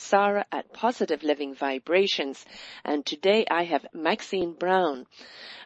Sarah 0.00 0.46
at 0.50 0.72
Positive 0.72 1.22
Living 1.22 1.54
Vibrations. 1.54 2.44
And 2.84 3.04
today 3.04 3.44
I 3.50 3.64
have 3.64 3.86
Maxine 3.92 4.54
Brown. 4.54 5.06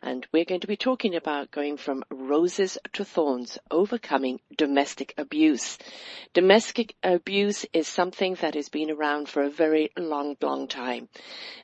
And 0.07 0.27
we're 0.33 0.45
going 0.45 0.61
to 0.61 0.67
be 0.67 0.77
talking 0.77 1.15
about 1.15 1.51
going 1.51 1.79
from 1.79 2.05
roses 2.11 2.77
to 2.93 3.07
thorns, 3.07 3.57
overcoming 3.71 4.39
domestic 4.55 5.15
abuse. 5.17 5.79
Domestic 6.35 6.95
abuse 7.03 7.65
is 7.73 7.89
something 7.89 8.35
that 8.43 8.55
has 8.55 8.69
been 8.69 8.91
around 8.91 9.31
for 9.31 9.43
a 9.43 9.49
very 9.49 9.93
long, 9.97 10.37
long 10.43 10.69
time. 10.69 11.09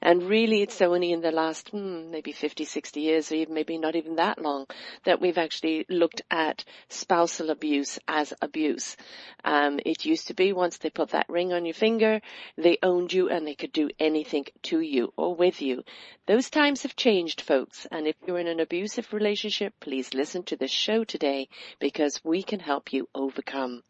And 0.00 0.22
really 0.22 0.62
it's 0.62 0.80
only 0.80 1.12
in 1.12 1.20
the 1.20 1.32
last, 1.32 1.68
hmm, 1.68 2.10
maybe 2.10 2.32
50, 2.32 2.64
60 2.64 3.00
years, 3.00 3.30
or 3.30 3.34
even 3.34 3.52
maybe 3.52 3.76
not 3.76 3.94
even 3.94 4.16
that 4.16 4.40
long, 4.40 4.64
that 5.04 5.20
we've 5.20 5.36
actually 5.36 5.84
looked 5.90 6.22
at 6.30 6.64
spousal 6.88 7.50
abuse 7.50 7.98
as 8.08 8.32
abuse. 8.40 8.96
Um, 9.44 9.80
it 9.84 10.06
used 10.06 10.28
to 10.28 10.34
be 10.34 10.54
once 10.54 10.78
they 10.78 10.88
put 10.88 11.10
that 11.10 11.28
ring 11.28 11.52
on 11.52 11.66
your 11.66 11.74
finger, 11.74 12.22
they 12.56 12.78
owned 12.82 13.12
you 13.12 13.28
and 13.28 13.46
they 13.46 13.54
could 13.54 13.72
do 13.72 13.90
anything 13.98 14.46
to 14.62 14.80
you 14.80 15.12
or 15.18 15.34
with 15.34 15.60
you. 15.60 15.82
Those 16.26 16.48
times 16.48 16.84
have 16.84 16.94
changed, 16.94 17.40
folks, 17.40 17.86
and 17.90 18.06
if 18.06 18.14
you're 18.30 18.38
in 18.38 18.46
an 18.46 18.60
abusive 18.60 19.12
relationship, 19.12 19.74
please 19.80 20.14
listen 20.14 20.44
to 20.44 20.56
this 20.56 20.70
show 20.70 21.02
today 21.02 21.48
because 21.80 22.20
we 22.22 22.44
can 22.44 22.60
help 22.60 22.92
you 22.92 23.08
overcome. 23.12 23.82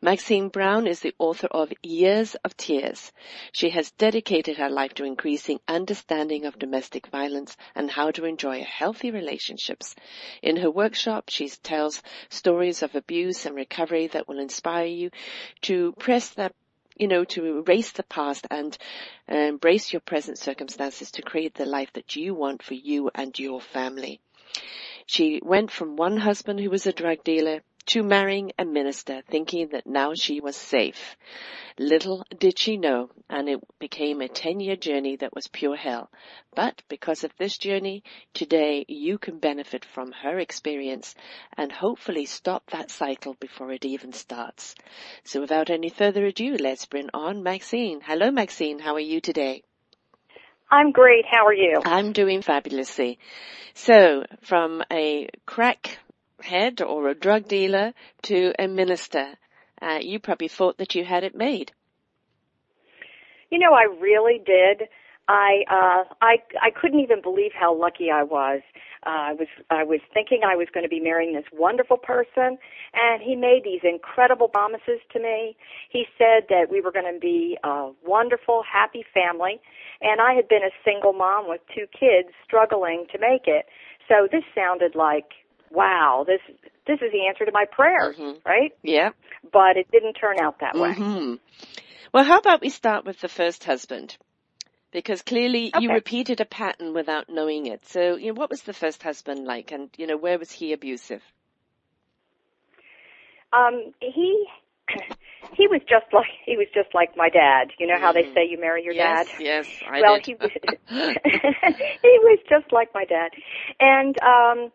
Maxine 0.00 0.48
Brown 0.48 0.86
is 0.86 1.00
the 1.00 1.14
author 1.18 1.48
of 1.48 1.70
Years 1.82 2.36
of 2.36 2.56
Tears. 2.56 3.12
She 3.52 3.68
has 3.68 3.90
dedicated 3.90 4.56
her 4.56 4.70
life 4.70 4.94
to 4.94 5.04
increasing 5.04 5.60
understanding 5.68 6.46
of 6.46 6.58
domestic 6.58 7.08
violence 7.08 7.54
and 7.74 7.90
how 7.90 8.10
to 8.12 8.24
enjoy 8.24 8.62
healthy 8.62 9.10
relationships. 9.10 9.94
In 10.40 10.56
her 10.56 10.70
workshop, 10.70 11.28
she 11.28 11.46
tells 11.50 12.02
stories 12.30 12.82
of 12.82 12.94
abuse 12.94 13.44
and 13.44 13.54
recovery 13.54 14.06
that 14.06 14.26
will 14.26 14.38
inspire 14.38 14.86
you 14.86 15.10
to 15.62 15.92
press 15.98 16.30
that 16.30 16.54
you 17.00 17.08
know, 17.08 17.24
to 17.24 17.58
erase 17.58 17.92
the 17.92 18.02
past 18.02 18.46
and 18.50 18.76
uh, 19.30 19.36
embrace 19.36 19.92
your 19.92 20.00
present 20.00 20.36
circumstances 20.36 21.10
to 21.12 21.22
create 21.22 21.54
the 21.54 21.64
life 21.64 21.90
that 21.94 22.14
you 22.14 22.34
want 22.34 22.62
for 22.62 22.74
you 22.74 23.10
and 23.14 23.38
your 23.38 23.60
family. 23.60 24.20
She 25.06 25.40
went 25.42 25.70
from 25.70 25.96
one 25.96 26.18
husband 26.18 26.60
who 26.60 26.68
was 26.68 26.86
a 26.86 26.92
drug 26.92 27.24
dealer 27.24 27.62
to 27.86 28.02
marrying 28.02 28.52
a 28.58 28.64
minister 28.64 29.22
thinking 29.28 29.68
that 29.68 29.86
now 29.86 30.14
she 30.14 30.40
was 30.40 30.56
safe. 30.56 31.16
Little 31.78 32.24
did 32.38 32.58
she 32.58 32.76
know, 32.76 33.10
and 33.28 33.48
it 33.48 33.60
became 33.78 34.20
a 34.20 34.28
10 34.28 34.60
year 34.60 34.76
journey 34.76 35.16
that 35.16 35.34
was 35.34 35.48
pure 35.48 35.76
hell. 35.76 36.10
But 36.54 36.82
because 36.88 37.24
of 37.24 37.36
this 37.36 37.56
journey, 37.56 38.02
today 38.34 38.84
you 38.88 39.18
can 39.18 39.38
benefit 39.38 39.84
from 39.84 40.12
her 40.12 40.38
experience 40.38 41.14
and 41.56 41.72
hopefully 41.72 42.26
stop 42.26 42.70
that 42.70 42.90
cycle 42.90 43.34
before 43.40 43.72
it 43.72 43.84
even 43.84 44.12
starts. 44.12 44.74
So 45.24 45.40
without 45.40 45.70
any 45.70 45.88
further 45.88 46.26
ado, 46.26 46.56
let's 46.60 46.86
bring 46.86 47.08
on 47.14 47.42
Maxine. 47.42 48.00
Hello 48.04 48.30
Maxine, 48.30 48.78
how 48.78 48.94
are 48.94 49.00
you 49.00 49.20
today? 49.20 49.62
I'm 50.70 50.92
great. 50.92 51.24
How 51.28 51.46
are 51.46 51.54
you? 51.54 51.80
I'm 51.84 52.12
doing 52.12 52.42
fabulously. 52.42 53.18
So, 53.74 54.24
from 54.42 54.84
a 54.92 55.28
crack 55.44 55.98
head 56.42 56.80
or 56.80 57.08
a 57.08 57.14
drug 57.14 57.48
dealer 57.48 57.92
to 58.22 58.52
a 58.58 58.68
minister. 58.68 59.34
Uh, 59.80 59.98
you 60.00 60.18
probably 60.18 60.48
thought 60.48 60.78
that 60.78 60.94
you 60.94 61.04
had 61.04 61.24
it 61.24 61.34
made. 61.34 61.72
You 63.50 63.58
know, 63.58 63.72
I 63.72 63.84
really 64.00 64.40
did. 64.44 64.88
I 65.30 65.62
uh, 65.70 66.14
I 66.20 66.36
I 66.60 66.70
couldn't 66.70 67.00
even 67.00 67.22
believe 67.22 67.52
how 67.54 67.74
lucky 67.74 68.10
I 68.10 68.24
was. 68.24 68.62
Uh, 69.06 69.30
I 69.30 69.32
was 69.32 69.48
I 69.70 69.84
was 69.84 70.00
thinking 70.12 70.40
I 70.44 70.56
was 70.56 70.66
going 70.74 70.84
to 70.84 70.90
be 70.90 71.00
marrying 71.00 71.34
this 71.34 71.44
wonderful 71.52 71.96
person, 71.96 72.58
and 72.92 73.22
he 73.22 73.36
made 73.36 73.62
these 73.64 73.80
incredible 73.84 74.48
promises 74.48 75.00
to 75.12 75.20
me. 75.20 75.56
He 75.88 76.04
said 76.18 76.48
that 76.48 76.66
we 76.70 76.80
were 76.80 76.90
going 76.90 77.12
to 77.12 77.20
be 77.20 77.56
a 77.62 77.90
wonderful, 78.04 78.62
happy 78.66 79.04
family, 79.14 79.60
and 80.00 80.20
I 80.20 80.34
had 80.34 80.48
been 80.48 80.62
a 80.64 80.74
single 80.84 81.12
mom 81.12 81.48
with 81.48 81.60
two 81.74 81.86
kids 81.86 82.34
struggling 82.44 83.06
to 83.12 83.18
make 83.18 83.46
it. 83.46 83.66
So 84.08 84.26
this 84.30 84.44
sounded 84.54 84.96
like 84.96 85.39
wow, 85.70 86.24
this 86.26 86.40
this 86.86 86.98
is 87.00 87.12
the 87.12 87.26
answer 87.28 87.44
to 87.44 87.52
my 87.52 87.64
prayers, 87.70 88.16
mm-hmm. 88.16 88.38
right? 88.44 88.72
Yeah. 88.82 89.10
But 89.52 89.76
it 89.76 89.90
didn't 89.90 90.14
turn 90.14 90.36
out 90.40 90.60
that 90.60 90.74
mm-hmm. 90.74 91.30
way. 91.32 91.38
Well, 92.12 92.24
how 92.24 92.38
about 92.38 92.60
we 92.60 92.70
start 92.70 93.04
with 93.04 93.20
the 93.20 93.28
first 93.28 93.64
husband? 93.64 94.16
Because 94.90 95.22
clearly 95.22 95.70
okay. 95.72 95.84
you 95.84 95.92
repeated 95.92 96.40
a 96.40 96.44
pattern 96.44 96.92
without 96.92 97.28
knowing 97.28 97.66
it. 97.66 97.86
So, 97.86 98.16
you 98.16 98.28
know, 98.28 98.40
what 98.40 98.50
was 98.50 98.62
the 98.62 98.72
first 98.72 99.04
husband 99.04 99.44
like 99.44 99.70
and, 99.70 99.88
you 99.96 100.08
know, 100.08 100.16
where 100.16 100.36
was 100.36 100.50
he 100.50 100.72
abusive? 100.72 101.22
Um, 103.52 103.92
he 104.00 104.46
he 105.56 105.68
was 105.68 105.80
just 105.88 106.12
like 106.12 106.26
he 106.44 106.56
was 106.56 106.66
just 106.74 106.94
like 106.94 107.16
my 107.16 107.28
dad. 107.28 107.68
You 107.78 107.86
know 107.86 107.98
how 107.98 108.12
they 108.12 108.22
mm-hmm. 108.22 108.34
say 108.34 108.48
you 108.48 108.60
marry 108.60 108.82
your 108.84 108.94
yes, 108.94 109.28
dad? 109.28 109.36
Yes, 109.40 109.66
I 109.88 110.00
well, 110.00 110.16
did. 110.16 110.26
he 110.26 110.34
was 110.40 110.50
he 112.02 112.18
was 112.22 112.38
just 112.48 112.72
like 112.72 112.88
my 112.94 113.04
dad. 113.04 113.30
And 113.78 114.16
um 114.22 114.72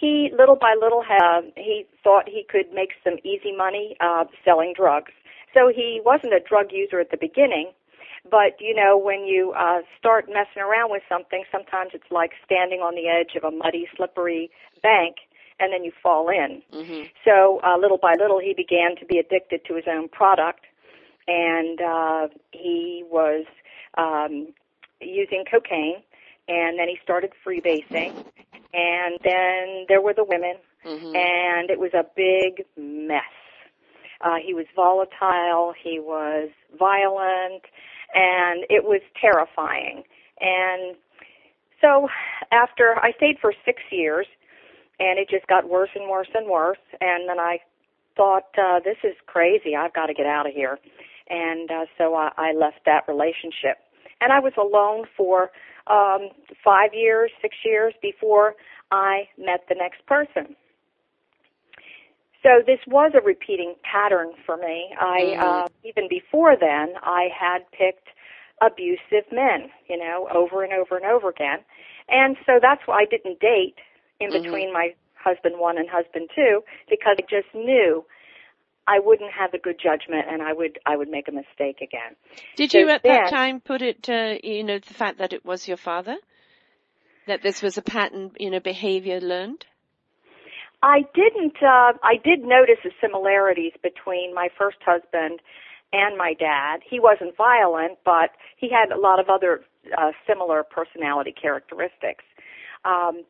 he 0.00 0.30
little 0.36 0.56
by 0.56 0.74
little 0.80 1.04
uh, 1.08 1.42
he 1.56 1.84
thought 2.02 2.28
he 2.28 2.44
could 2.48 2.72
make 2.72 2.92
some 3.04 3.18
easy 3.22 3.54
money 3.54 3.96
uh, 4.00 4.24
selling 4.44 4.72
drugs. 4.74 5.12
So 5.52 5.68
he 5.68 6.00
wasn't 6.04 6.32
a 6.32 6.40
drug 6.40 6.66
user 6.70 7.00
at 7.00 7.10
the 7.10 7.16
beginning, 7.16 7.72
but 8.30 8.56
you 8.60 8.74
know 8.74 8.96
when 8.96 9.24
you 9.24 9.52
uh, 9.52 9.80
start 9.98 10.28
messing 10.28 10.62
around 10.62 10.90
with 10.90 11.02
something, 11.08 11.44
sometimes 11.52 11.90
it's 11.92 12.10
like 12.10 12.32
standing 12.44 12.80
on 12.80 12.94
the 12.94 13.08
edge 13.08 13.36
of 13.36 13.44
a 13.44 13.54
muddy, 13.54 13.86
slippery 13.96 14.50
bank, 14.82 15.16
and 15.58 15.72
then 15.72 15.84
you 15.84 15.92
fall 16.02 16.28
in. 16.30 16.62
Mm-hmm. 16.72 17.02
So 17.24 17.60
uh, 17.62 17.76
little 17.76 17.98
by 17.98 18.14
little, 18.18 18.40
he 18.40 18.54
began 18.54 18.96
to 18.96 19.04
be 19.04 19.18
addicted 19.18 19.64
to 19.66 19.74
his 19.74 19.84
own 19.86 20.08
product, 20.08 20.64
and 21.28 21.80
uh, 21.80 22.28
he 22.52 23.04
was 23.10 23.44
um, 23.98 24.48
using 25.00 25.44
cocaine. 25.50 26.02
And 26.48 26.80
then 26.80 26.88
he 26.88 26.98
started 27.00 27.30
freebasing, 27.46 28.24
and 28.72 29.18
then 29.24 29.86
there 29.88 30.00
were 30.00 30.14
the 30.14 30.24
women, 30.24 30.56
mm-hmm. 30.84 31.14
and 31.14 31.70
it 31.70 31.78
was 31.78 31.92
a 31.94 32.04
big 32.16 32.64
mess. 32.76 33.22
Uh, 34.20 34.36
he 34.44 34.52
was 34.52 34.66
volatile, 34.76 35.72
he 35.82 35.98
was 35.98 36.50
violent, 36.78 37.64
and 38.14 38.64
it 38.68 38.84
was 38.84 39.00
terrifying. 39.20 40.02
And 40.40 40.96
so 41.80 42.08
after 42.52 42.96
I 43.02 43.12
stayed 43.16 43.38
for 43.40 43.54
six 43.64 43.80
years, 43.90 44.26
and 44.98 45.18
it 45.18 45.30
just 45.30 45.46
got 45.46 45.68
worse 45.68 45.90
and 45.94 46.10
worse 46.10 46.28
and 46.34 46.48
worse, 46.48 46.78
and 47.00 47.28
then 47.28 47.38
I 47.38 47.60
thought, 48.16 48.52
uh, 48.58 48.80
this 48.84 48.98
is 49.02 49.14
crazy, 49.26 49.74
I've 49.74 49.94
got 49.94 50.06
to 50.06 50.14
get 50.14 50.26
out 50.26 50.46
of 50.46 50.52
here. 50.52 50.78
And 51.30 51.70
uh, 51.70 51.86
so 51.96 52.14
I, 52.14 52.30
I 52.36 52.52
left 52.52 52.80
that 52.84 53.04
relationship. 53.08 53.78
And 54.20 54.32
I 54.32 54.40
was 54.40 54.52
alone 54.58 55.06
for 55.16 55.50
um, 55.86 56.30
five 56.64 56.90
years, 56.94 57.30
six 57.40 57.56
years 57.64 57.94
before 58.02 58.54
I 58.90 59.28
met 59.38 59.64
the 59.68 59.74
next 59.74 60.04
person. 60.06 60.56
So 62.42 62.62
this 62.66 62.78
was 62.86 63.12
a 63.14 63.20
repeating 63.20 63.74
pattern 63.82 64.32
for 64.46 64.56
me. 64.56 64.94
I 64.98 65.20
mm-hmm. 65.20 65.42
uh, 65.42 65.66
even 65.84 66.08
before 66.08 66.56
then, 66.58 66.94
I 67.02 67.28
had 67.38 67.70
picked 67.70 68.08
abusive 68.62 69.30
men, 69.32 69.70
you 69.88 69.98
know, 69.98 70.28
over 70.34 70.64
and 70.64 70.72
over 70.72 70.96
and 70.96 71.04
over 71.04 71.28
again, 71.28 71.58
and 72.08 72.36
so 72.46 72.58
that's 72.60 72.80
why 72.86 73.00
I 73.00 73.04
didn't 73.04 73.40
date 73.40 73.76
in 74.20 74.30
mm-hmm. 74.30 74.42
between 74.42 74.72
my 74.72 74.94
husband 75.14 75.56
one 75.58 75.76
and 75.76 75.88
husband 75.88 76.30
two 76.34 76.62
because 76.88 77.16
I 77.18 77.22
just 77.28 77.54
knew 77.54 78.04
I 78.86 78.98
wouldn't 78.98 79.32
have 79.32 79.54
a 79.54 79.58
good 79.58 79.78
judgment 79.82 80.26
and 80.28 80.42
I 80.42 80.52
would 80.52 80.78
I 80.86 80.96
would 80.96 81.08
make 81.08 81.28
a 81.28 81.32
mistake 81.32 81.80
again. 81.80 82.16
Did 82.56 82.74
you 82.74 82.88
at 82.88 83.02
then, 83.02 83.12
that 83.12 83.30
time 83.30 83.60
put 83.60 83.82
it 83.82 84.08
uh, 84.08 84.36
you 84.42 84.64
know 84.64 84.78
the 84.78 84.94
fact 84.94 85.18
that 85.18 85.32
it 85.32 85.44
was 85.44 85.68
your 85.68 85.76
father 85.76 86.16
that 87.26 87.42
this 87.42 87.62
was 87.62 87.78
a 87.78 87.82
pattern 87.82 88.32
you 88.38 88.50
know 88.50 88.60
behavior 88.60 89.20
learned? 89.20 89.64
I 90.82 91.02
didn't 91.14 91.56
uh 91.62 91.92
I 92.02 92.16
did 92.24 92.40
notice 92.40 92.78
the 92.82 92.90
similarities 93.00 93.72
between 93.82 94.34
my 94.34 94.48
first 94.58 94.78
husband 94.84 95.40
and 95.92 96.16
my 96.16 96.34
dad. 96.34 96.80
He 96.88 97.00
wasn't 97.00 97.36
violent, 97.36 97.98
but 98.04 98.30
he 98.56 98.70
had 98.70 98.92
a 98.92 98.98
lot 98.98 99.18
of 99.18 99.28
other 99.28 99.62
uh, 99.96 100.12
similar 100.26 100.62
personality 100.62 101.32
characteristics. 101.32 102.24
Um, 102.84 103.24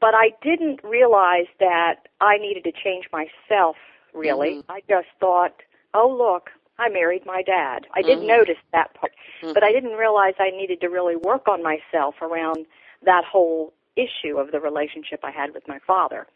but 0.00 0.14
I 0.14 0.30
didn't 0.42 0.82
realize 0.84 1.46
that 1.60 2.08
I 2.20 2.38
needed 2.38 2.64
to 2.64 2.72
change 2.72 3.06
myself 3.12 3.76
really. 4.14 4.56
Mm-hmm. 4.56 4.70
I 4.70 4.80
just 4.88 5.08
thought, 5.20 5.54
oh 5.94 6.08
look, 6.08 6.50
I 6.78 6.88
married 6.88 7.26
my 7.26 7.42
dad. 7.42 7.86
I 7.94 8.02
didn't 8.02 8.20
mm-hmm. 8.20 8.38
notice 8.38 8.62
that 8.72 8.94
part, 8.94 9.12
mm-hmm. 9.42 9.52
but 9.52 9.62
I 9.62 9.72
didn't 9.72 9.96
realize 9.96 10.34
I 10.38 10.50
needed 10.50 10.80
to 10.82 10.88
really 10.88 11.16
work 11.16 11.48
on 11.48 11.62
myself 11.62 12.16
around 12.22 12.66
that 13.04 13.24
whole 13.24 13.72
issue 13.96 14.38
of 14.38 14.52
the 14.52 14.60
relationship 14.60 15.20
I 15.24 15.30
had 15.30 15.54
with 15.54 15.66
my 15.66 15.78
father. 15.86 16.26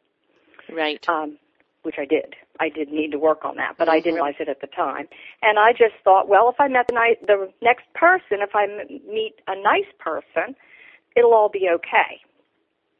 Right. 0.72 1.06
Um, 1.08 1.38
which 1.82 1.96
I 1.98 2.04
did. 2.04 2.36
I 2.60 2.68
did 2.68 2.92
need 2.92 3.10
to 3.10 3.18
work 3.18 3.44
on 3.44 3.56
that, 3.56 3.74
but 3.76 3.88
mm-hmm. 3.88 3.96
I 3.96 4.00
didn't 4.00 4.14
realize 4.14 4.34
it 4.38 4.48
at 4.48 4.60
the 4.60 4.68
time. 4.68 5.08
And 5.42 5.58
I 5.58 5.72
just 5.72 5.94
thought, 6.04 6.28
well, 6.28 6.48
if 6.48 6.60
I 6.60 6.68
met 6.68 6.86
the, 6.88 6.94
ni- 6.94 7.26
the 7.26 7.52
next 7.60 7.92
person, 7.94 8.38
if 8.40 8.54
I 8.54 8.64
m- 8.64 9.00
meet 9.08 9.34
a 9.48 9.60
nice 9.60 9.90
person, 9.98 10.54
it'll 11.16 11.34
all 11.34 11.48
be 11.48 11.68
okay. 11.74 12.20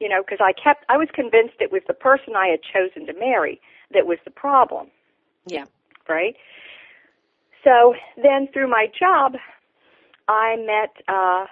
You 0.03 0.09
know, 0.09 0.21
because 0.21 0.41
I 0.41 0.53
kept, 0.53 0.85
I 0.89 0.97
was 0.97 1.07
convinced 1.15 1.55
it 1.61 1.71
was 1.71 1.83
the 1.87 1.95
person 1.95 2.35
I 2.37 2.49
had 2.49 2.59
chosen 2.75 3.07
to 3.07 3.13
marry 3.13 3.61
that 3.95 4.05
was 4.05 4.19
the 4.25 4.33
problem. 4.33 4.89
Yeah. 5.47 5.67
Right? 6.09 6.35
So 7.63 7.95
then 8.21 8.49
through 8.53 8.69
my 8.69 8.89
job, 8.99 9.37
I 10.27 10.57
met 10.57 10.93
uh, 11.07 11.47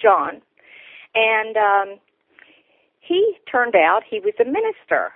John, 0.00 0.42
and 1.16 1.56
um, 1.56 1.98
he 3.00 3.36
turned 3.50 3.74
out 3.74 4.02
he 4.08 4.20
was 4.20 4.34
a 4.38 4.44
minister. 4.44 5.10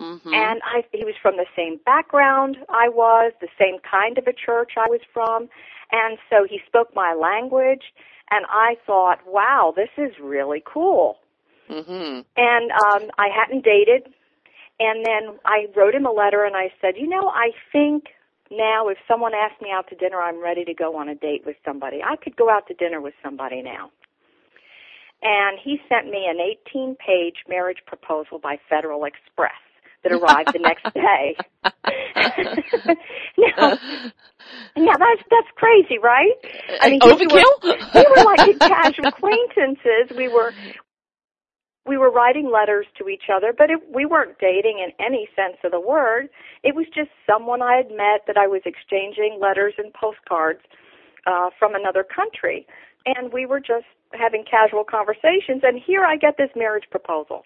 Mm-hmm. 0.00 0.34
And 0.34 0.60
I, 0.64 0.84
he 0.92 1.04
was 1.04 1.14
from 1.22 1.36
the 1.36 1.46
same 1.54 1.78
background 1.86 2.56
I 2.68 2.88
was, 2.88 3.32
the 3.40 3.48
same 3.58 3.76
kind 3.88 4.18
of 4.18 4.26
a 4.26 4.32
church 4.32 4.72
I 4.76 4.88
was 4.88 5.00
from, 5.14 5.48
and 5.92 6.18
so 6.28 6.46
he 6.50 6.60
spoke 6.66 6.94
my 6.96 7.14
language, 7.14 7.94
and 8.32 8.44
I 8.50 8.74
thought, 8.84 9.20
wow, 9.24 9.72
this 9.74 9.90
is 9.96 10.12
really 10.20 10.62
cool. 10.66 11.18
Mm-hmm. 11.70 12.20
And 12.36 12.70
um, 12.70 13.10
I 13.18 13.28
hadn't 13.34 13.64
dated, 13.64 14.12
and 14.78 15.04
then 15.04 15.38
I 15.44 15.66
wrote 15.76 15.94
him 15.94 16.06
a 16.06 16.12
letter, 16.12 16.44
and 16.44 16.56
I 16.56 16.72
said, 16.80 16.94
you 16.96 17.08
know, 17.08 17.28
I 17.28 17.50
think 17.72 18.04
now 18.50 18.88
if 18.88 18.98
someone 19.08 19.32
asked 19.34 19.60
me 19.62 19.70
out 19.72 19.88
to 19.88 19.96
dinner, 19.96 20.20
I'm 20.20 20.42
ready 20.42 20.64
to 20.64 20.74
go 20.74 20.96
on 20.96 21.08
a 21.08 21.14
date 21.14 21.42
with 21.44 21.56
somebody. 21.64 22.00
I 22.02 22.16
could 22.16 22.36
go 22.36 22.50
out 22.50 22.66
to 22.68 22.74
dinner 22.74 23.00
with 23.00 23.14
somebody 23.22 23.62
now. 23.62 23.90
And 25.22 25.58
he 25.62 25.78
sent 25.88 26.10
me 26.10 26.26
an 26.28 26.38
18 26.70 26.96
page 26.96 27.36
marriage 27.48 27.78
proposal 27.86 28.38
by 28.38 28.58
Federal 28.68 29.04
Express 29.04 29.52
that 30.04 30.12
arrived 30.12 30.52
the 30.52 30.58
next 30.58 30.84
day. 30.94 31.36
now, 33.38 33.78
now 34.76 34.96
that's 34.98 35.22
that's 35.30 35.50
crazy, 35.56 35.98
right? 35.98 36.32
I 36.80 36.90
mean, 36.90 37.00
here 37.02 37.16
we 37.16 37.26
were- 37.26 37.40
overkill. 37.40 37.94
we 37.94 38.06
were 38.16 38.24
like 38.24 38.58
casual 38.60 39.06
acquaintances. 39.06 40.16
We 40.16 40.28
were 40.28 40.52
we 41.86 41.96
were 41.96 42.10
writing 42.10 42.50
letters 42.52 42.86
to 42.98 43.08
each 43.08 43.24
other, 43.32 43.52
but 43.56 43.70
it, 43.70 43.80
we 43.92 44.04
weren't 44.04 44.38
dating 44.38 44.84
in 44.84 44.92
any 45.04 45.28
sense 45.36 45.56
of 45.64 45.70
the 45.70 45.80
word. 45.80 46.28
It 46.62 46.74
was 46.74 46.86
just 46.94 47.10
someone 47.26 47.62
I 47.62 47.76
had 47.76 47.90
met 47.90 48.26
that 48.26 48.36
I 48.36 48.46
was 48.46 48.62
exchanging 48.64 49.38
letters 49.40 49.74
and 49.78 49.92
postcards 49.92 50.60
uh, 51.26 51.50
from 51.58 51.74
another 51.74 52.04
country, 52.04 52.66
and 53.04 53.32
we 53.32 53.46
were 53.46 53.60
just 53.60 53.86
having 54.12 54.44
casual 54.44 54.84
conversations. 54.84 55.62
And 55.62 55.80
here 55.84 56.04
I 56.04 56.16
get 56.16 56.36
this 56.36 56.50
marriage 56.56 56.84
proposal. 56.90 57.44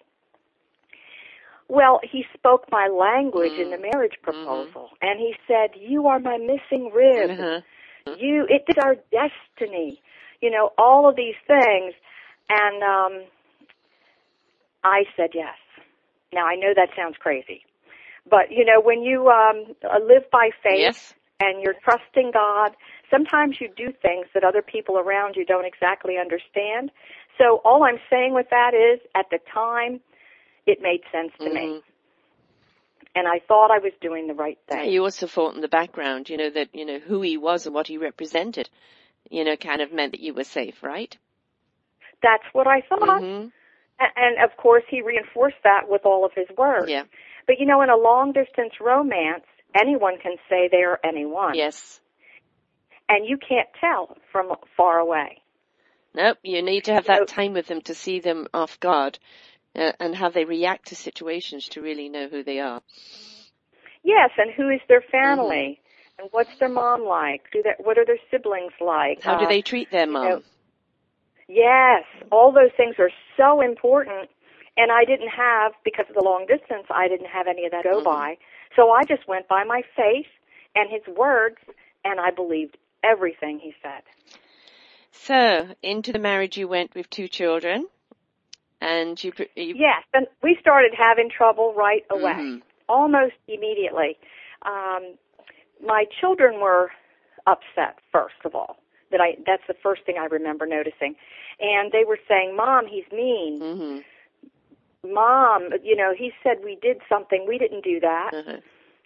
Well, 1.67 2.01
he 2.03 2.25
spoke 2.33 2.65
my 2.69 2.87
language 2.87 3.53
in 3.53 3.71
the 3.71 3.77
marriage 3.77 4.17
proposal, 4.21 4.89
and 5.01 5.19
he 5.19 5.35
said, 5.47 5.71
"You 5.79 6.07
are 6.07 6.19
my 6.19 6.37
missing 6.37 6.91
rib." 6.93 7.31
Uh-huh. 7.31 7.61
you 8.17 8.45
it 8.49 8.63
is 8.67 8.75
our 8.83 8.95
destiny 9.11 10.01
you 10.41 10.49
know 10.49 10.71
all 10.77 11.07
of 11.07 11.15
these 11.15 11.35
things 11.47 11.93
and 12.49 12.83
um 12.83 13.23
i 14.83 15.03
said 15.15 15.29
yes 15.33 15.55
now 16.33 16.45
i 16.45 16.55
know 16.55 16.73
that 16.75 16.89
sounds 16.95 17.15
crazy 17.19 17.63
but 18.29 18.51
you 18.51 18.63
know 18.65 18.79
when 18.81 19.01
you 19.01 19.29
um 19.29 19.65
uh, 19.83 19.99
live 20.05 20.23
by 20.31 20.49
faith 20.63 20.79
Yes. 20.79 21.13
and 21.39 21.61
you're 21.61 21.75
trusting 21.83 22.31
god 22.33 22.75
sometimes 23.09 23.57
you 23.59 23.67
do 23.75 23.91
things 24.01 24.27
that 24.33 24.43
other 24.43 24.61
people 24.61 24.97
around 24.97 25.35
you 25.35 25.45
don't 25.45 25.65
exactly 25.65 26.17
understand 26.17 26.91
so 27.37 27.61
all 27.65 27.83
i'm 27.83 27.99
saying 28.09 28.33
with 28.33 28.47
that 28.51 28.73
is 28.73 28.99
at 29.15 29.25
the 29.31 29.39
time 29.53 29.99
it 30.65 30.79
made 30.81 31.01
sense 31.11 31.31
to 31.39 31.49
me 31.53 31.61
Mhm. 31.61 31.83
and 33.15 33.27
i 33.27 33.39
thought 33.47 33.71
i 33.71 33.79
was 33.79 33.93
doing 34.01 34.27
the 34.27 34.33
right 34.33 34.59
thing 34.69 34.91
You 34.91 35.03
also 35.03 35.27
thought 35.27 35.55
in 35.55 35.61
the 35.61 35.67
background, 35.67 36.29
you 36.29 36.37
know, 36.37 36.49
that, 36.49 36.69
you 36.73 36.85
know, 36.85 36.99
who 36.99 37.21
he 37.21 37.37
was 37.37 37.65
and 37.65 37.75
what 37.75 37.87
he 37.87 37.97
represented, 37.97 38.69
you 39.29 39.43
know, 39.43 39.55
kind 39.57 39.81
of 39.81 39.91
meant 39.91 40.11
that 40.13 40.21
you 40.21 40.33
were 40.33 40.43
safe, 40.43 40.81
right? 40.83 41.17
that's 42.21 42.43
what 42.53 42.67
i 42.67 42.81
thought 42.81 43.19
hmm 43.19 43.47
And 44.15 44.43
of 44.43 44.57
course, 44.57 44.83
he 44.89 45.01
reinforced 45.01 45.57
that 45.63 45.81
with 45.87 46.01
all 46.05 46.25
of 46.25 46.31
his 46.35 46.47
words. 46.57 46.89
Yeah. 46.89 47.03
But 47.47 47.59
you 47.59 47.65
know, 47.65 47.81
in 47.81 47.89
a 47.89 47.97
long 47.97 48.33
distance 48.33 48.73
romance, 48.79 49.43
anyone 49.79 50.17
can 50.21 50.37
say 50.49 50.69
they're 50.71 50.99
anyone. 51.05 51.55
Yes. 51.55 51.99
And 53.09 53.27
you 53.27 53.37
can't 53.37 53.67
tell 53.79 54.17
from 54.31 54.53
far 54.77 54.99
away. 54.99 55.41
Nope. 56.13 56.37
You 56.43 56.61
need 56.61 56.85
to 56.85 56.93
have 56.93 57.05
that 57.07 57.27
time 57.27 57.53
with 57.53 57.67
them 57.67 57.81
to 57.81 57.93
see 57.93 58.19
them 58.19 58.47
off 58.53 58.79
guard 58.79 59.19
uh, 59.75 59.91
and 59.99 60.15
how 60.15 60.29
they 60.29 60.45
react 60.45 60.87
to 60.87 60.95
situations 60.95 61.67
to 61.69 61.81
really 61.81 62.09
know 62.09 62.27
who 62.27 62.43
they 62.43 62.59
are. 62.59 62.81
Yes, 64.03 64.31
and 64.37 64.51
who 64.51 64.69
is 64.69 64.81
their 64.87 65.03
family? 65.11 65.79
Mm-hmm. 65.79 66.21
And 66.21 66.29
what's 66.31 66.55
their 66.59 66.69
mom 66.69 67.05
like? 67.05 67.43
Do 67.51 67.63
they, 67.63 67.83
what 67.83 67.97
are 67.97 68.05
their 68.05 68.19
siblings 68.29 68.73
like? 68.79 69.21
How 69.23 69.37
do 69.37 69.45
Uh, 69.45 69.49
they 69.49 69.61
treat 69.61 69.89
their 69.91 70.07
mom? 70.07 70.29
know, 70.29 70.41
Yes, 71.51 72.05
all 72.31 72.53
those 72.53 72.71
things 72.77 72.95
are 72.97 73.11
so 73.35 73.59
important. 73.59 74.29
And 74.77 74.89
I 74.89 75.03
didn't 75.03 75.27
have, 75.27 75.73
because 75.83 76.05
of 76.07 76.15
the 76.15 76.23
long 76.23 76.45
distance, 76.47 76.87
I 76.89 77.09
didn't 77.09 77.27
have 77.27 77.45
any 77.45 77.65
of 77.65 77.71
that 77.71 77.83
go 77.83 77.99
Mhm. 77.99 78.05
by. 78.05 78.37
So 78.75 78.91
I 78.91 79.03
just 79.03 79.27
went 79.27 79.49
by 79.49 79.65
my 79.65 79.81
faith 79.81 80.29
and 80.75 80.89
his 80.89 81.05
words, 81.07 81.57
and 82.05 82.21
I 82.21 82.31
believed 82.31 82.77
everything 83.03 83.59
he 83.59 83.75
said. 83.81 84.03
So 85.11 85.75
into 85.83 86.13
the 86.13 86.19
marriage 86.19 86.57
you 86.57 86.69
went 86.69 86.95
with 86.95 87.09
two 87.09 87.27
children 87.27 87.89
and 88.79 89.21
you, 89.21 89.33
you 89.55 89.75
Yes, 89.75 90.03
and 90.13 90.27
we 90.41 90.55
started 90.55 90.93
having 90.93 91.29
trouble 91.29 91.73
right 91.73 92.05
away, 92.09 92.33
Mhm. 92.33 92.61
almost 92.87 93.35
immediately. 93.49 94.17
Um, 94.61 95.17
my 95.81 96.05
children 96.05 96.61
were 96.61 96.93
upset 97.45 97.99
first 98.11 98.45
of 98.45 98.55
all. 98.55 98.80
That 99.11 99.21
I 99.21 99.35
that's 99.45 99.63
the 99.67 99.73
first 99.73 100.03
thing 100.05 100.15
I 100.19 100.25
remember 100.25 100.65
noticing, 100.65 101.15
and 101.59 101.91
they 101.91 102.03
were 102.05 102.19
saying, 102.27 102.55
"Mom, 102.55 102.87
he's 102.87 103.05
mean. 103.11 103.59
Mhm. 103.61 104.03
Mom, 105.03 105.69
you 105.83 105.95
know, 105.95 106.13
he 106.13 106.31
said 106.43 106.63
we 106.63 106.75
did 106.81 107.01
something. 107.09 107.45
We 107.47 107.57
didn't 107.57 107.83
do 107.83 107.99
that." 107.99 108.33
Uh-huh. 108.33 108.57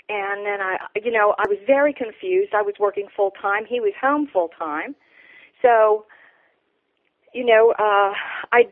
And 0.08 0.46
then 0.46 0.62
I, 0.62 0.78
you 1.04 1.10
know, 1.12 1.34
I 1.40 1.46
was 1.50 1.58
very 1.66 1.92
confused. 1.92 2.54
I 2.54 2.62
was 2.62 2.76
working 2.80 3.08
full 3.16 3.32
time. 3.32 3.66
He 3.66 3.80
was 3.80 3.94
home 4.00 4.28
full 4.28 4.50
time. 4.50 4.96
So, 5.64 6.06
you 7.34 7.44
know, 7.44 7.72
uh, 7.72 8.14
I, 8.52 8.68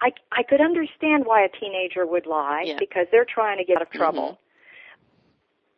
I, 0.00 0.12
I 0.32 0.42
could 0.42 0.62
understand 0.62 1.26
why 1.26 1.42
a 1.42 1.48
teenager 1.50 2.06
would 2.06 2.24
lie 2.24 2.62
Yeah. 2.64 2.76
because 2.78 3.06
they're 3.10 3.26
trying 3.26 3.58
to 3.58 3.64
get 3.64 3.76
out 3.76 3.82
of 3.82 3.90
trouble. 3.90 4.38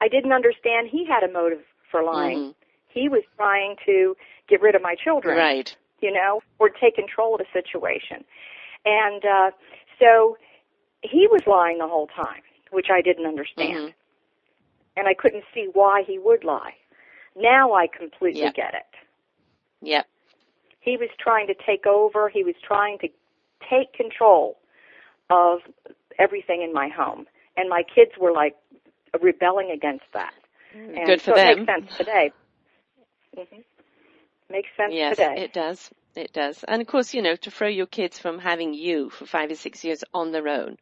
I 0.00 0.06
didn't 0.06 0.32
understand 0.32 0.88
he 0.88 1.04
had 1.04 1.24
a 1.24 1.32
motive 1.32 1.64
for 1.90 2.04
lying. 2.04 2.38
Mhm. 2.38 2.54
He 2.88 3.08
was 3.08 3.22
trying 3.36 3.74
to 3.86 4.16
get 4.48 4.60
rid 4.60 4.74
of 4.74 4.82
my 4.82 4.94
children 4.94 5.36
Right. 5.38 5.76
you 6.00 6.12
know, 6.12 6.40
or 6.58 6.68
take 6.68 6.96
control 6.96 7.34
of 7.34 7.40
the 7.40 7.46
situation. 7.52 8.24
And 8.84 9.24
uh, 9.24 9.50
so 9.98 10.36
he 11.02 11.26
was 11.30 11.42
lying 11.46 11.78
the 11.78 11.88
whole 11.88 12.08
time, 12.08 12.42
which 12.70 12.88
I 12.90 13.00
didn't 13.00 13.26
understand. 13.26 13.88
Mhm. 13.88 13.94
And 14.96 15.08
I 15.08 15.14
couldn't 15.14 15.44
see 15.54 15.68
why 15.72 16.02
he 16.06 16.18
would 16.18 16.44
lie. 16.44 16.74
Now 17.36 17.72
I 17.72 17.86
completely 17.86 18.42
Yeah. 18.42 18.52
get 18.52 18.74
it. 18.74 18.86
Yep. 19.80 20.06
He 20.80 20.96
was 20.96 21.08
trying 21.18 21.46
to 21.46 21.54
take 21.54 21.86
over, 21.86 22.28
he 22.28 22.44
was 22.44 22.54
trying 22.62 22.98
to 22.98 23.08
take 23.70 23.92
control 23.94 24.58
of 25.30 25.60
everything 26.18 26.62
in 26.62 26.72
my 26.72 26.88
home. 26.88 27.26
And 27.56 27.68
my 27.70 27.82
kids 27.82 28.12
were 28.18 28.32
like 28.32 28.56
rebelling 29.20 29.70
against 29.70 30.04
that. 30.12 30.34
And 30.74 31.06
Good 31.06 31.22
for 31.22 31.30
so 31.30 31.36
them. 31.36 31.48
It 31.48 31.58
makes 31.58 31.72
sense 31.72 31.96
today. 31.96 32.32
hmm 33.36 33.60
Makes 34.54 34.68
sense 34.76 34.94
Yes, 34.94 35.18
today. 35.18 35.34
it 35.36 35.52
does. 35.52 35.90
It 36.14 36.32
does. 36.32 36.64
And 36.68 36.80
of 36.80 36.86
course, 36.86 37.12
you 37.12 37.22
know, 37.22 37.34
to 37.34 37.50
throw 37.50 37.66
your 37.66 37.86
kids 37.86 38.20
from 38.20 38.38
having 38.38 38.72
you 38.72 39.10
for 39.10 39.26
five 39.26 39.50
or 39.50 39.56
six 39.56 39.82
years 39.82 40.04
on 40.14 40.30
their 40.30 40.46
own, 40.46 40.76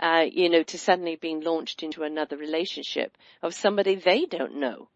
uh, 0.00 0.24
you 0.32 0.48
know, 0.48 0.62
to 0.62 0.78
suddenly 0.78 1.16
being 1.16 1.42
launched 1.42 1.82
into 1.82 2.02
another 2.02 2.38
relationship 2.38 3.14
of 3.42 3.52
somebody 3.52 3.96
they 3.96 4.24
don't 4.24 4.56
know. 4.56 4.88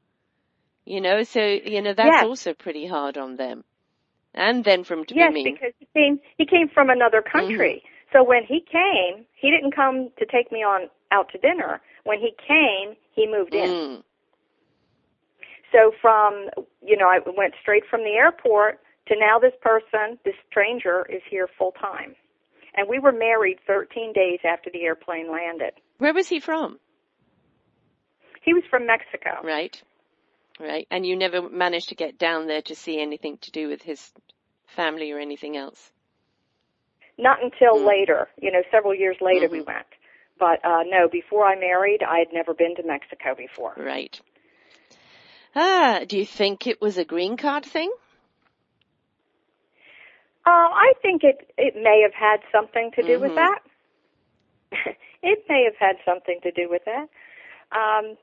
You 0.87 1.03
know, 1.03 1.23
so, 1.23 1.41
you 1.45 1.83
know, 1.83 1.93
that's 1.93 2.09
Yes. 2.09 2.25
also 2.25 2.55
pretty 2.55 2.87
hard 2.87 3.19
on 3.19 3.37
them. 3.37 3.63
And 4.33 4.65
then 4.65 4.85
from 4.85 5.05
to 5.05 5.15
Yes, 5.15 5.35
be 5.35 5.45
mean. 5.45 5.55
because 5.55 5.75
he 5.79 5.87
came 5.95 6.19
he 6.39 6.47
came 6.47 6.69
from 6.73 6.89
another 6.89 7.21
country. 7.21 7.83
So 8.15 8.25
when 8.25 8.45
he 8.45 8.61
came, 8.61 9.27
he 9.35 9.51
didn't 9.51 9.77
come 9.77 10.09
to 10.19 10.25
take 10.25 10.51
me 10.51 10.61
on 10.61 10.89
out 11.13 11.29
to 11.33 11.39
dinner. 11.39 11.83
When 12.05 12.21
he 12.21 12.33
came, 12.47 12.97
he 13.15 13.27
moved 13.27 13.53
in. 13.55 13.69
Mm. 13.69 14.03
So 15.73 15.93
from 16.01 16.49
you 16.83 16.97
know, 16.97 17.09
I 17.09 17.19
went 17.37 17.55
straight 17.61 17.85
from 17.91 18.03
the 18.05 18.13
airport 18.13 18.81
to 19.09 19.15
now 19.19 19.39
this 19.39 19.55
person, 19.61 20.19
this 20.25 20.35
stranger 20.51 21.07
is 21.11 21.23
here 21.31 21.49
full 21.59 21.73
time. 21.73 22.15
And 22.75 22.89
we 22.89 22.99
were 22.99 23.13
married 23.13 23.59
13 23.67 24.13
days 24.13 24.41
after 24.45 24.71
the 24.71 24.83
airplane 24.83 25.31
landed. 25.33 25.73
Where 25.99 26.15
was 26.15 26.29
he 26.29 26.39
from? 26.41 26.79
He 28.43 28.55
was 28.55 28.63
from 28.71 28.87
Mexico. 28.87 29.41
Right. 29.43 29.83
Right. 30.61 30.87
And 30.91 31.05
you 31.07 31.17
never 31.17 31.49
managed 31.49 31.89
to 31.91 31.95
get 31.95 32.19
down 32.19 32.47
there 32.47 32.63
to 32.63 32.75
see 32.75 33.01
anything 33.01 33.39
to 33.39 33.51
do 33.51 33.69
with 33.69 33.83
his 33.83 34.13
family 34.67 35.11
or 35.13 35.19
anything 35.19 35.57
else. 35.57 35.93
Not 37.17 37.43
until 37.43 37.79
Mm. 37.79 37.87
later, 37.87 38.29
you 38.41 38.51
know, 38.53 38.63
several 38.71 38.95
years 38.95 39.21
later 39.21 39.49
we 39.49 39.61
Mhm. 39.61 39.67
went. 39.67 39.87
But 40.39 40.65
uh 40.65 40.85
no, 40.85 41.09
before 41.09 41.45
I 41.47 41.57
married, 41.57 42.03
I 42.03 42.19
had 42.21 42.33
never 42.33 42.55
been 42.55 42.77
to 42.77 42.83
Mexico 42.85 43.35
before. 43.35 43.75
Right. 43.77 44.21
Ah, 45.61 46.05
do 46.07 46.17
you 46.17 46.25
think 46.25 46.69
it 46.69 46.81
was 46.81 46.99
a 46.99 47.05
green 47.05 47.37
card 47.37 47.65
thing? 47.65 47.91
Uh, 50.47 50.71
I 50.87 50.93
think 51.03 51.25
it 51.25 51.53
it 51.59 51.75
may 51.75 52.01
have 52.03 52.15
had 52.15 52.41
something 52.53 52.93
to 52.93 53.03
do 53.03 53.19
with 53.19 53.33
Mhm. 53.33 53.35
that. 53.35 53.63
it 55.23 55.45
may 55.49 55.65
have 55.65 55.75
had 55.77 55.97
something 56.05 56.41
to 56.43 56.53
do 56.53 56.69
with 56.69 56.85
that. 56.85 57.09
Um, 57.73 58.17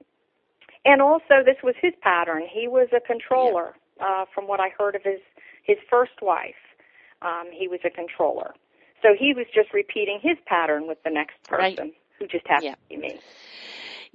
and 0.85 1.01
also 1.01 1.43
this 1.43 1.61
was 1.61 1.75
his 1.81 1.93
pattern. 2.01 2.47
He 2.47 2.69
was 2.69 2.87
a 2.93 3.01
controller. 3.01 3.75
Yeah. 3.75 4.07
Uh, 4.07 4.25
from 4.33 4.47
what 4.47 4.61
I 4.61 4.69
heard 4.69 4.95
of 4.95 5.03
his 5.03 5.19
his 5.63 5.77
first 5.89 6.21
wife, 6.21 6.63
um, 7.21 7.51
he 7.51 7.67
was 7.67 7.81
a 7.83 7.89
controller. 7.89 8.53
So 9.01 9.13
he 9.13 9.33
was 9.33 9.47
just 9.53 9.73
repeating 9.73 10.21
his 10.21 10.37
pattern 10.45 10.87
with 10.87 11.03
the 11.03 11.09
next 11.09 11.43
person 11.43 11.87
right. 11.87 11.95
who 12.17 12.27
just 12.27 12.47
happened 12.47 12.77
yeah. 12.89 12.95
to 12.95 13.01
be 13.01 13.07
me. 13.07 13.19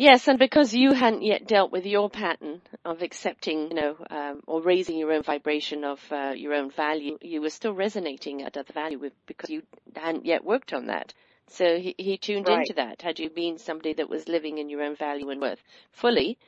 Yes, 0.00 0.28
and 0.28 0.38
because 0.38 0.72
you 0.72 0.94
hadn't 0.94 1.24
yet 1.24 1.46
dealt 1.46 1.72
with 1.72 1.84
your 1.84 2.08
pattern 2.08 2.62
of 2.86 3.02
accepting, 3.02 3.68
you 3.68 3.74
know, 3.74 3.96
um, 4.08 4.40
or 4.46 4.62
raising 4.62 4.96
your 4.96 5.12
own 5.12 5.22
vibration 5.22 5.84
of 5.84 6.00
uh, 6.10 6.32
your 6.34 6.54
own 6.54 6.70
value, 6.70 7.18
you 7.20 7.42
were 7.42 7.50
still 7.50 7.74
resonating 7.74 8.40
at 8.40 8.56
other 8.56 8.72
value 8.72 8.98
with, 8.98 9.12
because 9.26 9.50
you 9.50 9.62
hadn't 9.94 10.24
yet 10.24 10.42
worked 10.42 10.72
on 10.72 10.86
that. 10.86 11.12
So 11.48 11.78
he, 11.78 11.94
he 11.98 12.16
tuned 12.16 12.48
right. 12.48 12.60
into 12.60 12.72
that. 12.76 13.02
Had 13.02 13.18
you 13.18 13.28
been 13.28 13.58
somebody 13.58 13.92
that 13.92 14.08
was 14.08 14.26
living 14.26 14.56
in 14.56 14.70
your 14.70 14.80
own 14.80 14.96
value 14.96 15.28
and 15.28 15.38
worth 15.38 15.62
fully, 15.92 16.38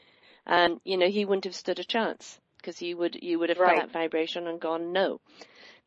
um, 0.47 0.81
you 0.83 0.97
know, 0.97 1.11
he 1.11 1.27
wouldn't 1.27 1.45
have 1.45 1.55
stood 1.55 1.79
a 1.79 1.85
chance 1.85 2.41
because 2.57 2.81
you 2.81 2.97
would 2.97 3.19
you 3.21 3.39
would 3.39 3.51
have 3.51 3.59
right. 3.59 3.81
that 3.81 3.93
vibration 3.93 4.47
and 4.47 4.61
gone 4.61 4.95
no. 4.95 5.21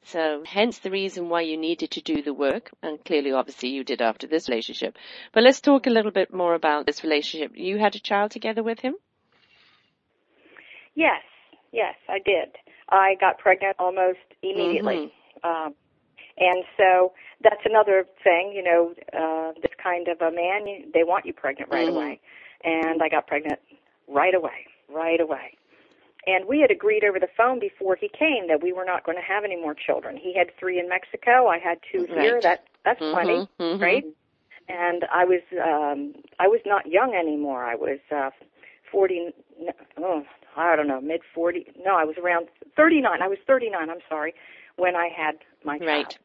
So 0.05 0.43
hence 0.45 0.77
the 0.79 0.91
reason 0.91 1.29
why 1.29 1.41
you 1.41 1.57
needed 1.57 1.91
to 1.91 2.01
do 2.01 2.21
the 2.21 2.33
work, 2.33 2.69
and 2.83 3.03
clearly 3.03 3.31
obviously 3.31 3.69
you 3.69 3.83
did 3.83 4.03
after 4.03 4.27
this 4.27 4.47
relationship. 4.47 4.97
But 5.33 5.43
let's 5.43 5.61
talk 5.61 5.87
a 5.87 5.89
little 5.89 6.11
bit 6.11 6.31
more 6.31 6.53
about 6.53 6.85
this 6.85 7.03
relationship. 7.03 7.53
You 7.55 7.79
had 7.79 7.95
a 7.95 7.99
child 7.99 8.29
together 8.29 8.61
with 8.61 8.79
him? 8.79 8.93
Yes, 10.93 11.23
yes, 11.71 11.95
I 12.07 12.19
did. 12.19 12.49
I 12.87 13.15
got 13.19 13.39
pregnant 13.39 13.77
almost 13.79 14.19
immediately. 14.43 15.11
Mm-hmm. 15.43 15.67
Um, 15.67 15.73
and 16.37 16.63
so 16.77 17.13
that's 17.41 17.61
another 17.65 18.05
thing, 18.23 18.53
you 18.55 18.63
know, 18.63 18.93
uh, 19.11 19.53
this 19.61 19.71
kind 19.81 20.07
of 20.07 20.21
a 20.21 20.31
man, 20.31 20.67
you, 20.67 20.91
they 20.93 21.03
want 21.03 21.25
you 21.25 21.33
pregnant 21.33 21.71
right 21.71 21.87
mm-hmm. 21.87 21.97
away. 21.97 22.19
And 22.63 23.01
I 23.01 23.09
got 23.09 23.25
pregnant 23.25 23.59
right 24.07 24.35
away, 24.35 24.67
right 24.87 25.19
away. 25.19 25.57
And 26.27 26.45
we 26.47 26.59
had 26.59 26.71
agreed 26.71 27.03
over 27.03 27.19
the 27.19 27.29
phone 27.37 27.59
before 27.59 27.95
he 27.95 28.09
came 28.09 28.47
that 28.47 28.63
we 28.63 28.73
were 28.73 28.85
not 28.85 29.05
going 29.05 29.17
to 29.17 29.23
have 29.23 29.43
any 29.43 29.55
more 29.55 29.75
children. 29.75 30.17
He 30.17 30.33
had 30.35 30.49
three 30.59 30.79
in 30.79 30.89
Mexico. 30.89 31.47
I 31.47 31.59
had 31.59 31.77
two 31.91 32.07
right. 32.09 32.21
here. 32.21 32.39
That 32.41 32.65
that's 32.83 32.99
mm-hmm, 32.99 33.13
plenty, 33.13 33.49
mm-hmm. 33.59 33.81
right? 33.81 34.03
And 34.67 35.05
I 35.13 35.25
was 35.25 35.41
um 35.53 36.15
I 36.39 36.47
was 36.47 36.61
not 36.65 36.87
young 36.87 37.13
anymore. 37.13 37.63
I 37.63 37.75
was 37.75 37.99
uh 38.11 38.31
40 38.91 39.33
oh, 39.99 40.23
I 40.57 40.75
don't 40.75 40.87
know, 40.87 41.01
mid 41.01 41.21
40. 41.33 41.67
No, 41.83 41.95
I 41.95 42.05
was 42.05 42.15
around 42.17 42.47
39. 42.75 43.21
I 43.21 43.27
was 43.27 43.37
39, 43.45 43.89
I'm 43.89 43.97
sorry, 44.09 44.33
when 44.77 44.95
I 44.95 45.09
had 45.15 45.35
my 45.63 45.77
child. 45.77 45.89
Right. 45.89 46.17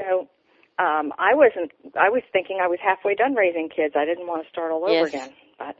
So 0.00 0.28
um 0.82 1.12
I 1.18 1.34
wasn't 1.34 1.70
I 1.96 2.08
was 2.08 2.22
thinking 2.32 2.58
I 2.60 2.66
was 2.66 2.80
halfway 2.82 3.14
done 3.14 3.34
raising 3.34 3.68
kids. 3.68 3.94
I 3.96 4.04
didn't 4.04 4.26
want 4.26 4.42
to 4.42 4.50
start 4.50 4.72
all 4.72 4.84
over 4.84 4.92
yes. 4.92 5.08
again. 5.08 5.30
But 5.56 5.76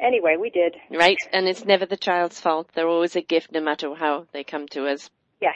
anyway, 0.00 0.36
we 0.38 0.50
did. 0.50 0.76
Right, 0.90 1.18
and 1.32 1.46
it's 1.46 1.64
never 1.64 1.86
the 1.86 1.96
child's 1.96 2.40
fault. 2.40 2.68
They're 2.74 2.88
always 2.88 3.16
a 3.16 3.22
gift 3.22 3.52
no 3.52 3.60
matter 3.60 3.94
how 3.94 4.26
they 4.32 4.44
come 4.44 4.66
to 4.68 4.86
us. 4.86 5.10
Yes. 5.40 5.54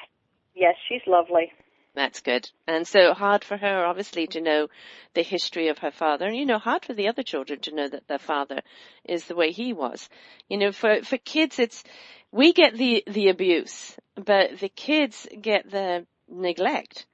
Yes, 0.55 0.75
she's 0.89 1.03
lovely. 1.07 1.53
That's 1.95 2.21
good. 2.21 2.51
And 2.67 2.87
so 2.87 3.15
hard 3.15 3.45
for 3.45 3.57
her, 3.57 3.85
obviously, 3.85 4.27
to 4.29 4.41
know 4.41 4.69
the 5.15 5.23
history 5.23 5.69
of 5.69 5.79
her 5.79 5.93
father. 5.93 6.27
And, 6.27 6.37
you 6.37 6.45
know, 6.45 6.59
hard 6.59 6.85
for 6.85 6.93
the 6.93 7.09
other 7.09 7.23
children 7.23 7.61
to 7.61 7.75
know 7.75 7.89
that 7.89 8.09
their 8.09 8.19
father 8.19 8.63
is 9.05 9.27
the 9.27 9.37
way 9.37 9.53
he 9.53 9.73
was. 9.73 10.09
You 10.49 10.59
know, 10.59 10.73
for, 10.73 11.03
for 11.03 11.19
kids, 11.19 11.59
it's, 11.59 11.85
we 12.33 12.53
get 12.53 12.77
the, 12.77 13.05
the 13.07 13.29
abuse, 13.29 13.97
but 14.17 14.59
the 14.59 14.69
kids 14.69 15.29
get 15.41 15.71
the 15.71 16.07
neglect 16.29 17.07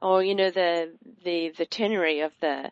or, 0.00 0.22
you 0.22 0.36
know, 0.36 0.50
the, 0.50 0.92
the, 1.24 1.52
the 1.56 1.66
tenery 1.66 2.24
of 2.24 2.32
the, 2.40 2.70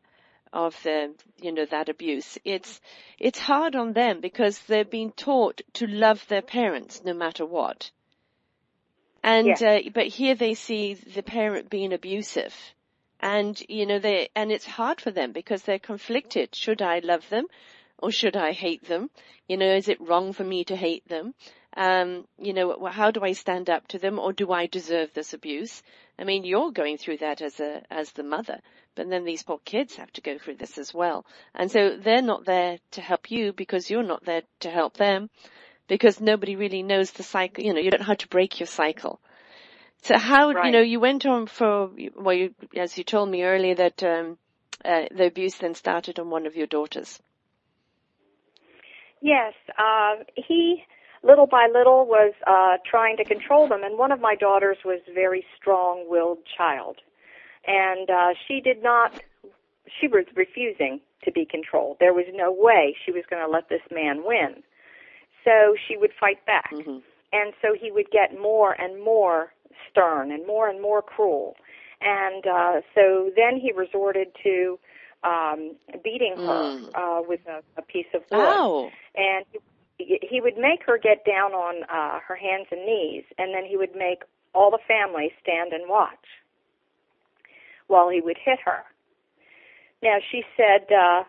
of 0.52 0.76
the, 0.82 1.14
you 1.40 1.52
know, 1.52 1.64
that 1.66 1.88
abuse. 1.88 2.38
It's, 2.44 2.80
it's 3.18 3.38
hard 3.38 3.76
on 3.76 3.92
them 3.92 4.20
because 4.20 4.58
they've 4.60 4.88
been 4.88 5.12
taught 5.12 5.62
to 5.74 5.86
love 5.86 6.26
their 6.28 6.42
parents 6.42 7.02
no 7.04 7.14
matter 7.14 7.46
what. 7.46 7.90
And, 9.22 9.62
uh, 9.62 9.80
but 9.94 10.06
here 10.06 10.34
they 10.34 10.54
see 10.54 10.94
the 10.94 11.22
parent 11.22 11.70
being 11.70 11.92
abusive. 11.92 12.54
And, 13.20 13.60
you 13.68 13.84
know, 13.84 13.98
they, 13.98 14.30
and 14.34 14.50
it's 14.50 14.64
hard 14.64 15.00
for 15.00 15.10
them 15.10 15.32
because 15.32 15.62
they're 15.62 15.78
conflicted. 15.78 16.54
Should 16.54 16.80
I 16.80 17.00
love 17.00 17.28
them 17.28 17.46
or 17.98 18.10
should 18.10 18.36
I 18.36 18.52
hate 18.52 18.88
them? 18.88 19.10
You 19.46 19.58
know, 19.58 19.74
is 19.74 19.88
it 19.88 20.00
wrong 20.00 20.32
for 20.32 20.44
me 20.44 20.64
to 20.64 20.76
hate 20.76 21.06
them? 21.08 21.34
Um, 21.76 22.26
you 22.38 22.52
know, 22.52 22.86
how 22.86 23.10
do 23.10 23.20
I 23.22 23.32
stand 23.32 23.70
up 23.70 23.86
to 23.88 23.98
them 23.98 24.18
or 24.18 24.32
do 24.32 24.50
I 24.50 24.66
deserve 24.66 25.12
this 25.14 25.32
abuse? 25.34 25.82
I 26.18 26.24
mean, 26.24 26.44
you're 26.44 26.72
going 26.72 26.98
through 26.98 27.18
that 27.18 27.40
as 27.40 27.60
a, 27.60 27.82
as 27.90 28.12
the 28.12 28.24
mother, 28.24 28.60
but 28.94 29.08
then 29.08 29.24
these 29.24 29.42
poor 29.42 29.60
kids 29.64 29.96
have 29.96 30.12
to 30.14 30.20
go 30.20 30.36
through 30.36 30.56
this 30.56 30.78
as 30.78 30.92
well. 30.92 31.24
And 31.54 31.70
so 31.70 31.96
they're 31.96 32.22
not 32.22 32.44
there 32.44 32.78
to 32.92 33.00
help 33.00 33.30
you 33.30 33.52
because 33.52 33.88
you're 33.88 34.02
not 34.02 34.24
there 34.24 34.42
to 34.60 34.70
help 34.70 34.96
them 34.96 35.30
because 35.86 36.20
nobody 36.20 36.56
really 36.56 36.82
knows 36.82 37.10
the 37.12 37.22
cycle, 37.22 37.64
you 37.64 37.72
know, 37.72 37.80
you 37.80 37.90
don't 37.90 38.00
know 38.00 38.06
how 38.06 38.14
to 38.14 38.28
break 38.28 38.60
your 38.60 38.66
cycle. 38.66 39.20
So 40.02 40.16
how, 40.16 40.50
you 40.64 40.70
know, 40.70 40.80
you 40.80 40.98
went 41.00 41.26
on 41.26 41.46
for, 41.46 41.90
well, 42.16 42.34
you, 42.34 42.54
as 42.76 42.96
you 42.96 43.04
told 43.04 43.28
me 43.28 43.42
earlier 43.42 43.74
that, 43.74 44.02
um, 44.02 44.38
uh, 44.84 45.04
the 45.14 45.26
abuse 45.26 45.56
then 45.56 45.74
started 45.74 46.18
on 46.18 46.30
one 46.30 46.46
of 46.46 46.56
your 46.56 46.66
daughters. 46.66 47.20
Yes, 49.20 49.52
uh, 49.78 50.24
he 50.36 50.82
little 51.22 51.46
by 51.46 51.66
little 51.72 52.06
was 52.06 52.32
uh, 52.46 52.76
trying 52.88 53.16
to 53.18 53.24
control 53.24 53.68
them, 53.68 53.82
and 53.84 53.98
one 53.98 54.12
of 54.12 54.20
my 54.20 54.34
daughters 54.34 54.78
was 54.84 55.00
a 55.08 55.12
very 55.12 55.44
strong-willed 55.56 56.38
child, 56.56 56.96
and 57.66 58.08
uh, 58.10 58.30
she 58.46 58.60
did 58.60 58.82
not. 58.82 59.12
She 60.00 60.08
was 60.08 60.24
refusing 60.36 61.00
to 61.24 61.32
be 61.32 61.44
controlled. 61.44 61.96
There 62.00 62.14
was 62.14 62.26
no 62.32 62.50
way 62.52 62.96
she 63.04 63.12
was 63.12 63.24
going 63.28 63.42
to 63.44 63.50
let 63.50 63.68
this 63.68 63.82
man 63.90 64.22
win. 64.24 64.62
So 65.44 65.74
she 65.88 65.96
would 65.96 66.12
fight 66.18 66.44
back, 66.46 66.70
hmm 66.70 66.98
and 67.32 67.52
so 67.62 67.74
he 67.80 67.92
would 67.92 68.10
get 68.10 68.38
more 68.40 68.72
and 68.72 69.02
more 69.02 69.52
stern 69.88 70.32
and 70.32 70.44
more 70.46 70.68
and 70.68 70.80
more 70.82 71.00
cruel, 71.02 71.54
and 72.00 72.46
uh, 72.46 72.80
so 72.94 73.30
then 73.36 73.56
he 73.60 73.72
resorted 73.72 74.28
to 74.42 74.78
um, 75.22 75.76
beating 76.02 76.36
her 76.46 76.72
Mm. 76.80 76.88
uh, 76.94 77.22
with 77.26 77.40
a, 77.46 77.62
a 77.76 77.82
piece 77.82 78.06
of 78.14 78.22
wood 78.30 78.90
and 79.14 79.44
he, 79.52 79.58
he 80.22 80.40
would 80.40 80.56
make 80.56 80.80
her 80.86 80.98
get 80.98 81.24
down 81.24 81.52
on 81.52 81.84
uh, 81.84 82.20
her 82.26 82.36
hands 82.36 82.66
and 82.70 82.84
knees, 82.86 83.24
and 83.38 83.54
then 83.54 83.64
he 83.64 83.76
would 83.76 83.94
make 83.96 84.22
all 84.54 84.70
the 84.70 84.78
family 84.86 85.32
stand 85.42 85.72
and 85.72 85.88
watch 85.88 86.26
while 87.86 88.08
he 88.08 88.20
would 88.20 88.38
hit 88.44 88.58
her. 88.64 88.82
Now 90.02 90.18
she 90.30 90.42
said 90.56 90.86
uh, 90.92 91.24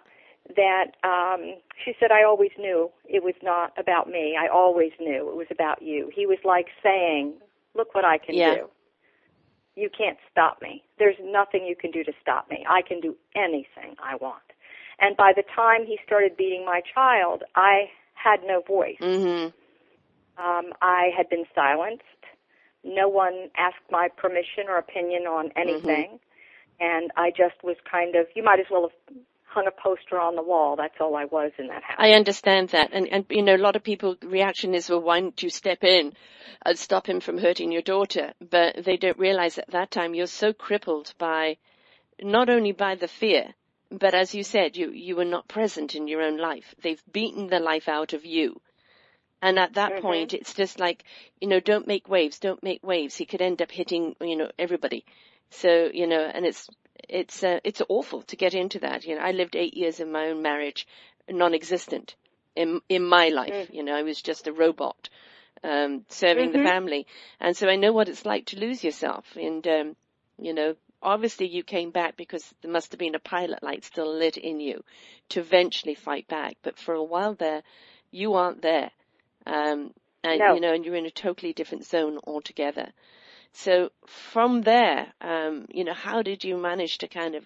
that 0.55 0.95
um, 1.03 1.55
she 1.83 1.93
said 1.99 2.11
I 2.11 2.23
always 2.23 2.51
knew 2.57 2.89
it 3.05 3.23
was 3.23 3.35
not 3.43 3.73
about 3.77 4.07
me. 4.09 4.37
I 4.39 4.47
always 4.47 4.91
knew 4.99 5.29
it 5.29 5.35
was 5.35 5.47
about 5.51 5.81
you. 5.81 6.09
He 6.13 6.25
was 6.25 6.39
like 6.45 6.67
saying, 6.83 7.33
"Look 7.75 7.93
what 7.95 8.05
I 8.05 8.17
can 8.17 8.35
Yeah. 8.35 8.55
do. 8.55 8.69
You 9.75 9.89
can't 9.89 10.17
stop 10.31 10.61
me. 10.61 10.83
There's 10.99 11.15
nothing 11.23 11.65
you 11.65 11.75
can 11.75 11.91
do 11.91 12.03
to 12.03 12.13
stop 12.21 12.49
me. 12.49 12.65
I 12.69 12.81
can 12.81 12.99
do 13.01 13.15
anything 13.35 13.95
I 14.03 14.15
want." 14.15 14.43
And 14.99 15.17
by 15.17 15.33
the 15.35 15.43
time 15.55 15.85
he 15.85 15.97
started 16.05 16.37
beating 16.37 16.63
my 16.65 16.81
child, 16.93 17.43
I 17.55 17.89
had 18.23 18.41
no 18.45 18.61
voice. 18.61 18.97
hmm 18.99 19.47
Um, 20.37 20.73
I 20.81 21.09
had 21.15 21.29
been 21.29 21.45
silenced. 21.53 22.03
No 22.83 23.07
one 23.07 23.49
asked 23.57 23.87
my 23.91 24.09
permission 24.17 24.65
or 24.67 24.77
opinion 24.77 25.23
on 25.23 25.51
anything. 25.55 26.19
And 26.79 27.11
I 27.15 27.29
just 27.29 27.63
was 27.63 27.75
kind 27.89 28.15
of, 28.15 28.25
you 28.35 28.43
might 28.43 28.59
as 28.59 28.65
well 28.71 28.89
have 28.89 29.17
hung 29.45 29.67
a 29.67 29.71
poster 29.71 30.19
on 30.19 30.35
the 30.35 30.41
wall. 30.41 30.75
That's 30.75 30.95
all 30.99 31.15
I 31.15 31.25
was 31.25 31.51
in 31.59 31.67
that 31.67 31.83
house. 31.83 31.97
I 31.99 32.13
understand 32.13 32.69
that. 32.69 32.89
And, 32.91 33.07
and, 33.07 33.25
you 33.29 33.43
know, 33.43 33.55
a 33.55 33.57
lot 33.57 33.75
of 33.75 33.83
people 33.83 34.15
reaction 34.23 34.73
is, 34.73 34.89
well, 34.89 35.01
why 35.01 35.19
don't 35.19 35.43
you 35.43 35.49
step 35.49 35.83
in 35.83 36.13
and 36.65 36.79
stop 36.79 37.07
him 37.07 37.19
from 37.19 37.37
hurting 37.37 37.71
your 37.71 37.81
daughter? 37.81 38.33
But 38.39 38.83
they 38.83 38.97
don't 38.97 39.19
realize 39.19 39.57
at 39.57 39.71
that 39.71 39.91
time 39.91 40.15
you're 40.15 40.27
so 40.27 40.53
crippled 40.53 41.13
by, 41.17 41.57
not 42.21 42.49
only 42.49 42.71
by 42.71 42.95
the 42.95 43.07
fear, 43.07 43.53
but 43.91 44.13
as 44.13 44.33
you 44.33 44.43
said, 44.43 44.77
you, 44.77 44.91
you 44.91 45.15
were 45.15 45.25
not 45.25 45.47
present 45.47 45.95
in 45.95 46.07
your 46.07 46.21
own 46.21 46.37
life. 46.37 46.73
They've 46.81 47.03
beaten 47.11 47.47
the 47.47 47.59
life 47.59 47.89
out 47.89 48.13
of 48.13 48.25
you. 48.25 48.61
And 49.41 49.57
at 49.59 49.73
that 49.73 49.93
Mhm. 49.93 50.01
point, 50.01 50.33
it's 50.33 50.53
just 50.53 50.79
like, 50.79 51.03
you 51.39 51.47
know, 51.47 51.59
don't 51.59 51.87
make 51.87 52.07
waves, 52.07 52.39
don't 52.39 52.61
make 52.63 52.83
waves. 52.83 53.15
He 53.15 53.25
could 53.25 53.41
end 53.41 53.61
up 53.61 53.71
hitting, 53.71 54.15
you 54.21 54.35
know, 54.35 54.51
everybody. 54.57 55.03
So, 55.49 55.89
you 55.93 56.07
know, 56.07 56.21
and 56.21 56.45
it's, 56.45 56.69
it's, 57.09 57.43
uh, 57.43 57.59
it's 57.63 57.81
awful 57.89 58.21
to 58.23 58.35
get 58.35 58.53
into 58.53 58.79
that. 58.79 59.03
You 59.05 59.15
know, 59.15 59.21
I 59.21 59.31
lived 59.31 59.55
eight 59.55 59.73
years 59.73 59.99
in 59.99 60.11
my 60.11 60.27
own 60.27 60.41
marriage, 60.41 60.87
non-existent 61.27 62.15
in, 62.55 62.81
in 62.87 63.03
my 63.03 63.29
life. 63.29 63.67
Mm. 63.69 63.73
You 63.75 63.83
know, 63.83 63.95
I 63.95 64.03
was 64.03 64.21
just 64.21 64.47
a 64.47 64.53
robot, 64.53 65.09
um, 65.63 66.05
serving 66.07 66.51
the 66.51 66.59
Mhm. 66.59 66.63
family. 66.63 67.07
And 67.39 67.57
so 67.57 67.67
I 67.67 67.75
know 67.75 67.91
what 67.91 68.09
it's 68.09 68.25
like 68.25 68.45
to 68.47 68.59
lose 68.59 68.83
yourself. 68.83 69.25
And, 69.35 69.67
um, 69.67 69.95
you 70.37 70.53
know, 70.53 70.75
obviously 71.01 71.47
you 71.47 71.63
came 71.63 71.91
back 71.91 72.15
because 72.17 72.53
there 72.61 72.71
must 72.71 72.91
have 72.91 72.99
been 72.99 73.15
a 73.15 73.19
pilot 73.19 73.63
light 73.63 73.83
still 73.83 74.13
lit 74.13 74.37
in 74.37 74.59
you 74.59 74.83
to 75.29 75.39
eventually 75.39 75.95
fight 75.95 76.27
back. 76.27 76.57
But 76.63 76.77
for 76.77 76.93
a 76.93 77.03
while 77.03 77.35
there, 77.35 77.63
you 78.11 78.33
aren't 78.33 78.61
there. 78.61 78.91
Um, 79.45 79.93
and 80.23 80.39
No. 80.39 80.55
you 80.55 80.61
know, 80.61 80.73
and 80.73 80.85
you're 80.85 80.95
in 80.95 81.05
a 81.05 81.11
totally 81.11 81.53
different 81.53 81.85
zone 81.85 82.19
altogether. 82.25 82.91
So 83.53 83.91
from 84.07 84.61
there, 84.61 85.13
um, 85.21 85.67
you 85.69 85.83
know, 85.83 85.93
how 85.93 86.21
did 86.21 86.43
you 86.43 86.57
manage 86.57 86.99
to 86.99 87.07
kind 87.07 87.35
of 87.35 87.45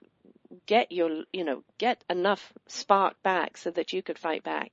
get 0.65 0.91
your, 0.91 1.23
you 1.33 1.43
know, 1.43 1.63
get 1.77 2.03
enough 2.09 2.53
spark 2.67 3.21
back 3.23 3.57
so 3.57 3.71
that 3.71 3.93
you 3.93 4.01
could 4.03 4.19
fight 4.19 4.43
back? 4.43 4.71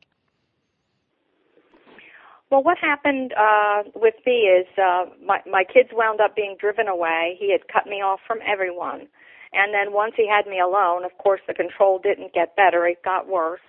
Well, 2.53 2.63
what 2.63 2.79
happened 2.79 3.33
uh, 3.33 3.85
with 3.95 4.15
me 4.27 4.43
is 4.43 4.67
uh, 4.79 5.07
my 5.25 5.41
my 5.51 5.65
kids 5.65 5.89
wound 5.95 6.21
up 6.21 6.37
being 6.37 6.57
driven 6.61 6.87
away. 6.87 7.37
He 7.41 7.51
had 7.51 7.67
cut 7.73 7.87
me 7.87 8.03
off 8.03 8.21
from 8.29 8.41
everyone, 8.47 9.09
and 9.55 9.75
then 9.75 9.95
once 9.95 10.13
he 10.19 10.29
had 10.29 10.47
me 10.47 10.61
alone, 10.61 11.07
of 11.07 11.17
course, 11.17 11.41
the 11.49 11.55
control 11.55 11.99
didn't 11.99 12.35
get 12.35 12.55
better; 12.55 12.87
it 12.87 13.03
got 13.03 13.27
worse, 13.27 13.63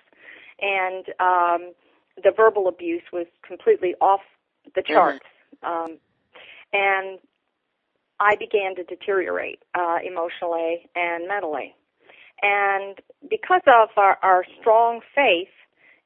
and 0.60 1.06
um, 1.18 1.72
the 2.22 2.30
verbal 2.36 2.68
abuse 2.68 3.02
was 3.10 3.26
completely 3.46 3.94
off 4.02 4.20
the 4.76 4.82
Mm-hmm. 4.90 4.94
charts. 4.94 5.26
Um, 5.62 5.98
and 6.74 7.20
I 8.20 8.36
began 8.36 8.76
to 8.76 8.84
deteriorate 8.84 9.60
uh, 9.74 9.98
emotionally 10.04 10.90
and 10.94 11.26
mentally. 11.28 11.74
And 12.42 12.98
because 13.30 13.62
of 13.66 13.90
our, 13.96 14.18
our 14.22 14.44
strong 14.60 15.00
faith, 15.14 15.48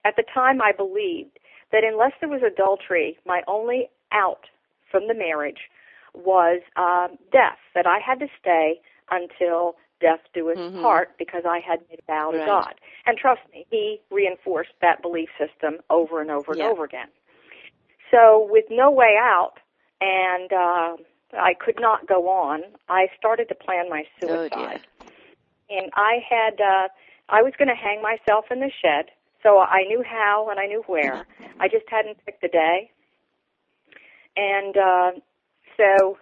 at 0.05 0.17
the 0.17 0.25
time 0.33 0.63
I 0.63 0.73
believed 0.73 1.38
that 1.73 1.85
unless 1.85 2.13
there 2.21 2.29
was 2.31 2.43
adultery, 2.43 3.19
my 3.27 3.43
only 3.49 3.91
out 4.13 4.47
from 4.91 5.09
the 5.09 5.15
marriage 5.15 5.71
was 6.15 6.63
um, 6.77 7.19
death, 7.33 7.59
that 7.75 7.87
I 7.87 7.99
had 8.05 8.21
to 8.21 8.29
stay 8.41 8.81
until 9.11 9.77
death 10.01 10.21
do 10.35 10.51
us 10.51 10.59
Mhm. 10.59 10.81
part 10.81 11.17
because 11.19 11.45
I 11.47 11.61
had 11.61 11.81
made 11.91 12.01
a 12.01 12.07
vow 12.07 12.31
to 12.33 12.39
Right. 12.39 12.47
God. 12.47 12.75
And 13.07 13.19
trust 13.19 13.41
me, 13.53 13.67
he 13.71 14.01
reinforced 14.11 14.73
that 14.81 15.03
belief 15.03 15.29
system 15.39 15.79
over 15.91 16.21
and 16.21 16.31
over 16.31 16.53
Yeah. 16.55 16.65
and 16.65 16.73
over 16.73 16.85
again. 16.85 17.09
So 18.11 18.47
with 18.51 18.65
no 18.71 18.91
way 18.91 19.17
out, 19.21 19.55
and 20.01 20.53
uh, 20.53 20.97
I 21.39 21.55
could 21.55 21.77
not 21.81 22.07
go 22.09 22.29
on, 22.29 22.63
I 22.89 23.09
started 23.19 23.49
to 23.51 23.55
plan 23.55 23.91
my 23.91 24.05
Oh 24.29 24.49
suicide. 24.51 24.51
dear. 24.51 24.81
and 25.71 25.91
I 25.95 26.19
had 26.29 26.61
uh 26.61 26.89
I 27.29 27.43
was 27.43 27.53
going 27.59 27.69
to 27.69 27.75
hang 27.75 28.03
myself 28.03 28.47
in 28.51 28.61
the 28.61 28.71
shed. 28.83 29.07
So 29.43 29.59
I 29.61 29.85
knew 29.89 30.05
how 30.07 30.49
and 30.51 30.61
I 30.61 30.67
knew 30.67 30.83
where. 30.87 31.23
I 31.61 31.69
just 31.69 31.87
hadn't 31.91 32.19
picked 32.27 32.43
the 32.43 32.49
day. 32.49 32.91
And 34.37 34.77
uh 34.77 35.13
so 35.77 36.19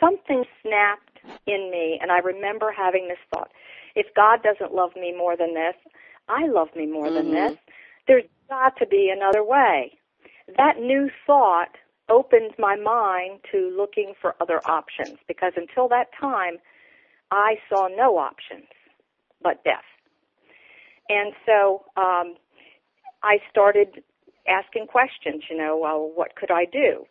something 0.00 0.44
snapped 0.62 1.18
in 1.46 1.70
me 1.72 1.98
and 2.02 2.12
I 2.12 2.18
remember 2.18 2.72
having 2.76 3.08
this 3.08 3.18
thought. 3.34 3.50
If 3.96 4.06
God 4.16 4.40
doesn't 4.42 4.74
love 4.74 4.92
me 4.96 5.14
more 5.16 5.36
than 5.36 5.54
this, 5.54 5.76
I 6.28 6.46
love 6.48 6.68
me 6.76 6.86
more 6.86 7.10
than 7.12 7.30
Mhm. 7.30 7.32
this. 7.32 7.54
There's 8.08 8.24
got 8.50 8.76
to 8.78 8.86
be 8.86 9.12
another 9.14 9.44
way. 9.44 9.98
That 10.58 10.78
new 10.80 11.10
thought 11.26 11.76
opened 12.10 12.52
my 12.58 12.76
mind 12.76 13.40
to 13.52 13.74
looking 13.76 14.14
for 14.20 14.36
other 14.40 14.62
options 14.66 15.18
because 15.28 15.52
until 15.56 15.88
that 15.88 16.08
time 16.20 16.58
I 17.32 17.56
saw 17.68 17.88
no 17.88 18.18
options 18.18 18.68
but 19.42 19.64
death. 19.64 19.84
And 21.08 21.32
so 21.46 21.84
um, 21.96 22.36
I 23.22 23.38
started 23.50 24.02
asking 24.48 24.86
questions, 24.86 25.44
you 25.50 25.56
know, 25.56 25.78
well, 25.80 26.10
what 26.14 26.36
could 26.36 26.50
I 26.50 26.64
do? 26.64 27.04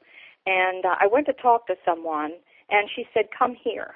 And 0.45 0.85
uh, 0.85 0.95
I 0.99 1.07
went 1.07 1.27
to 1.27 1.33
talk 1.33 1.67
to 1.67 1.75
someone, 1.85 2.31
and 2.69 2.89
she 2.95 3.05
said, 3.13 3.25
come 3.37 3.55
here. 3.61 3.95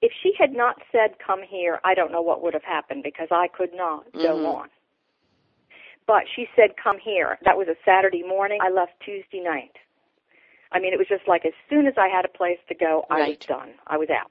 If 0.00 0.12
she 0.22 0.32
had 0.38 0.52
not 0.52 0.76
said, 0.92 1.18
come 1.24 1.40
here, 1.48 1.80
I 1.84 1.94
don't 1.94 2.12
know 2.12 2.22
what 2.22 2.42
would 2.42 2.54
have 2.54 2.62
happened 2.62 3.02
because 3.02 3.28
I 3.30 3.48
could 3.48 3.74
not 3.74 4.04
go 4.12 4.36
Mhm. 4.36 4.46
on. 4.46 4.68
But 6.06 6.22
she 6.34 6.48
said, 6.54 6.76
come 6.76 6.98
here. 6.98 7.38
That 7.42 7.56
was 7.58 7.68
a 7.68 7.76
Saturday 7.84 8.22
morning. 8.22 8.60
I 8.62 8.70
left 8.70 8.98
Tuesday 9.00 9.40
night. 9.40 9.76
I 10.70 10.78
mean, 10.78 10.92
it 10.92 10.98
was 10.98 11.08
just 11.08 11.26
like 11.26 11.44
as 11.44 11.52
soon 11.68 11.86
as 11.86 11.94
I 11.98 12.08
had 12.08 12.24
a 12.24 12.28
place 12.28 12.58
to 12.68 12.74
go, 12.74 13.06
I 13.10 13.28
was 13.28 13.38
done. 13.38 13.74
I 13.86 13.96
was 13.96 14.08
out. 14.10 14.30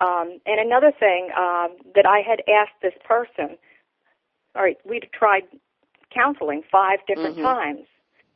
Um, 0.00 0.40
and 0.44 0.60
another 0.60 0.92
thing 0.98 1.30
um, 1.36 1.76
that 1.94 2.06
I 2.06 2.20
had 2.20 2.42
asked 2.48 2.80
this 2.82 2.94
person, 3.06 3.56
all 4.54 4.62
right, 4.62 4.78
we'd 4.84 5.08
tried 5.12 5.44
counseling 6.14 6.62
five 6.70 6.98
different 7.06 7.36
Mhm. 7.36 7.42
times. 7.42 7.86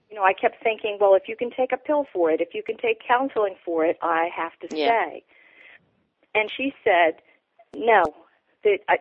You 0.08 0.16
know, 0.16 0.24
I 0.24 0.32
kept 0.32 0.62
thinking, 0.62 0.98
well, 1.00 1.14
if 1.14 1.28
you 1.28 1.36
can 1.36 1.50
take 1.50 1.72
a 1.72 1.76
pill 1.76 2.06
for 2.12 2.30
it, 2.30 2.40
if 2.40 2.54
you 2.54 2.62
can 2.62 2.76
take 2.76 3.00
counseling 3.06 3.56
for 3.64 3.84
it, 3.84 3.98
I 4.02 4.28
have 4.34 4.58
to 4.60 4.68
Yeah. 4.70 4.86
stay. 4.86 5.24
And 6.34 6.50
she 6.50 6.74
said, 6.84 7.20
no, 7.74 8.14
that 8.64 8.78
I, 8.88 8.96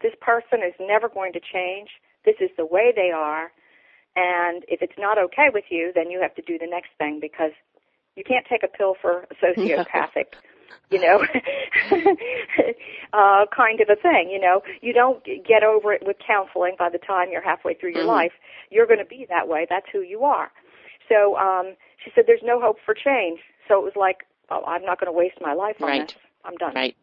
this 0.00 0.14
person 0.20 0.62
is 0.62 0.74
never 0.80 1.08
going 1.08 1.32
to 1.32 1.40
change. 1.40 1.90
This 2.24 2.36
is 2.40 2.50
the 2.56 2.66
way 2.66 2.92
they 2.94 3.10
are. 3.10 3.52
And 4.16 4.64
if 4.68 4.82
it's 4.82 4.98
not 4.98 5.18
okay 5.18 5.48
with 5.52 5.64
you, 5.70 5.92
then 5.94 6.10
you 6.10 6.20
have 6.20 6.34
to 6.34 6.42
do 6.42 6.58
the 6.58 6.66
next 6.66 6.90
thing 6.98 7.20
because 7.20 7.52
you 8.16 8.24
can't 8.24 8.46
take 8.46 8.62
a 8.62 8.68
pill 8.68 8.94
for 9.00 9.26
a 9.30 9.34
sociopathic, 9.44 10.34
you 10.90 11.00
know, 11.00 11.22
uh, 13.12 13.46
kind 13.54 13.80
of 13.80 13.88
a 13.90 13.96
thing. 13.96 14.30
You 14.30 14.40
know, 14.40 14.62
you 14.80 14.92
don't 14.92 15.24
get 15.24 15.62
over 15.62 15.92
it 15.92 16.02
with 16.04 16.16
counseling 16.24 16.74
by 16.78 16.88
the 16.90 16.98
time 16.98 17.28
you're 17.30 17.42
halfway 17.42 17.74
through 17.74 17.92
your 17.92 18.04
Mhm. 18.04 18.08
life. 18.08 18.32
You're 18.70 18.86
going 18.86 18.98
to 18.98 19.04
be 19.04 19.26
that 19.28 19.48
way. 19.48 19.66
That's 19.68 19.86
who 19.92 20.00
you 20.00 20.24
are. 20.24 20.50
So 21.08 21.36
um, 21.36 21.76
she 22.04 22.10
said, 22.14 22.24
"There's 22.26 22.42
no 22.42 22.60
hope 22.60 22.78
for 22.84 22.94
change." 22.94 23.40
So 23.68 23.78
it 23.78 23.84
was 23.84 23.96
like, 23.96 24.26
oh, 24.50 24.62
I'm 24.66 24.82
not 24.84 24.98
going 25.00 25.12
to 25.12 25.16
waste 25.16 25.40
my 25.40 25.52
life 25.54 25.76
on 25.82 25.88
Right. 25.88 26.08
this. 26.08 26.16
I'm 26.44 26.56
done. 26.56 26.74
Right. 26.74 26.96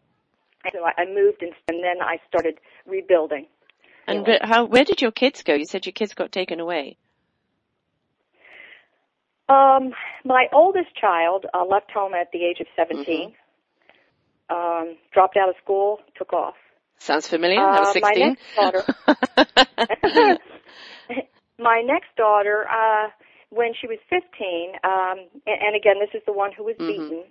And 0.64 0.74
so 0.74 0.84
I, 0.84 1.02
I 1.02 1.06
moved, 1.06 1.42
and, 1.42 1.54
and 1.70 1.84
then 1.84 2.02
I 2.02 2.18
started 2.28 2.60
rebuilding. 2.86 3.48
And 4.08 4.20
Anyway. 4.20 4.40
how? 4.42 4.66
Where 4.66 4.84
did 4.84 5.02
your 5.02 5.12
kids 5.12 5.44
go? 5.44 5.54
You 5.54 5.66
said 5.66 5.86
your 5.86 5.94
kids 5.94 6.14
got 6.14 6.32
taken 6.32 6.60
away. 6.60 6.98
Um, 9.50 9.94
my 10.26 10.48
oldest 10.52 10.94
child 11.00 11.46
uh, 11.54 11.64
left 11.66 11.92
home 11.92 12.14
at 12.14 12.32
the 12.34 12.44
age 12.44 12.60
of 12.60 12.68
17. 12.76 13.34
Um, 14.50 14.96
dropped 15.14 15.36
out 15.36 15.50
of 15.50 15.56
school, 15.62 16.00
took 16.18 16.32
off. 16.32 16.56
Sounds 17.00 17.28
familiar. 17.28 17.60
I 17.60 17.80
was 17.80 17.90
Uh, 17.90 18.00
my 18.02 18.14
sixteen. 18.14 18.38
next 18.38 18.42
my 21.60 21.82
next 21.86 22.16
daughter, 22.16 22.66
uh, 22.70 23.10
when 23.50 23.74
she 23.80 23.88
was 23.88 23.98
15, 24.10 24.76
um, 24.84 25.28
and, 25.46 25.62
and 25.62 25.76
again, 25.76 25.96
this 26.00 26.10
is 26.14 26.22
the 26.26 26.34
one 26.34 26.52
who 26.56 26.64
was 26.64 26.76
Mhm. 26.80 26.88
beaten, 26.88 27.24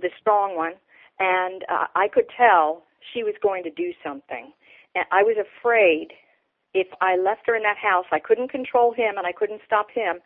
the 0.00 0.10
strong 0.20 0.56
one, 0.56 0.74
and 1.18 1.64
uh, 1.68 1.86
I 1.94 2.08
could 2.08 2.28
tell 2.36 2.84
she 3.12 3.22
was 3.22 3.34
going 3.42 3.62
to 3.64 3.70
do 3.70 3.92
something. 4.04 4.52
And 4.94 5.04
I 5.10 5.22
was 5.22 5.36
afraid 5.36 6.12
if 6.74 6.88
I 7.00 7.16
left 7.16 7.46
her 7.46 7.56
in 7.56 7.62
that 7.62 7.76
house, 7.76 8.06
I 8.12 8.20
couldn't 8.20 8.48
control 8.48 8.92
him 8.92 9.18
and 9.18 9.26
I 9.26 9.32
couldn't 9.32 9.60
stop 9.66 9.90
him, 9.90 10.20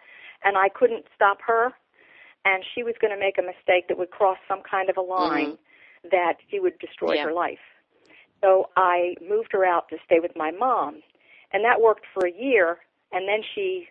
and 0.45 0.57
I 0.57 0.69
couldn't 0.69 1.07
stop 1.15 1.39
her, 1.47 1.73
and 2.45 2.65
she 2.75 2.83
was 2.83 2.95
going 3.01 3.13
to 3.13 3.19
make 3.19 3.39
a 3.39 3.43
mistake 3.43 3.89
that 3.89 3.99
would 3.99 4.11
cross 4.11 4.39
some 4.47 4.63
kind 4.63 4.91
of 4.91 4.97
a 4.97 5.01
line 5.01 5.57
that 6.11 6.35
she 6.51 6.61
would 6.61 6.79
destroy 6.79 7.17
Yeah. 7.17 7.25
her 7.25 7.33
life. 7.33 7.59
So 8.43 8.71
I 8.77 9.17
moved 9.27 9.53
her 9.53 9.65
out 9.65 9.89
to 9.89 9.99
stay 10.05 10.21
with 10.21 10.37
my 10.37 10.51
mom, 10.51 11.03
and 11.53 11.65
that 11.65 11.81
worked 11.81 12.07
for 12.13 12.27
a 12.27 12.33
year. 12.33 12.79
And 13.13 13.29
then 13.29 13.43
she 13.55 13.89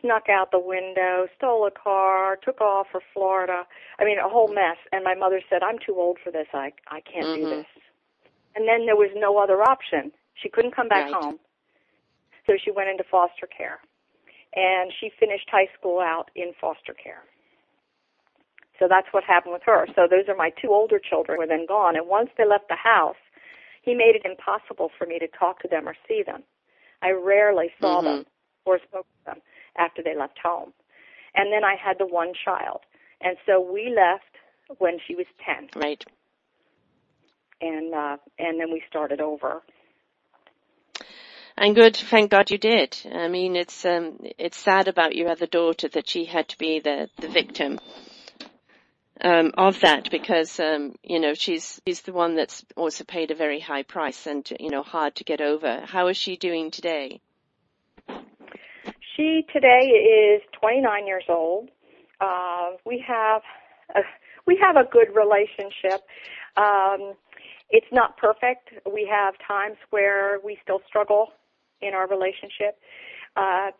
snuck 0.00 0.28
out 0.28 0.50
the 0.50 0.58
window, 0.58 1.26
stole 1.36 1.66
a 1.66 1.70
car, 1.70 2.36
took 2.36 2.60
off 2.60 2.88
for 2.90 3.00
Florida. 3.12 3.66
I 3.98 4.04
mean, 4.04 4.18
a 4.18 4.28
whole 4.28 4.48
mess. 4.48 4.78
And 4.92 5.04
my 5.04 5.14
mother 5.14 5.42
said, 5.48 5.62
"I'm 5.62 5.78
too 5.78 5.98
old 6.00 6.18
for 6.18 6.30
this. 6.30 6.48
I 6.54 6.72
I 6.88 7.00
can't 7.00 7.32
do 7.32 7.46
Mhm. 7.46 7.50
this." 7.50 7.66
And 8.54 8.66
then 8.68 8.86
there 8.86 8.96
was 8.96 9.10
no 9.14 9.38
other 9.38 9.62
option. 9.62 10.12
She 10.34 10.48
couldn't 10.48 10.72
come 10.72 10.88
back 10.88 11.04
Right. 11.04 11.14
home, 11.14 11.40
so 12.46 12.56
she 12.56 12.70
went 12.70 12.88
into 12.88 13.04
foster 13.04 13.46
care, 13.46 13.80
and 14.54 14.92
she 14.92 15.10
finished 15.10 15.48
high 15.50 15.68
school 15.78 16.00
out 16.00 16.30
in 16.34 16.52
foster 16.54 16.94
care. 16.94 17.24
So 18.78 18.86
that's 18.88 19.08
what 19.12 19.24
happened 19.24 19.54
with 19.54 19.62
her. 19.64 19.86
So 19.94 20.06
those 20.08 20.28
are 20.28 20.36
my 20.36 20.50
two 20.60 20.68
older 20.70 20.98
children 20.98 21.38
were 21.38 21.46
then 21.46 21.66
gone. 21.66 21.96
And 21.96 22.08
once 22.08 22.30
they 22.36 22.44
left 22.46 22.68
the 22.68 22.76
house, 22.76 23.16
he 23.82 23.94
made 23.94 24.16
it 24.16 24.24
impossible 24.24 24.90
for 24.98 25.06
me 25.06 25.18
to 25.18 25.28
talk 25.28 25.60
to 25.60 25.68
them 25.68 25.88
or 25.88 25.94
see 26.08 26.22
them. 26.24 26.42
I 27.02 27.10
rarely 27.10 27.72
saw 27.80 28.00
Mhm. 28.00 28.04
them 28.04 28.26
or 28.64 28.78
spoke 28.80 29.06
to 29.06 29.24
them 29.24 29.42
after 29.76 30.02
they 30.02 30.14
left 30.14 30.38
home. 30.38 30.72
And 31.34 31.52
then 31.52 31.64
I 31.64 31.76
had 31.76 31.98
the 31.98 32.06
one 32.06 32.34
child. 32.34 32.84
And 33.20 33.38
so 33.46 33.60
we 33.60 33.88
left 33.90 34.36
when 34.78 34.98
she 34.98 35.14
was 35.14 35.26
10. 35.38 35.70
Right. 35.76 36.04
And 37.60 37.94
uh 37.94 38.16
and 38.38 38.60
then 38.60 38.70
we 38.72 38.82
started 38.88 39.20
over. 39.20 39.62
And 41.58 41.74
good, 41.74 41.96
thank 41.96 42.30
God 42.30 42.50
you 42.50 42.58
did. 42.58 42.98
I 43.10 43.28
mean, 43.28 43.56
it's 43.56 43.84
um, 43.86 44.18
it's 44.36 44.58
sad 44.58 44.88
about 44.88 45.14
your 45.14 45.30
other 45.30 45.46
daughter 45.46 45.88
that 45.88 46.08
she 46.08 46.26
had 46.26 46.48
to 46.48 46.58
be 46.58 46.80
the 46.80 47.08
the 47.16 47.28
victim 47.28 47.78
um, 49.20 49.52
of 49.56 49.80
that 49.80 50.10
because 50.10 50.60
um, 50.60 50.94
you 51.02 51.18
know 51.20 51.34
she's 51.34 51.80
she's 51.86 52.02
the 52.02 52.12
one 52.12 52.36
that's 52.36 52.64
also 52.76 53.04
paid 53.04 53.30
a 53.30 53.34
very 53.34 53.60
high 53.60 53.82
price 53.82 54.26
and 54.26 54.48
you 54.60 54.70
know 54.70 54.82
hard 54.82 55.16
to 55.16 55.24
get 55.24 55.40
over. 55.40 55.80
How 55.84 56.08
is 56.08 56.16
she 56.16 56.36
doing 56.36 56.70
today? 56.70 57.20
She 59.16 59.46
today 59.52 59.86
is 59.86 60.42
29 60.60 61.06
years 61.06 61.24
old. 61.28 61.70
Uh, 62.20 62.72
we 62.84 63.02
have 63.06 63.42
a, 63.94 64.00
we 64.46 64.58
have 64.60 64.76
a 64.76 64.84
good 64.84 65.08
relationship. 65.14 66.02
Um, 66.56 67.14
it's 67.70 67.86
not 67.92 68.16
perfect. 68.16 68.70
We 68.90 69.08
have 69.10 69.34
times 69.46 69.76
where 69.90 70.38
we 70.44 70.58
still 70.62 70.80
struggle 70.86 71.28
in 71.80 71.94
our 71.94 72.06
relationship, 72.06 72.78
uh, 73.36 73.70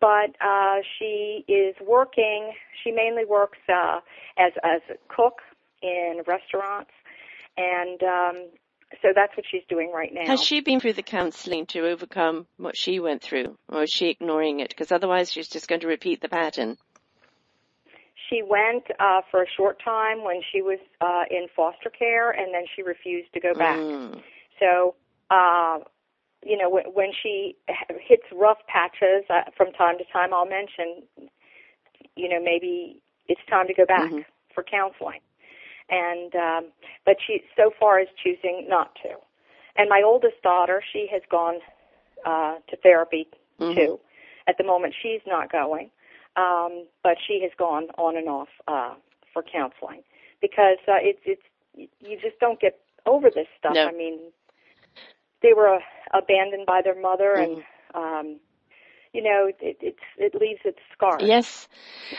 but 0.00 0.36
uh, 0.40 0.76
she 0.98 1.44
is 1.48 1.74
working. 1.86 2.52
She 2.82 2.90
mainly 2.90 3.24
works 3.24 3.58
uh, 3.68 4.00
as 4.38 4.52
as 4.62 4.80
a 4.90 5.14
cook 5.14 5.40
in 5.82 6.22
restaurants, 6.26 6.90
and 7.56 8.02
um, 8.02 8.48
so 9.02 9.08
that's 9.14 9.36
what 9.36 9.44
she's 9.50 9.62
doing 9.68 9.92
right 9.92 10.12
now. 10.12 10.26
Has 10.26 10.42
she 10.42 10.60
been 10.60 10.80
through 10.80 10.94
the 10.94 11.02
counseling 11.02 11.66
to 11.66 11.86
overcome 11.86 12.46
what 12.56 12.76
she 12.76 13.00
went 13.00 13.22
through, 13.22 13.56
or 13.68 13.82
is 13.82 13.90
she 13.90 14.08
ignoring 14.08 14.60
it? 14.60 14.70
Because 14.70 14.92
otherwise, 14.92 15.32
she's 15.32 15.48
just 15.48 15.68
going 15.68 15.80
to 15.82 15.88
repeat 15.88 16.20
the 16.20 16.28
pattern. 16.28 16.76
She 18.30 18.42
went 18.42 18.84
uh, 18.98 19.20
for 19.30 19.42
a 19.42 19.46
short 19.56 19.82
time 19.84 20.24
when 20.24 20.40
she 20.50 20.62
was 20.62 20.78
uh, 21.00 21.24
in 21.30 21.46
foster 21.54 21.90
care, 21.90 22.30
and 22.30 22.54
then 22.54 22.64
she 22.74 22.82
refused 22.82 23.32
to 23.34 23.40
go 23.40 23.52
back. 23.52 23.76
Mm. 23.76 24.22
So, 24.58 24.94
uh, 25.30 25.80
you 26.44 26.56
know, 26.56 26.68
when, 26.68 26.84
when 26.92 27.10
she 27.22 27.56
hits 28.00 28.24
rough 28.32 28.58
patches 28.68 29.24
uh, 29.30 29.42
from 29.56 29.72
time 29.72 29.98
to 29.98 30.04
time, 30.12 30.32
I'll 30.34 30.46
mention, 30.46 31.02
you 32.16 32.28
know, 32.28 32.40
maybe 32.42 33.02
it's 33.28 33.40
time 33.48 33.66
to 33.66 33.74
go 33.74 33.86
back 33.86 34.10
Mm-hmm. 34.10 34.20
for 34.54 34.62
counseling. 34.62 35.20
And 35.90 36.34
um, 36.34 36.64
but 37.04 37.16
she 37.26 37.42
so 37.56 37.70
far 37.78 38.00
is 38.00 38.08
choosing 38.22 38.66
not 38.68 38.94
to. 39.02 39.10
And 39.76 39.88
my 39.88 40.02
oldest 40.04 40.40
daughter, 40.42 40.82
she 40.92 41.06
has 41.12 41.22
gone 41.30 41.60
uh, 42.24 42.56
to 42.68 42.76
therapy 42.76 43.28
Mhm. 43.60 43.74
too. 43.74 44.00
At 44.46 44.56
the 44.58 44.64
moment, 44.64 44.94
she's 45.02 45.20
not 45.26 45.50
going, 45.50 45.90
um, 46.36 46.86
but 47.02 47.16
she 47.26 47.40
has 47.42 47.52
gone 47.58 47.88
on 47.98 48.16
and 48.16 48.28
off 48.28 48.48
uh, 48.68 48.94
for 49.32 49.42
counseling 49.42 50.02
because 50.40 50.78
uh, 50.88 50.98
it's 51.00 51.20
it's 51.24 51.42
you 51.76 52.18
just 52.20 52.38
don't 52.40 52.60
get 52.60 52.78
over 53.06 53.30
this 53.30 53.48
stuff. 53.58 53.74
No. 53.74 53.86
I 53.86 53.92
mean, 53.92 54.20
they 55.44 55.52
were 55.52 55.76
uh, 55.76 55.78
abandoned 56.12 56.66
by 56.66 56.80
their 56.82 57.00
mother, 57.00 57.34
and 57.34 57.62
um, 57.94 58.40
you 59.12 59.22
know, 59.22 59.46
it 59.60 59.76
it's 59.80 59.98
it 60.16 60.34
leaves 60.34 60.60
its 60.64 60.78
scars. 60.92 61.22
Yes. 61.22 61.68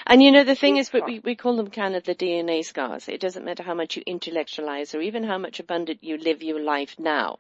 And 0.08 0.24
you 0.24 0.32
know, 0.32 0.44
the 0.44 0.56
thing 0.56 0.78
is, 0.78 0.94
we, 0.94 1.20
we 1.20 1.36
call 1.36 1.58
them 1.58 1.70
kind 1.70 1.96
of 1.96 2.04
the 2.04 2.16
DNA 2.16 2.64
scars. 2.64 3.10
It 3.10 3.20
doesn't 3.20 3.44
matter 3.44 3.64
how 3.64 3.74
much 3.74 3.98
you 3.98 4.04
intellectualize 4.06 4.96
or 4.96 5.02
even 5.02 5.24
how 5.24 5.40
much 5.40 5.60
abundant 5.60 6.04
you 6.04 6.18
live 6.18 6.44
your 6.44 6.62
life 6.62 6.96
now. 7.00 7.40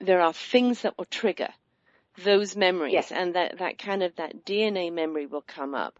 There 0.00 0.20
are 0.20 0.32
things 0.32 0.82
that 0.82 0.96
will 0.98 1.06
trigger 1.06 1.48
those 2.22 2.54
memories 2.54 2.92
Yes. 2.92 3.10
and 3.10 3.34
that, 3.34 3.58
that 3.58 3.78
kind 3.78 4.02
of 4.02 4.14
that 4.16 4.44
DNA 4.44 4.92
memory 4.92 5.26
will 5.26 5.42
come 5.42 5.74
up. 5.74 5.98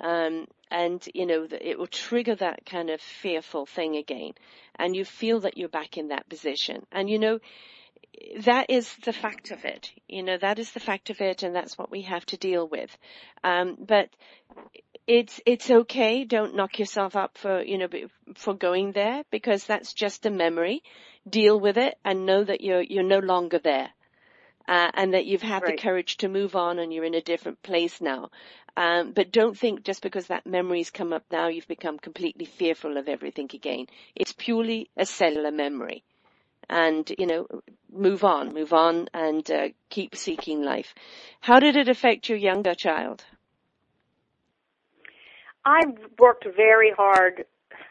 Um, 0.00 0.46
and 0.70 1.06
you 1.14 1.24
know, 1.24 1.46
that 1.46 1.66
it 1.66 1.78
will 1.78 1.86
trigger 1.86 2.34
that 2.34 2.66
kind 2.66 2.90
of 2.90 3.00
fearful 3.00 3.64
thing 3.64 3.96
again. 3.96 4.32
And 4.76 4.96
you 4.96 5.04
feel 5.04 5.40
that 5.40 5.56
you're 5.56 5.68
back 5.68 5.96
in 5.96 6.08
that 6.08 6.28
position. 6.28 6.84
And 6.90 7.08
you 7.08 7.18
know, 7.18 7.38
that 8.40 8.66
is 8.68 8.94
the 9.04 9.12
fact 9.12 9.50
of 9.50 9.64
it. 9.64 9.92
You 10.08 10.22
know, 10.22 10.36
that 10.38 10.58
is 10.58 10.72
the 10.72 10.80
fact 10.80 11.10
of 11.10 11.20
it 11.20 11.42
and 11.42 11.54
that's 11.54 11.78
what 11.78 11.90
we 11.90 12.02
have 12.02 12.24
to 12.26 12.36
deal 12.36 12.66
with. 12.68 12.96
Um, 13.42 13.76
but 13.78 14.10
it's, 15.06 15.40
it's 15.46 15.70
okay. 15.70 16.24
Don't 16.24 16.56
knock 16.56 16.78
yourself 16.78 17.16
up 17.16 17.36
for, 17.38 17.62
you 17.62 17.78
know, 17.78 17.88
for 18.36 18.54
going 18.54 18.92
there 18.92 19.24
because 19.30 19.64
that's 19.64 19.92
just 19.92 20.26
a 20.26 20.30
memory. 20.30 20.82
Deal 21.28 21.58
with 21.58 21.78
it 21.78 21.96
and 22.04 22.26
know 22.26 22.44
that 22.44 22.60
you're, 22.60 22.82
you're 22.82 23.02
no 23.02 23.18
longer 23.18 23.58
there. 23.58 23.90
Uh, 24.66 24.90
and 24.94 25.12
that 25.12 25.26
you've 25.26 25.42
had 25.42 25.62
the 25.66 25.76
courage 25.76 26.16
to 26.16 26.26
move 26.26 26.56
on 26.56 26.78
and 26.78 26.90
you're 26.90 27.04
in 27.04 27.14
a 27.14 27.20
different 27.20 27.62
place 27.62 28.00
now. 28.00 28.30
Um, 28.78 29.12
but 29.12 29.30
don't 29.30 29.56
think 29.56 29.84
just 29.84 30.02
because 30.02 30.28
that 30.28 30.46
memory's 30.46 30.90
come 30.90 31.12
up 31.12 31.24
now, 31.30 31.48
you've 31.48 31.68
become 31.68 31.98
completely 31.98 32.46
fearful 32.46 32.96
of 32.96 33.06
everything 33.06 33.50
again. 33.52 33.86
It's 34.16 34.32
purely 34.32 34.88
a 34.96 35.04
cellular 35.04 35.50
memory 35.50 36.02
and 36.68 37.12
you 37.18 37.26
know 37.26 37.46
move 37.92 38.24
on 38.24 38.52
move 38.52 38.72
on 38.72 39.08
and 39.14 39.50
uh, 39.50 39.68
keep 39.90 40.16
seeking 40.16 40.62
life 40.62 40.94
how 41.40 41.58
did 41.60 41.76
it 41.76 41.88
affect 41.88 42.28
your 42.28 42.38
younger 42.38 42.74
child 42.74 43.24
I 45.64 45.82
worked 46.18 46.46
very 46.56 46.90
hard. 46.90 47.44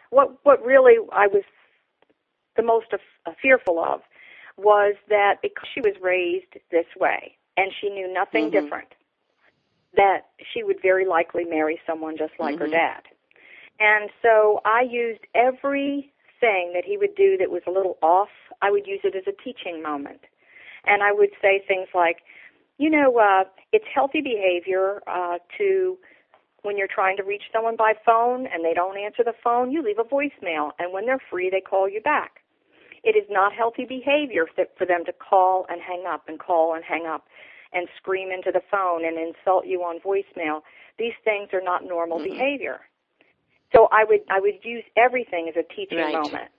What 0.10 0.38
what 0.44 0.64
really 0.64 0.96
I 1.12 1.28
was 1.28 1.44
the 2.56 2.64
most 2.64 2.88
af- 2.94 3.00
uh, 3.26 3.32
fearful 3.42 3.80
of 3.80 4.02
was 4.58 4.96
that 5.10 5.38
because 5.42 5.68
she 5.74 5.82
was 5.82 5.96
raised 6.02 6.54
this 6.72 6.86
way 7.00 7.38
and 7.58 7.72
she 7.82 7.90
knew 7.90 8.12
nothing 8.12 8.50
Mhm. 8.50 8.52
different, 8.52 8.94
that 9.96 10.28
she 10.54 10.64
would 10.64 10.82
very 10.82 11.06
likely 11.06 11.46
marry 11.46 11.80
someone 11.88 12.18
just 12.18 12.34
like 12.40 12.60
her 12.60 12.68
Mhm. 12.68 12.72
dad. 12.72 13.02
And 13.80 14.12
so 14.22 14.62
I 14.66 14.82
used 14.82 15.22
everything 16.44 16.74
that 16.74 16.86
he 16.86 16.98
would 16.98 17.16
do 17.16 17.38
that 17.38 17.50
was 17.50 17.62
a 17.68 17.72
little 17.72 17.98
off. 18.02 18.30
I 18.62 18.72
would 18.72 18.88
use 18.88 19.02
it 19.04 19.16
as 19.16 19.24
a 19.28 19.44
teaching 19.44 19.82
moment, 19.82 20.22
and 20.86 21.04
I 21.04 21.12
would 21.12 21.30
say 21.42 21.64
things 21.68 21.88
like, 21.94 22.18
you 22.78 22.90
know, 22.90 23.18
uh, 23.18 23.44
it's 23.72 23.86
healthy 23.94 24.22
behavior 24.22 25.02
uh, 25.08 25.38
to 25.58 25.98
when 26.64 26.78
you're 26.78 26.88
trying 26.88 27.18
to 27.18 27.24
reach 27.24 27.44
someone 27.52 27.76
by 27.76 27.94
phone 28.06 28.48
and 28.48 28.64
they 28.64 28.74
don't 28.74 28.98
answer 28.98 29.24
the 29.24 29.34
phone, 29.44 29.72
you 29.72 29.84
leave 29.84 30.00
a 30.00 30.04
voicemail, 30.04 30.72
and 30.80 30.94
when 30.94 31.06
they're 31.06 31.22
free, 31.30 31.50
they 31.50 31.62
call 31.62 31.90
you 31.90 32.02
back. 32.02 32.40
It 33.04 33.18
is 33.18 33.26
not 33.30 33.52
healthy 33.52 33.86
behavior 33.86 34.46
for 34.78 34.86
them 34.86 35.04
to 35.06 35.12
call 35.12 35.66
and 35.70 35.82
hang 35.82 36.06
up 36.08 36.24
and 36.30 36.40
call 36.40 36.74
and 36.74 36.84
hang 36.86 37.06
up 37.06 37.26
and 37.74 37.90
scream 37.98 38.32
into 38.32 38.50
the 38.52 38.62
phone 38.72 39.04
and 39.04 39.18
insult 39.18 39.66
you 39.66 39.82
on 39.84 40.00
voicemail. 40.00 40.62
These 40.98 41.14
things 41.26 41.50
are 41.52 41.62
not 41.62 41.84
normal 41.84 42.20
Mhm. 42.20 42.24
behavior. 42.24 42.80
So 43.76 43.88
I 43.92 44.04
would 44.08 44.22
I 44.30 44.40
would 44.40 44.64
use 44.64 44.84
everything 44.98 45.50
as 45.50 45.56
a 45.56 45.74
teaching 45.76 45.98
Right. 46.00 46.14
moment. 46.14 46.52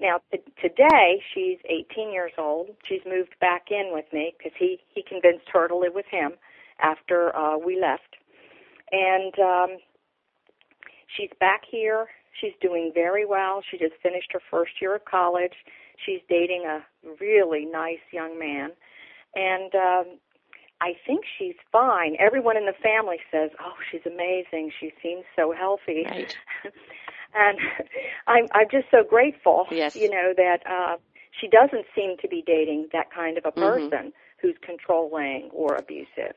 Now 0.00 0.20
t- 0.32 0.40
today 0.60 1.22
she's 1.34 1.58
18 1.66 2.12
years 2.12 2.32
old. 2.38 2.70
She's 2.88 3.02
moved 3.06 3.34
back 3.40 3.66
in 3.70 3.90
with 3.92 4.06
me 4.12 4.34
because 4.38 4.52
he 4.58 4.80
he 4.94 5.02
convinced 5.02 5.46
her 5.52 5.68
to 5.68 5.76
live 5.76 5.94
with 5.94 6.06
him 6.10 6.32
after 6.80 7.34
uh, 7.36 7.56
we 7.58 7.80
left, 7.80 8.16
and 8.92 9.34
um, 9.38 9.78
she's 11.16 11.30
back 11.40 11.62
here. 11.70 12.06
She's 12.40 12.54
doing 12.60 12.90
very 12.94 13.24
well. 13.26 13.62
She 13.70 13.78
just 13.78 13.94
finished 14.02 14.30
her 14.32 14.40
first 14.50 14.72
year 14.80 14.96
of 14.96 15.04
college. 15.04 15.54
She's 16.04 16.20
dating 16.28 16.64
a 16.66 16.80
really 17.20 17.66
nice 17.66 18.02
young 18.12 18.38
man, 18.38 18.70
and 19.36 19.74
um, 19.74 20.18
I 20.84 20.92
think 21.06 21.24
she's 21.38 21.56
fine. 21.72 22.14
Everyone 22.20 22.58
in 22.58 22.66
the 22.66 22.74
family 22.82 23.16
says, 23.32 23.50
"Oh, 23.58 23.72
she's 23.90 24.04
amazing. 24.04 24.70
She 24.78 24.92
seems 25.02 25.24
so 25.34 25.50
healthy." 25.50 26.04
Right. 26.04 26.36
and 27.34 27.58
I'm 28.26 28.46
I'm 28.52 28.68
just 28.70 28.90
so 28.90 29.02
grateful, 29.02 29.64
Yes. 29.70 29.96
you 29.96 30.10
know, 30.10 30.34
that 30.36 30.58
uh 30.66 30.96
she 31.40 31.48
doesn't 31.48 31.86
seem 31.94 32.16
to 32.20 32.28
be 32.28 32.42
dating 32.46 32.88
that 32.92 33.10
kind 33.10 33.38
of 33.38 33.46
a 33.46 33.50
Mhm. 33.52 33.90
person 33.90 34.12
who's 34.42 34.56
controlling 34.60 35.48
or 35.54 35.74
abusive. 35.76 36.36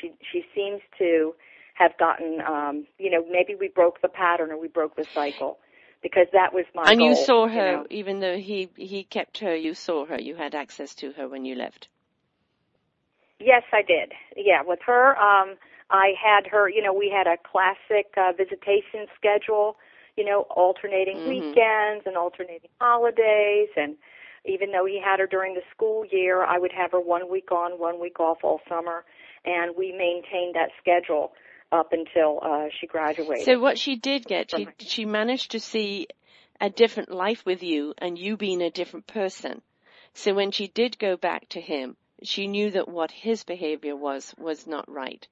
She 0.00 0.12
she 0.32 0.42
seems 0.54 0.80
to 0.98 1.34
have 1.74 1.92
gotten 1.98 2.40
um 2.40 2.86
you 2.98 3.10
know, 3.10 3.22
maybe 3.30 3.54
we 3.54 3.68
broke 3.68 4.00
the 4.00 4.08
pattern 4.08 4.50
or 4.52 4.56
we 4.58 4.68
broke 4.68 4.96
the 4.96 5.06
cycle 5.14 5.58
because 6.02 6.28
that 6.32 6.54
was 6.54 6.64
my 6.74 6.90
and 6.90 7.02
you 7.02 7.14
saw 7.14 7.46
her 7.46 7.82
know. 7.82 7.86
even 7.90 8.20
though 8.20 8.38
he 8.38 8.70
he 8.76 9.04
kept 9.04 9.38
her 9.38 9.54
you 9.54 9.74
saw 9.74 10.06
her 10.06 10.18
you 10.18 10.34
had 10.36 10.54
access 10.54 10.94
to 10.94 11.12
her 11.12 11.28
when 11.28 11.44
you 11.44 11.54
left 11.56 11.88
Yes, 13.42 13.62
I 13.72 13.82
did. 13.82 14.12
Yeah, 14.36 14.62
with 14.64 14.80
her, 14.86 15.16
um, 15.18 15.56
I 15.90 16.12
had 16.22 16.46
her. 16.50 16.68
You 16.68 16.82
know, 16.82 16.92
we 16.94 17.10
had 17.10 17.26
a 17.26 17.36
classic 17.36 18.12
uh, 18.16 18.32
visitation 18.36 19.06
schedule. 19.16 19.76
You 20.16 20.24
know, 20.26 20.42
alternating 20.50 21.18
Mhm. 21.20 21.28
weekends 21.28 22.06
and 22.06 22.16
alternating 22.18 22.68
holidays, 22.80 23.70
and 23.76 23.96
even 24.44 24.70
though 24.70 24.84
he 24.84 25.00
had 25.00 25.20
her 25.20 25.26
during 25.26 25.54
the 25.54 25.62
school 25.70 26.04
year, 26.04 26.42
I 26.44 26.58
would 26.58 26.72
have 26.72 26.92
her 26.92 27.00
one 27.00 27.30
week 27.30 27.50
on, 27.50 27.78
one 27.78 27.98
week 27.98 28.20
off 28.20 28.44
all 28.44 28.60
summer, 28.68 29.04
and 29.46 29.74
we 29.74 29.90
maintained 29.92 30.54
that 30.54 30.70
schedule 30.78 31.32
up 31.72 31.92
until 31.94 32.40
uh, 32.42 32.66
she 32.78 32.86
graduated. 32.86 33.46
so 33.46 33.58
what 33.58 33.78
she 33.78 33.96
did 33.96 34.26
get 34.26 34.50
she 34.50 34.64
From- 34.66 34.74
she 34.78 35.04
managed 35.06 35.52
to 35.52 35.60
see 35.60 36.06
a 36.60 36.68
different 36.68 37.10
life 37.10 37.46
with 37.46 37.62
you 37.62 37.94
and 37.96 38.18
you 38.18 38.36
being 38.36 38.60
a 38.60 38.70
different 38.70 39.06
person 39.06 39.62
so 40.12 40.34
when 40.34 40.50
she 40.50 40.68
did 40.68 40.98
go 40.98 41.16
back 41.16 41.48
to 41.48 41.60
him 41.60 41.96
she 42.24 42.46
knew 42.46 42.70
that 42.70 42.88
what 42.88 43.10
his 43.10 43.44
behavior 43.44 43.96
was 43.96 44.34
was 44.38 44.66
not 44.66 44.88
right 44.90 45.26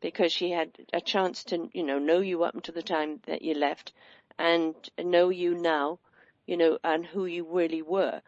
because 0.00 0.32
she 0.32 0.50
had 0.50 0.70
a 0.92 1.00
chance 1.00 1.44
to 1.44 1.68
you 1.72 1.82
know 1.82 1.98
know 1.98 2.20
you 2.20 2.44
up 2.44 2.54
until 2.54 2.74
the 2.74 2.82
time 2.82 3.20
that 3.26 3.42
you 3.42 3.54
left 3.54 3.92
and 4.38 4.74
know 4.98 5.28
you 5.28 5.54
now 5.54 5.98
you 6.46 6.56
know 6.56 6.78
and 6.84 7.06
who 7.06 7.26
you 7.26 7.46
really 7.48 7.82
were 7.82 8.20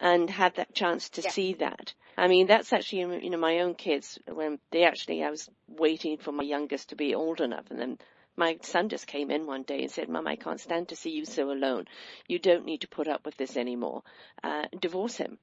and 0.00 0.28
had 0.28 0.54
that 0.56 0.74
chance 0.74 1.08
to 1.10 1.22
Yeah. 1.22 1.30
see 1.30 1.54
that 1.54 1.94
i 2.16 2.26
mean 2.26 2.46
that's 2.46 2.72
actually 2.72 3.00
you 3.24 3.30
know 3.30 3.38
my 3.38 3.60
own 3.60 3.74
kids 3.74 4.18
when 4.26 4.58
they 4.70 4.84
actually 4.84 5.22
i 5.22 5.30
was 5.30 5.48
waiting 5.68 6.18
for 6.18 6.32
my 6.32 6.44
youngest 6.44 6.88
to 6.88 6.96
be 6.96 7.14
old 7.14 7.40
enough 7.40 7.70
and 7.70 7.78
then 7.80 7.98
my 8.36 8.58
son 8.62 8.88
just 8.88 9.06
came 9.06 9.30
in 9.30 9.46
one 9.46 9.62
day 9.62 9.82
and 9.82 9.90
said, 9.90 10.08
Mum, 10.08 10.26
I 10.26 10.36
can't 10.36 10.60
stand 10.60 10.88
to 10.88 10.96
see 10.96 11.10
you 11.10 11.24
so 11.24 11.52
alone. 11.52 11.86
You 12.26 12.38
don't 12.38 12.64
need 12.64 12.80
to 12.80 12.88
put 12.88 13.06
up 13.06 13.24
with 13.24 13.36
this 13.36 13.56
anymore. 13.56 14.02
Uh, 14.42 14.64
divorce 14.80 15.16
him. 15.16 15.38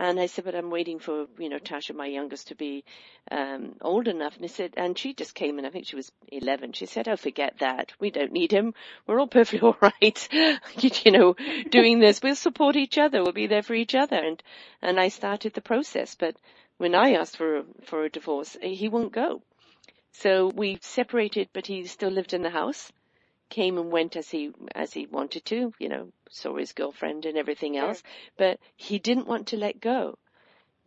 And 0.00 0.20
I 0.20 0.26
said, 0.26 0.44
but 0.44 0.54
I'm 0.54 0.70
waiting 0.70 1.00
for, 1.00 1.26
you 1.38 1.48
know, 1.48 1.58
Tasha, 1.58 1.94
my 1.94 2.06
youngest, 2.06 2.48
to 2.48 2.54
be 2.54 2.84
um, 3.32 3.74
old 3.80 4.06
enough. 4.06 4.34
And 4.34 4.44
he 4.44 4.48
said, 4.48 4.74
and 4.76 4.96
she 4.96 5.12
just 5.12 5.34
came 5.34 5.58
in, 5.58 5.64
I 5.66 5.70
think 5.70 5.86
she 5.86 5.96
was 5.96 6.12
11. 6.28 6.72
She 6.74 6.86
said, 6.86 7.08
oh, 7.08 7.16
forget 7.16 7.58
that. 7.58 7.92
We 7.98 8.10
don't 8.10 8.30
need 8.32 8.52
him. 8.52 8.74
We're 9.06 9.18
all 9.18 9.26
perfectly 9.26 9.60
all 9.68 9.76
right. 9.80 10.28
you 11.04 11.10
know, 11.10 11.34
doing 11.70 11.98
this. 11.98 12.22
We'll 12.22 12.36
support 12.36 12.76
each 12.76 12.96
other. 12.96 13.22
We'll 13.24 13.32
be 13.32 13.48
there 13.48 13.62
for 13.62 13.74
each 13.74 13.96
other. 13.96 14.16
And, 14.16 14.40
and 14.82 15.00
I 15.00 15.08
started 15.08 15.54
the 15.54 15.60
process. 15.60 16.14
But 16.14 16.36
when 16.76 16.94
I 16.94 17.14
asked 17.14 17.36
for, 17.36 17.64
for 17.84 18.04
a 18.04 18.10
divorce, 18.10 18.56
he 18.62 18.88
won't 18.88 19.12
go. 19.12 19.42
So 20.12 20.48
we 20.48 20.78
separated, 20.80 21.48
but 21.52 21.66
he 21.66 21.84
still 21.86 22.10
lived 22.10 22.34
in 22.34 22.42
the 22.42 22.50
house. 22.50 22.92
Came 23.48 23.78
and 23.78 23.90
went 23.90 24.16
as 24.16 24.30
he 24.30 24.52
as 24.74 24.92
he 24.92 25.06
wanted 25.06 25.44
to, 25.46 25.72
you 25.78 25.88
know, 25.88 26.12
saw 26.30 26.56
his 26.56 26.72
girlfriend 26.72 27.26
and 27.26 27.36
everything 27.38 27.76
else, 27.76 28.02
but 28.36 28.58
he 28.76 28.98
didn't 28.98 29.26
want 29.26 29.48
to 29.48 29.56
let 29.56 29.80
go. 29.80 30.18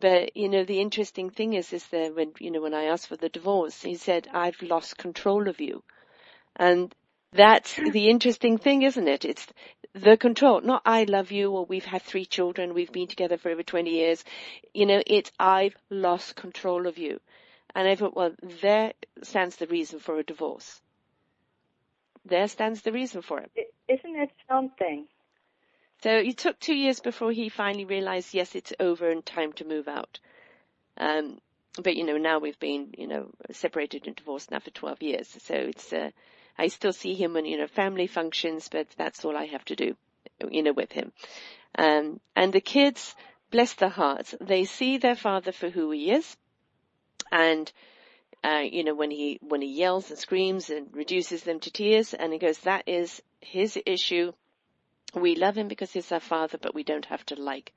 But 0.00 0.36
you 0.36 0.48
know, 0.48 0.64
the 0.64 0.80
interesting 0.80 1.30
thing 1.30 1.54
is, 1.54 1.72
is 1.72 1.86
that 1.88 2.14
when 2.14 2.32
you 2.38 2.50
know 2.50 2.60
when 2.60 2.74
I 2.74 2.84
asked 2.84 3.08
for 3.08 3.16
the 3.16 3.28
divorce, 3.28 3.82
he 3.82 3.94
said, 3.94 4.28
"I've 4.32 4.60
lost 4.62 4.98
control 4.98 5.48
of 5.48 5.60
you," 5.60 5.82
and 6.56 6.94
that's 7.32 7.76
the 7.76 8.10
interesting 8.10 8.58
thing, 8.58 8.82
isn't 8.82 9.08
it? 9.08 9.24
It's 9.24 9.46
the 9.94 10.16
control, 10.16 10.60
not 10.60 10.82
I 10.84 11.04
love 11.04 11.32
you 11.32 11.50
or 11.52 11.64
we've 11.64 11.84
had 11.84 12.02
three 12.02 12.26
children, 12.26 12.74
we've 12.74 12.92
been 12.92 13.08
together 13.08 13.38
for 13.38 13.50
over 13.50 13.62
20 13.62 13.90
years. 13.90 14.24
You 14.74 14.86
know, 14.86 15.02
it's 15.06 15.32
I've 15.38 15.76
lost 15.90 16.36
control 16.36 16.86
of 16.86 16.98
you. 16.98 17.20
And 17.74 17.88
I 17.88 17.94
thought, 17.94 18.14
well, 18.14 18.34
there 18.60 18.92
stands 19.22 19.56
the 19.56 19.66
reason 19.66 19.98
for 19.98 20.18
a 20.18 20.22
divorce. 20.22 20.82
There 22.24 22.48
stands 22.48 22.82
the 22.82 22.92
reason 22.92 23.22
for 23.22 23.40
it. 23.40 23.50
Isn't 23.88 24.16
it 24.16 24.30
something? 24.48 25.06
So 26.02 26.10
it 26.10 26.36
took 26.36 26.58
two 26.58 26.74
years 26.74 27.00
before 27.00 27.32
he 27.32 27.48
finally 27.48 27.84
realized, 27.84 28.34
yes, 28.34 28.54
it's 28.54 28.72
over 28.80 29.08
and 29.08 29.24
time 29.24 29.52
to 29.54 29.64
move 29.64 29.88
out. 29.88 30.18
Um, 30.96 31.40
but 31.80 31.96
you 31.96 32.04
know, 32.04 32.18
now 32.18 32.38
we've 32.38 32.58
been, 32.58 32.94
you 32.98 33.06
know, 33.06 33.30
separated 33.52 34.06
and 34.06 34.16
divorced 34.16 34.50
now 34.50 34.58
for 34.58 34.70
12 34.70 35.02
years. 35.02 35.28
So 35.42 35.54
it's, 35.54 35.92
uh, 35.92 36.10
I 36.58 36.68
still 36.68 36.92
see 36.92 37.14
him 37.14 37.34
when, 37.34 37.46
you 37.46 37.56
know, 37.56 37.66
family 37.66 38.06
functions, 38.06 38.68
but 38.68 38.88
that's 38.96 39.24
all 39.24 39.36
I 39.36 39.46
have 39.46 39.64
to 39.66 39.76
do, 39.76 39.96
you 40.50 40.62
know, 40.62 40.72
with 40.72 40.92
him. 40.92 41.12
Um, 41.78 42.20
and 42.36 42.52
the 42.52 42.60
kids, 42.60 43.14
bless 43.50 43.74
their 43.74 43.88
hearts, 43.88 44.34
they 44.40 44.64
see 44.64 44.98
their 44.98 45.16
father 45.16 45.52
for 45.52 45.70
who 45.70 45.90
he 45.90 46.10
is. 46.10 46.36
And, 47.30 47.72
uh, 48.44 48.62
you 48.64 48.84
know, 48.84 48.94
when 48.94 49.10
he, 49.10 49.38
when 49.42 49.62
he 49.62 49.68
yells 49.68 50.10
and 50.10 50.18
screams 50.18 50.70
and 50.70 50.88
reduces 50.92 51.42
them 51.42 51.60
to 51.60 51.70
tears 51.70 52.14
and 52.14 52.32
he 52.32 52.38
goes, 52.38 52.58
that 52.60 52.84
is 52.86 53.22
his 53.40 53.78
issue. 53.86 54.32
We 55.14 55.34
love 55.34 55.56
him 55.56 55.68
because 55.68 55.92
he's 55.92 56.10
our 56.12 56.20
father, 56.20 56.58
but 56.58 56.74
we 56.74 56.82
don't 56.82 57.04
have 57.06 57.24
to 57.26 57.40
like, 57.40 57.72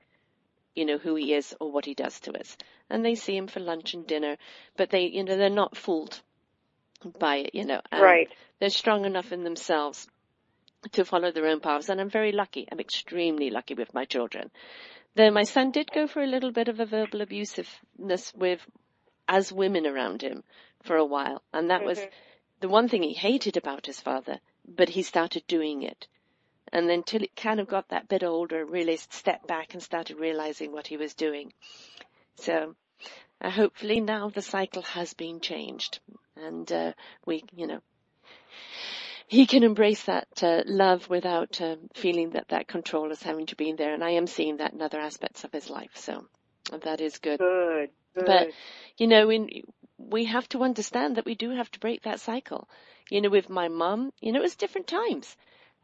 you 0.76 0.86
know, 0.86 0.98
who 0.98 1.16
he 1.16 1.34
is 1.34 1.56
or 1.60 1.72
what 1.72 1.86
he 1.86 1.94
does 1.94 2.20
to 2.22 2.40
us. 2.40 2.58
And 2.90 3.04
they 3.04 3.16
see 3.16 3.36
him 3.36 3.48
for 3.48 3.60
lunch 3.60 3.94
and 3.94 4.08
dinner, 4.08 4.38
but 4.78 4.90
they, 4.90 5.08
you 5.08 5.24
know, 5.24 5.38
they're 5.38 5.50
not 5.50 5.78
fooled 5.78 6.22
by 7.20 7.38
it, 7.38 7.52
you 7.54 7.66
know. 7.66 7.82
right. 7.94 8.30
They're 8.60 8.70
strong 8.70 9.06
enough 9.06 9.32
in 9.32 9.44
themselves 9.44 10.08
to 10.94 11.06
follow 11.06 11.32
their 11.32 11.48
own 11.48 11.60
paths. 11.60 11.90
And 11.90 12.00
I'm 12.00 12.10
very 12.10 12.32
lucky. 12.32 12.68
I'm 12.72 12.80
extremely 12.80 13.50
lucky 13.50 13.74
with 13.74 13.94
my 13.94 14.06
children. 14.06 14.52
Though 15.16 15.32
my 15.32 15.44
son 15.44 15.72
did 15.72 15.92
go 15.92 16.08
for 16.08 16.22
a 16.22 16.28
little 16.28 16.52
bit 16.52 16.68
of 16.68 16.80
a 16.80 16.86
verbal 16.86 17.22
abusiveness 17.22 18.36
with, 18.36 18.66
as 19.28 19.52
women 19.52 19.86
around 19.86 20.22
him 20.22 20.44
for 20.84 20.96
a 20.98 21.06
while. 21.06 21.42
And 21.54 21.70
that 21.70 21.80
mm-hmm. 21.80 21.88
was 21.88 22.00
the 22.60 22.70
one 22.70 22.88
thing 22.88 23.04
he 23.04 23.14
hated 23.14 23.58
about 23.58 23.86
his 23.86 24.00
father, 24.00 24.40
but 24.68 24.90
he 24.90 25.04
started 25.04 25.44
doing 25.48 25.84
it. 25.84 26.08
And 26.72 26.90
then 26.90 27.04
till 27.04 27.24
it 27.24 27.36
kind 27.36 27.60
of 27.60 27.68
got 27.68 27.90
that 27.90 28.08
bit 28.08 28.24
older, 28.24 28.66
really 28.66 28.98
stepped 28.98 29.48
back 29.48 29.74
and 29.74 29.84
started 29.84 30.20
realizing 30.20 30.72
what 30.72 30.88
he 30.88 30.98
was 30.98 31.14
doing. 31.14 31.54
So 32.36 32.76
uh, 33.42 33.50
hopefully 33.50 34.02
now 34.02 34.30
the 34.30 34.42
cycle 34.42 34.82
has 34.82 35.14
been 35.14 35.40
changed 35.40 36.00
and 36.36 36.70
uh, 36.72 36.94
we, 37.26 37.44
you 37.56 37.68
know, 37.68 37.82
he 39.28 39.46
can 39.46 39.64
embrace 39.64 40.04
that 40.04 40.28
uh, 40.44 40.62
love 40.66 41.10
without 41.10 41.60
uh, 41.60 41.78
feeling 41.96 42.32
that 42.32 42.50
that 42.50 42.68
control 42.68 43.12
is 43.12 43.24
having 43.24 43.48
to 43.48 43.56
be 43.56 43.70
in 43.70 43.76
there. 43.76 43.94
And 43.94 44.04
I 44.04 44.12
am 44.12 44.28
seeing 44.28 44.58
that 44.58 44.74
in 44.74 44.82
other 44.82 45.00
aspects 45.00 45.44
of 45.44 45.52
his 45.52 45.70
life. 45.70 45.92
So 45.96 46.28
that 46.72 47.02
is 47.02 47.18
good. 47.20 47.40
Good. 47.40 47.90
good. 48.16 48.26
But, 48.26 48.48
you 48.98 49.08
know, 49.08 49.28
we, 49.28 49.64
we 49.98 50.26
have 50.26 50.48
to 50.50 50.64
understand 50.64 51.18
that 51.18 51.26
we 51.26 51.36
do 51.36 51.52
have 51.52 51.72
to 51.72 51.80
break 51.80 52.04
that 52.04 52.20
cycle. 52.20 52.68
You 53.10 53.22
know, 53.22 53.30
with 53.30 53.50
my 53.50 53.68
mum, 53.68 54.12
you 54.20 54.32
know, 54.32 54.40
it 54.40 54.44
was 54.44 54.56
different 54.56 54.88
times. 54.88 55.36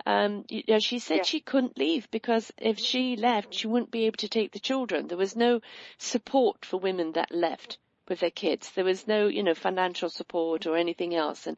Um, 0.06 0.46
you 0.50 0.64
know, 0.68 0.80
she 0.80 1.00
said 1.00 1.18
yeah. 1.18 1.24
she 1.24 1.40
couldn't 1.40 1.78
leave 1.78 2.10
because 2.10 2.52
if 2.58 2.80
she 2.80 3.16
left, 3.16 3.54
she 3.54 3.68
wouldn't 3.68 3.92
be 3.92 4.06
able 4.06 4.18
to 4.18 4.28
take 4.28 4.52
the 4.52 4.60
children. 4.60 5.08
There 5.08 5.18
was 5.18 5.36
no 5.36 5.62
support 6.00 6.66
for 6.66 6.78
women 6.78 7.12
that 7.12 7.32
left 7.32 7.78
with 8.08 8.20
their 8.20 8.32
kids. 8.32 8.72
There 8.72 8.84
was 8.84 9.08
no, 9.08 9.28
you 9.28 9.44
know, 9.44 9.54
financial 9.54 10.10
support 10.10 10.66
or 10.66 10.76
anything 10.76 11.14
else. 11.14 11.46
And 11.46 11.58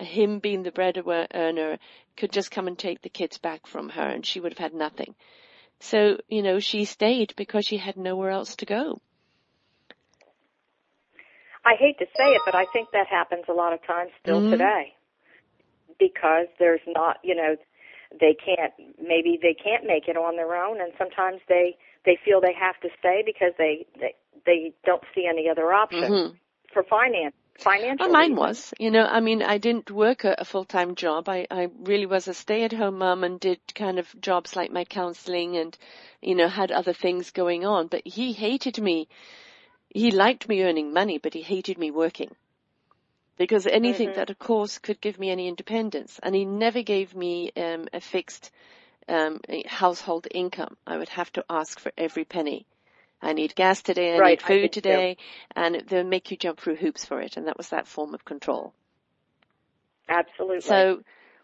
him 0.00 0.40
being 0.40 0.62
the 0.62 0.72
bread 0.72 1.00
earner 1.34 1.78
could 2.16 2.32
just 2.32 2.50
come 2.50 2.66
and 2.66 2.78
take 2.78 3.02
the 3.02 3.08
kids 3.08 3.38
back 3.38 3.66
from 3.66 3.90
her 3.90 4.08
and 4.08 4.26
she 4.26 4.40
would 4.40 4.52
have 4.52 4.58
had 4.58 4.74
nothing. 4.74 5.14
So, 5.80 6.18
you 6.28 6.42
know, 6.42 6.58
she 6.60 6.84
stayed 6.84 7.34
because 7.36 7.64
she 7.64 7.76
had 7.76 7.96
nowhere 7.96 8.30
else 8.30 8.56
to 8.56 8.66
go. 8.66 9.00
I 11.64 11.74
hate 11.78 11.98
to 11.98 12.06
say 12.06 12.24
it, 12.24 12.42
but 12.44 12.54
I 12.54 12.64
think 12.72 12.88
that 12.92 13.06
happens 13.06 13.44
a 13.48 13.52
lot 13.52 13.72
of 13.72 13.84
times 13.86 14.10
still 14.22 14.40
mm-hmm. 14.40 14.52
today. 14.52 14.94
Because 15.98 16.46
there's 16.58 16.80
not, 16.86 17.18
you 17.22 17.34
know, 17.34 17.56
they 18.18 18.34
can't, 18.34 18.72
maybe 19.00 19.38
they 19.40 19.54
can't 19.54 19.84
make 19.84 20.08
it 20.08 20.16
on 20.16 20.36
their 20.36 20.56
own 20.56 20.80
and 20.80 20.92
sometimes 20.96 21.40
they, 21.48 21.76
they 22.06 22.18
feel 22.24 22.40
they 22.40 22.54
have 22.54 22.80
to 22.80 22.88
stay 22.98 23.22
because 23.24 23.52
they, 23.58 23.86
they, 24.00 24.14
they 24.46 24.72
don't 24.86 25.02
see 25.14 25.26
any 25.28 25.48
other 25.50 25.72
option 25.72 26.10
mm-hmm. 26.10 26.34
for 26.72 26.82
finance 26.84 27.34
financial. 27.58 28.06
Well, 28.06 28.12
mine 28.12 28.36
was, 28.36 28.72
you 28.78 28.90
know, 28.90 29.04
I 29.04 29.20
mean, 29.20 29.42
I 29.42 29.58
didn't 29.58 29.90
work 29.90 30.24
a, 30.24 30.36
a 30.38 30.44
full-time 30.44 30.94
job. 30.94 31.28
I, 31.28 31.46
I 31.50 31.68
really 31.80 32.06
was 32.06 32.28
a 32.28 32.34
stay-at-home 32.34 32.98
mom 32.98 33.24
and 33.24 33.38
did 33.38 33.58
kind 33.74 33.98
of 33.98 34.08
jobs 34.20 34.56
like 34.56 34.70
my 34.72 34.84
counseling 34.84 35.56
and, 35.56 35.76
you 36.22 36.34
know, 36.34 36.48
had 36.48 36.70
other 36.70 36.92
things 36.92 37.30
going 37.30 37.66
on. 37.66 37.88
But 37.88 38.06
he 38.06 38.32
hated 38.32 38.80
me. 38.80 39.08
He 39.90 40.10
liked 40.10 40.48
me 40.48 40.62
earning 40.62 40.92
money, 40.92 41.18
but 41.18 41.34
he 41.34 41.42
hated 41.42 41.78
me 41.78 41.90
working. 41.90 42.30
Because 43.36 43.66
anything 43.66 44.08
mm-hmm. 44.08 44.18
that, 44.18 44.30
of 44.30 44.38
course, 44.38 44.78
could 44.78 45.00
give 45.00 45.18
me 45.18 45.30
any 45.30 45.48
independence. 45.48 46.18
And 46.22 46.34
he 46.34 46.44
never 46.44 46.82
gave 46.82 47.14
me 47.14 47.50
um, 47.56 47.88
a 47.92 48.00
fixed 48.00 48.50
um, 49.08 49.40
household 49.66 50.26
income. 50.30 50.76
I 50.86 50.96
would 50.96 51.08
have 51.10 51.32
to 51.32 51.44
ask 51.48 51.78
for 51.78 51.92
every 51.96 52.24
penny. 52.24 52.66
I 53.20 53.32
need 53.32 53.54
gas 53.54 53.82
today, 53.82 54.16
I 54.16 54.18
right, 54.18 54.30
need 54.30 54.42
food 54.42 54.64
I 54.64 54.68
today, 54.68 55.16
so. 55.18 55.62
and 55.62 55.82
they'll 55.88 56.04
make 56.04 56.30
you 56.30 56.36
jump 56.36 56.60
through 56.60 56.76
hoops 56.76 57.04
for 57.04 57.20
it, 57.20 57.36
and 57.36 57.46
that 57.46 57.58
was 57.58 57.70
that 57.70 57.86
form 57.86 58.14
of 58.14 58.24
control. 58.24 58.72
Absolutely. 60.08 60.60
So, 60.60 61.02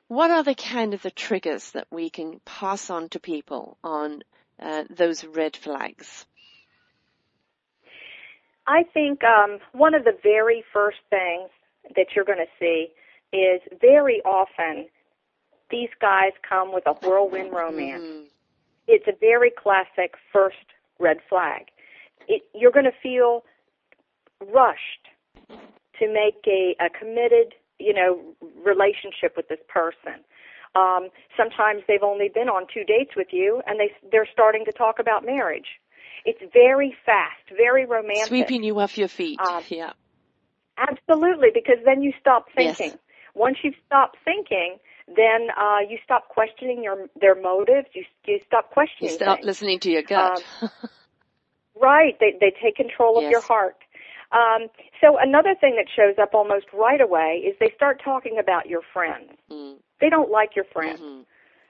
what 0.08 0.30
are 0.30 0.42
the 0.42 0.54
kind 0.54 0.94
of 0.94 1.02
the 1.02 1.10
triggers 1.10 1.72
that 1.72 1.88
we 1.90 2.10
can 2.10 2.40
pass 2.44 2.90
on 2.90 3.08
to 3.10 3.20
people 3.20 3.76
on 3.82 4.22
uh, 4.60 4.84
those 4.88 5.24
red 5.24 5.56
flags? 5.56 6.26
I 8.66 8.84
think 8.94 9.22
um, 9.24 9.58
one 9.72 9.94
of 9.94 10.04
the 10.04 10.16
very 10.22 10.64
first 10.72 10.98
things 11.10 11.50
that 11.96 12.06
you're 12.14 12.24
going 12.24 12.38
to 12.38 12.46
see 12.58 12.88
is 13.36 13.60
very 13.80 14.22
often 14.24 14.86
these 15.70 15.90
guys 16.00 16.32
come 16.48 16.72
with 16.72 16.86
a 16.86 16.92
whirlwind 16.92 17.52
romance. 17.52 18.02
Mm-hmm. 18.02 18.24
It's 18.86 19.06
a 19.08 19.16
very 19.18 19.50
classic 19.50 20.14
first 20.32 20.56
red 20.98 21.18
flag. 21.28 21.66
It, 22.28 22.42
you're 22.54 22.72
going 22.72 22.86
to 22.86 22.98
feel 23.02 23.44
rushed 24.40 25.08
to 25.98 26.12
make 26.12 26.46
a, 26.46 26.76
a 26.80 26.90
committed, 26.90 27.54
you 27.78 27.94
know, 27.94 28.20
relationship 28.64 29.36
with 29.36 29.48
this 29.48 29.60
person. 29.68 30.24
Um, 30.74 31.08
sometimes 31.36 31.82
they've 31.86 32.02
only 32.02 32.28
been 32.28 32.48
on 32.48 32.66
two 32.72 32.84
dates 32.84 33.12
with 33.16 33.28
you, 33.30 33.62
and 33.66 33.78
they 33.78 33.92
they're 34.10 34.28
starting 34.32 34.64
to 34.64 34.72
talk 34.72 34.98
about 34.98 35.24
marriage. 35.24 35.78
It's 36.24 36.40
very 36.52 36.96
fast, 37.06 37.42
very 37.56 37.86
romantic. 37.86 38.26
Sweeping 38.26 38.64
you 38.64 38.80
off 38.80 38.98
your 38.98 39.08
feet. 39.08 39.38
Um, 39.40 39.62
yeah. 39.68 39.92
Absolutely, 40.76 41.50
because 41.54 41.78
then 41.84 42.02
you 42.02 42.12
stop 42.20 42.46
thinking. 42.56 42.90
Yes. 42.90 42.98
Once 43.34 43.58
you 43.62 43.72
stop 43.86 44.16
thinking, 44.24 44.78
then 45.06 45.48
uh, 45.56 45.80
you 45.88 45.98
stop 46.02 46.28
questioning 46.28 46.82
your 46.82 47.08
their 47.20 47.34
motives. 47.34 47.88
You 47.92 48.04
you 48.26 48.40
stop 48.46 48.70
questioning. 48.70 49.10
You 49.10 49.16
stop 49.16 49.38
things. 49.38 49.46
listening 49.46 49.80
to 49.80 49.90
your 49.90 50.02
gut. 50.02 50.42
Um, 50.62 50.70
right. 51.80 52.16
They 52.20 52.34
they 52.40 52.52
take 52.62 52.76
control 52.76 53.18
of 53.22 53.30
your 53.30 53.42
heart. 53.42 53.76
Um, 54.32 54.68
so 55.00 55.16
another 55.20 55.54
thing 55.60 55.76
that 55.76 55.86
shows 55.94 56.16
up 56.20 56.34
almost 56.34 56.66
right 56.72 57.00
away 57.00 57.44
is 57.46 57.54
they 57.60 57.72
start 57.76 58.00
talking 58.02 58.38
about 58.38 58.68
your 58.68 58.80
friends. 58.92 59.30
Mm. 59.50 59.76
They 60.00 60.08
don't 60.08 60.30
like 60.30 60.56
your 60.56 60.64
friends. 60.64 61.00
Mm-hmm. 61.00 61.20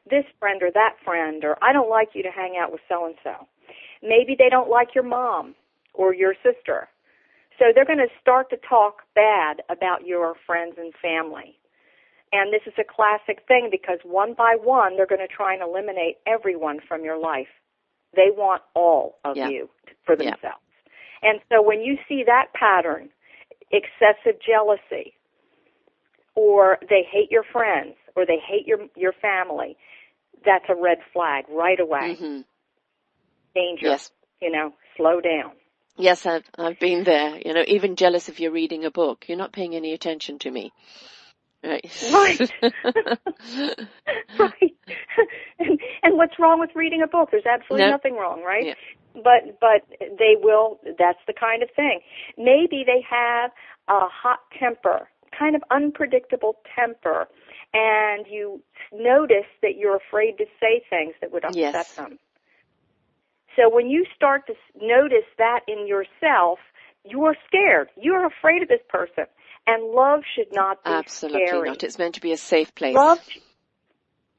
This 0.09 0.25
friend 0.39 0.63
or 0.63 0.71
that 0.73 0.97
friend, 1.05 1.45
or 1.45 1.57
I 1.63 1.73
don't 1.73 1.91
like 1.91 2.11
you 2.15 2.23
to 2.23 2.31
hang 2.31 2.57
out 2.61 2.71
with 2.71 2.83
so 2.89 3.07
and 3.07 3.15
so. 3.25 3.47
Maybe 4.03 4.37
they 4.39 4.51
don't 4.51 4.69
like 4.69 4.95
your 4.95 5.05
mom 5.05 5.55
or 5.95 6.15
your 6.15 6.35
sister. 6.43 6.89
So 7.59 7.67
they're 7.75 7.87
going 7.87 7.99
to 7.99 8.13
start 8.21 8.51
to 8.51 8.57
talk 8.69 9.03
bad 9.15 9.63
about 9.71 10.07
your 10.07 10.35
friends 10.47 10.75
and 10.77 10.93
family. 11.01 11.59
And 12.35 12.53
this 12.53 12.63
is 12.67 12.75
a 12.79 12.85
classic 12.85 13.45
thing 13.47 13.69
because 13.71 14.01
one 14.03 14.35
by 14.35 14.57
one, 14.61 14.97
they're 14.97 15.07
going 15.07 15.27
to 15.27 15.33
try 15.33 15.55
and 15.55 15.63
eliminate 15.63 16.17
everyone 16.27 16.81
from 16.87 17.05
your 17.05 17.17
life. 17.17 17.47
They 18.17 18.29
want 18.29 18.63
all 18.75 19.19
of 19.25 19.37
yeah. 19.37 19.49
you 19.49 19.71
for 20.05 20.17
themselves. 20.17 20.43
Yeah. 20.43 21.31
And 21.31 21.41
so 21.49 21.63
when 21.63 21.81
you 21.81 21.97
see 22.09 22.25
that 22.27 22.47
pattern, 22.53 23.11
excessive 23.71 24.41
jealousy, 24.45 25.15
or 26.35 26.79
they 26.91 27.07
hate 27.09 27.31
your 27.31 27.45
friends, 27.45 27.95
or 28.17 28.27
they 28.27 28.39
hate 28.45 28.67
your 28.67 28.79
your 28.97 29.13
family, 29.13 29.77
that's 30.45 30.65
a 30.69 30.75
red 30.75 30.99
flag 31.13 31.45
right 31.49 31.79
away. 31.79 32.17
Mm-hmm. 32.21 32.41
Danger. 33.55 33.87
Yes. 33.87 34.11
You 34.43 34.51
know, 34.51 34.75
slow 34.97 35.21
down. 35.21 35.53
Yes, 35.97 36.27
I've 36.27 36.45
I've 36.59 36.81
been 36.81 37.05
there. 37.05 37.39
You 37.45 37.55
know, 37.55 37.65
even 37.69 37.95
jealous 37.95 38.29
if 38.29 38.41
you're 38.41 38.51
reading 38.51 38.85
a 38.85 38.91
book, 38.91 39.27
you're 39.29 39.39
not 39.39 39.53
paying 39.53 39.77
any 39.77 39.93
attention 39.93 40.41
to 40.41 40.51
me 40.51 40.73
Right. 41.65 41.91
Right. 42.03 42.41
right. 44.39 44.75
and, 45.59 45.81
and 46.03 46.17
what's 46.17 46.39
wrong 46.39 46.61
with 46.61 46.71
reading 46.75 47.03
a 47.03 47.07
book? 47.07 47.31
There's 47.31 47.47
absolutely 47.47 47.87
No. 47.87 47.93
nothing 47.93 48.15
wrong, 48.17 48.43
right? 48.45 48.67
Yeah. 48.67 48.75
But 49.15 49.59
but 49.61 49.83
they 50.01 50.35
will. 50.41 50.79
That's 50.99 51.19
the 51.27 51.33
kind 51.33 51.63
of 51.63 51.71
thing. 51.75 52.01
Maybe 52.37 52.85
they 52.85 53.03
have 53.09 53.51
a 53.89 54.09
hot 54.09 54.41
temper, 54.59 55.09
kind 55.39 55.55
of 55.57 55.63
unpredictable 55.71 56.57
temper, 56.77 57.27
and 57.73 58.27
you 58.29 58.61
notice 58.93 59.47
that 59.63 59.77
you're 59.77 59.97
afraid 59.97 60.37
to 60.39 60.45
say 60.61 60.83
things 60.91 61.15
that 61.21 61.33
would 61.33 61.45
upset 61.45 61.57
Yes. 61.57 61.87
them. 61.97 62.19
So 63.57 63.69
when 63.73 63.89
you 63.89 64.05
start 64.17 64.47
to 64.49 64.55
notice 64.81 65.27
that 65.39 65.61
in 65.69 65.87
yourself, 65.87 66.59
you 67.05 67.25
are 67.25 67.37
scared. 67.47 67.89
You 67.97 68.15
are 68.15 68.27
afraid 68.27 68.63
of 68.63 68.69
this 68.69 68.83
person, 68.89 69.25
and 69.67 69.93
love 69.93 70.21
should 70.35 70.53
not 70.53 70.83
be 70.85 70.91
Absolutely 70.91 71.47
scary. 71.47 71.69
not. 71.71 71.83
It's 71.83 71.99
meant 71.99 72.15
to 72.17 72.21
be 72.21 72.33
a 72.33 72.37
safe 72.37 72.75
place. 72.75 72.97
Love, 72.97 73.19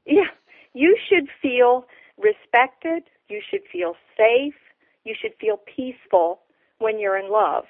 yeah, 0.04 0.30
you 0.72 0.96
should 1.08 1.28
feel 1.42 1.86
respected. 2.18 3.04
You 3.28 3.40
should 3.50 3.62
feel 3.70 3.94
safe. 4.16 4.54
You 5.04 5.14
should 5.20 5.32
feel 5.40 5.56
peaceful 5.74 6.40
when 6.78 6.98
you're 6.98 7.16
in 7.16 7.30
love. 7.30 7.64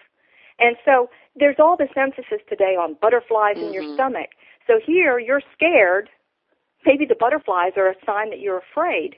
And 0.58 0.76
so 0.84 1.10
there's 1.34 1.56
all 1.58 1.76
this 1.76 1.90
emphasis 1.96 2.40
today 2.48 2.76
on 2.76 2.94
butterflies 3.00 3.56
in 3.60 3.72
your 3.72 3.82
Mhm. 3.82 3.94
stomach. 3.94 4.30
So 4.66 4.80
here 4.84 5.18
you're 5.18 5.42
scared. 5.52 6.10
Maybe 6.84 7.04
the 7.04 7.14
butterflies 7.14 7.76
are 7.76 7.88
a 7.88 8.04
sign 8.04 8.30
that 8.30 8.40
you're 8.40 8.58
afraid. 8.58 9.16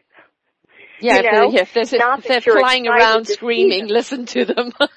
Yeah, 1.00 1.14
you 1.14 1.18
if, 1.20 1.32
know, 1.32 1.50
they're, 1.50 1.62
if, 1.62 1.76
if 2.24 2.44
they're 2.44 2.52
flying 2.52 2.86
around 2.88 3.26
screaming, 3.26 3.86
listen 3.88 4.26
to 4.26 4.44
them. 4.44 4.72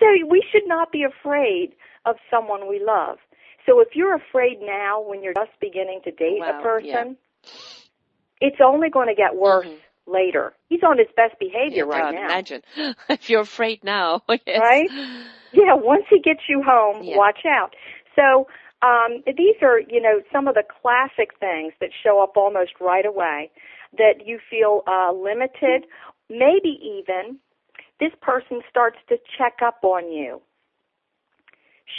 so 0.00 0.06
we 0.28 0.44
should 0.52 0.66
not 0.66 0.92
be 0.92 1.04
afraid 1.04 1.72
of 2.04 2.16
someone 2.30 2.68
we 2.68 2.82
love. 2.84 3.18
So 3.66 3.80
if 3.80 3.88
you're 3.94 4.14
afraid 4.14 4.58
now 4.60 5.00
when 5.00 5.22
you're 5.22 5.34
just 5.34 5.52
beginning 5.60 6.00
to 6.04 6.10
date 6.10 6.40
Wow, 6.40 6.58
a 6.58 6.62
person, 6.62 7.16
yeah. 7.16 7.50
it's 8.40 8.56
only 8.64 8.90
going 8.90 9.08
to 9.08 9.14
get 9.14 9.36
worse 9.36 9.66
Mhm. 9.66 9.78
later. 10.06 10.52
He's 10.68 10.82
on 10.82 10.98
his 10.98 11.06
best 11.14 11.38
behavior 11.38 11.86
Yeah, 11.86 11.94
right 11.94 12.02
God, 12.02 12.14
now. 12.14 12.24
Imagine 12.24 12.62
if 13.08 13.30
you're 13.30 13.42
afraid 13.42 13.84
now. 13.84 14.22
yes. 14.28 14.58
Right? 14.60 14.90
Yeah, 15.52 15.74
once 15.74 16.04
he 16.10 16.18
gets 16.20 16.40
you 16.48 16.62
home, 16.62 17.02
Yeah. 17.04 17.16
watch 17.16 17.44
out. 17.46 17.74
So 18.16 18.48
um, 18.82 19.22
these 19.26 19.56
are, 19.62 19.80
you 19.80 20.00
know, 20.00 20.20
some 20.32 20.48
of 20.48 20.54
the 20.54 20.64
classic 20.64 21.30
things 21.38 21.72
that 21.80 21.90
show 22.02 22.22
up 22.22 22.36
almost 22.36 22.72
right 22.80 23.06
away. 23.06 23.50
That 23.98 24.26
you 24.26 24.38
feel 24.48 24.82
uh, 24.86 25.12
limited, 25.12 25.84
maybe 26.30 26.80
even 26.82 27.38
this 28.00 28.12
person 28.22 28.62
starts 28.68 28.96
to 29.10 29.18
check 29.38 29.58
up 29.62 29.80
on 29.82 30.10
you. 30.10 30.40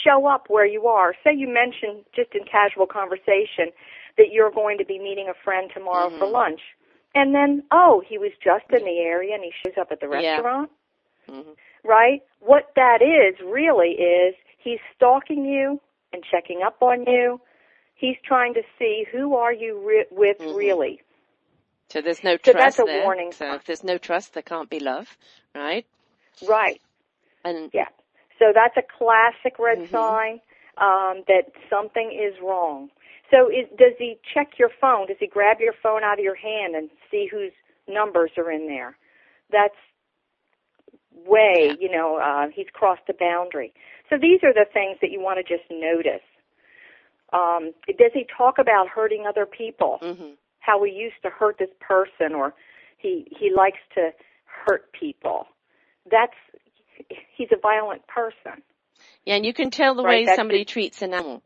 Show 0.03 0.25
up 0.25 0.45
where 0.49 0.65
you 0.65 0.87
are. 0.87 1.13
Say 1.23 1.35
you 1.35 1.47
mentioned 1.47 2.03
just 2.15 2.33
in 2.33 2.41
casual 2.45 2.87
conversation 2.87 3.71
that 4.17 4.31
you're 4.31 4.51
going 4.51 4.79
to 4.79 4.85
be 4.85 4.97
meeting 4.97 5.29
a 5.29 5.37
friend 5.43 5.69
tomorrow 5.71 6.09
for 6.17 6.25
Mhm. 6.27 6.31
lunch. 6.31 6.61
And 7.13 7.35
then, 7.35 7.63
oh, 7.71 8.01
he 8.05 8.17
was 8.17 8.31
just 8.43 8.65
in 8.71 8.83
the 8.83 8.99
area 8.99 9.35
and 9.35 9.43
he 9.43 9.51
shows 9.63 9.77
up 9.77 9.91
at 9.91 9.99
the 9.99 10.07
Yeah. 10.07 10.37
restaurant 10.37 10.71
Mhm. 11.29 11.55
right? 11.83 12.23
What 12.39 12.73
that 12.75 13.01
is 13.01 13.39
really 13.41 13.91
is 13.91 14.35
he's 14.57 14.79
stalking 14.95 15.45
you 15.45 15.79
and 16.13 16.23
checking 16.32 16.62
up 16.65 16.82
on 16.82 17.06
you. 17.06 17.41
He's 17.95 18.17
trying 18.26 18.54
to 18.56 18.62
see 18.80 19.06
who 19.12 19.36
are 19.36 19.54
you 19.54 19.80
re- 19.86 20.08
with 20.12 20.38
Mhm. 20.39 20.56
really. 20.56 21.02
So 21.89 22.02
there's 22.02 22.23
no 22.23 22.38
trust. 22.38 22.45
So 22.45 22.54
trust 22.54 22.78
that's 22.78 22.80
a 22.80 22.86
there. 22.86 23.04
warning 23.04 23.32
So 23.32 23.45
sign. 23.45 23.56
if 23.56 23.65
there's 23.65 23.84
no 23.84 23.97
trust, 23.97 24.34
there 24.34 24.43
can't 24.43 24.69
be 24.69 24.80
love, 24.80 25.17
right? 25.56 25.86
Right. 26.47 26.82
And 27.43 27.71
Yeah. 27.73 27.89
So 28.39 28.52
that's 28.54 28.78
a 28.78 28.84
classic 28.84 29.60
red 29.60 29.80
Mhm. 29.80 29.91
sign 29.91 30.41
um, 30.78 31.23
that 31.28 31.52
something 31.69 32.12
is 32.12 32.39
wrong. 32.41 32.89
So 33.32 33.49
is, 33.49 33.67
does 33.78 33.93
he 33.97 34.17
check 34.34 34.60
your 34.60 34.69
phone? 34.82 35.08
Does 35.08 35.17
he 35.19 35.28
grab 35.28 35.60
your 35.60 35.73
phone 35.82 36.04
out 36.04 36.19
of 36.19 36.23
your 36.23 36.36
hand 36.36 36.76
and 36.76 36.89
see 37.12 37.28
whose 37.32 37.52
numbers 37.88 38.32
are 38.38 38.52
in 38.52 38.67
there? 38.67 38.97
That's 39.52 39.76
way, 41.26 41.76
you 41.80 41.89
know, 41.91 42.17
uh, 42.17 42.47
he's 42.54 42.67
crossed 42.73 43.06
the 43.08 43.13
boundary. 43.19 43.73
So 44.10 44.17
these 44.17 44.39
are 44.43 44.54
the 44.54 44.65
things 44.71 44.97
that 45.02 45.12
you 45.12 45.19
want 45.21 45.38
to 45.39 45.43
just 45.43 45.69
notice. 45.71 46.21
Um, 47.32 47.71
does 47.88 48.12
he 48.13 48.26
talk 48.38 48.58
about 48.60 48.88
hurting 48.89 49.26
other 49.28 49.45
people? 49.45 49.99
mhm. 50.02 50.38
How 50.60 50.84
he 50.84 50.91
used 50.91 51.21
to 51.23 51.30
hurt 51.30 51.58
this 51.58 51.69
person, 51.80 52.34
or 52.36 52.54
he 52.97 53.28
he 53.38 53.52
likes 53.56 53.80
to 53.95 54.12
hurt 54.45 54.91
people. 54.93 55.47
That's 56.10 56.34
he's 57.36 57.49
a 57.52 57.58
violent 57.60 58.06
person. 58.08 58.62
yeah, 59.26 59.36
and 59.36 59.45
you 59.45 59.54
can 59.54 59.71
tell 59.71 59.95
the 59.95 60.04
Right, 60.04 60.21
way 60.21 60.26
that's 60.26 60.36
somebody 60.38 60.62
it. 60.62 60.67
treats 60.67 61.02
an 61.02 61.13
animal. 61.13 61.41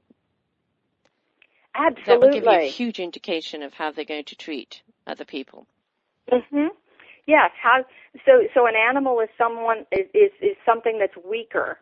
Absolutely, 1.76 2.04
that 2.06 2.20
will 2.22 2.30
give 2.30 2.44
you 2.44 2.50
a 2.52 2.70
huge 2.70 3.00
indication 3.00 3.64
of 3.64 3.74
how 3.74 3.92
they're 3.92 4.06
going 4.06 4.26
to 4.26 4.36
treat 4.36 4.82
other 5.06 5.26
people. 5.26 5.68
Mhm. 6.32 6.70
Yes. 7.28 7.52
How 7.62 7.86
so? 8.26 8.44
So 8.54 8.68
an 8.68 8.76
animal 8.76 9.20
is 9.22 9.30
someone 9.38 9.86
is 9.92 10.08
is, 10.14 10.32
is 10.42 10.58
something 10.66 10.98
that's 11.00 11.18
weaker. 11.26 11.80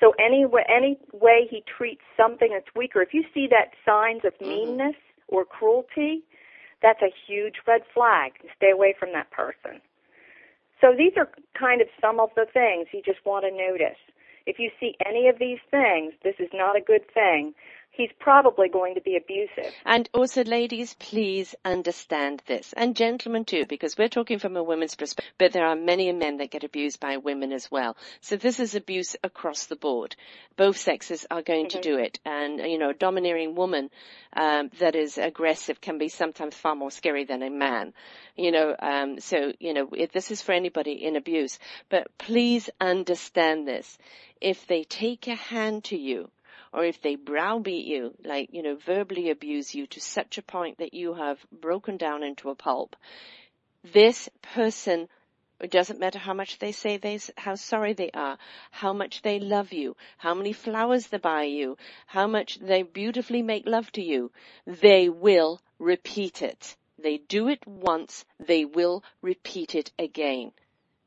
So 0.00 0.12
any 0.18 0.46
way, 0.46 0.64
any 0.68 0.98
way 1.12 1.48
he 1.50 1.62
treats 1.66 2.02
something 2.16 2.50
that's 2.52 2.68
weaker, 2.76 3.02
if 3.02 3.14
you 3.14 3.24
see 3.34 3.48
that 3.48 3.72
signs 3.84 4.24
of 4.24 4.34
Mhm. 4.40 4.48
meanness 4.48 4.96
or 5.28 5.44
cruelty, 5.44 6.22
that's 6.82 7.02
a 7.02 7.10
huge 7.26 7.56
red 7.66 7.82
flag. 7.94 8.32
Stay 8.56 8.70
away 8.70 8.92
from 8.98 9.12
that 9.12 9.30
person. 9.30 9.80
So 10.80 10.94
these 10.94 11.16
are 11.16 11.28
kind 11.54 11.80
of 11.80 11.88
some 12.00 12.20
of 12.20 12.30
the 12.36 12.46
things 12.46 12.88
you 12.92 13.02
just 13.02 13.24
want 13.24 13.44
to 13.44 13.50
notice. 13.50 13.98
If 14.46 14.58
you 14.58 14.70
see 14.80 14.96
any 15.04 15.28
of 15.28 15.38
these 15.38 15.58
things, 15.70 16.14
this 16.22 16.36
is 16.38 16.50
not 16.54 16.76
a 16.76 16.80
good 16.80 17.06
thing. 17.12 17.54
He's 17.98 18.12
probably 18.20 18.68
going 18.68 18.94
to 18.94 19.00
be 19.00 19.16
abusive. 19.16 19.74
And 19.84 20.08
also, 20.14 20.44
ladies, 20.44 20.94
please 20.94 21.56
understand 21.64 22.40
this, 22.46 22.72
and 22.76 22.94
gentlemen 22.94 23.44
too, 23.44 23.66
because 23.68 23.98
we're 23.98 24.08
talking 24.08 24.38
from 24.38 24.56
a 24.56 24.62
woman's 24.62 24.94
perspective, 24.94 25.34
but 25.36 25.52
there 25.52 25.66
are 25.66 25.74
many 25.74 26.12
men 26.12 26.36
that 26.36 26.52
get 26.52 26.62
abused 26.62 27.00
by 27.00 27.16
women 27.16 27.50
as 27.50 27.72
well. 27.72 27.96
So 28.20 28.36
this 28.36 28.60
is 28.60 28.76
abuse 28.76 29.16
across 29.24 29.66
the 29.66 29.74
board. 29.74 30.14
Both 30.56 30.76
sexes 30.76 31.26
are 31.28 31.42
going 31.42 31.70
to 31.70 31.78
Mhm. 31.78 31.82
do 31.82 31.98
it, 31.98 32.20
and 32.24 32.60
you 32.60 32.78
know, 32.78 32.90
a 32.90 32.94
domineering 32.94 33.56
woman 33.56 33.90
um, 34.32 34.70
that 34.78 34.94
is 34.94 35.18
aggressive 35.18 35.80
can 35.80 35.98
be 35.98 36.08
sometimes 36.08 36.54
far 36.54 36.76
more 36.76 36.92
scary 36.92 37.24
than 37.24 37.42
a 37.42 37.50
man. 37.50 37.94
You 38.36 38.52
know, 38.52 38.76
um, 38.78 39.18
so 39.18 39.52
you 39.58 39.74
know, 39.74 39.88
if 39.92 40.12
this 40.12 40.30
is 40.30 40.40
for 40.40 40.52
anybody 40.52 40.92
in 41.04 41.16
abuse, 41.16 41.58
but 41.88 42.16
please 42.16 42.70
understand 42.80 43.66
this: 43.66 43.98
if 44.40 44.68
they 44.68 44.84
take 44.84 45.26
a 45.26 45.34
hand 45.34 45.82
to 45.86 45.96
you 45.96 46.30
or 46.72 46.84
if 46.84 47.00
they 47.00 47.16
browbeat 47.16 47.86
you, 47.86 48.14
like, 48.24 48.50
you 48.52 48.62
know, 48.62 48.76
verbally 48.76 49.30
abuse 49.30 49.74
you 49.74 49.86
to 49.88 50.00
such 50.00 50.38
a 50.38 50.42
point 50.42 50.78
that 50.78 50.94
you 50.94 51.14
have 51.14 51.38
broken 51.50 51.96
down 51.96 52.22
into 52.22 52.50
a 52.50 52.54
pulp, 52.54 52.96
this 53.92 54.28
person, 54.42 55.08
it 55.60 55.70
doesn't 55.70 56.00
matter 56.00 56.18
how 56.18 56.34
much 56.34 56.58
they 56.58 56.72
say 56.72 56.96
they, 56.96 57.18
how 57.36 57.54
sorry 57.54 57.92
they 57.92 58.10
are, 58.12 58.38
how 58.70 58.92
much 58.92 59.22
they 59.22 59.40
love 59.40 59.72
you, 59.72 59.96
how 60.16 60.34
many 60.34 60.52
flowers 60.52 61.06
they 61.06 61.18
buy 61.18 61.44
you, 61.44 61.76
how 62.06 62.26
much 62.26 62.58
they 62.60 62.82
beautifully 62.82 63.42
make 63.42 63.66
love 63.66 63.90
to 63.92 64.02
you, 64.02 64.30
they 64.66 65.08
will 65.08 65.60
repeat 65.78 66.42
it. 66.42 66.76
They 66.98 67.18
do 67.18 67.48
it 67.48 67.66
once, 67.66 68.24
they 68.40 68.64
will 68.64 69.04
repeat 69.22 69.74
it 69.74 69.92
again. 69.98 70.52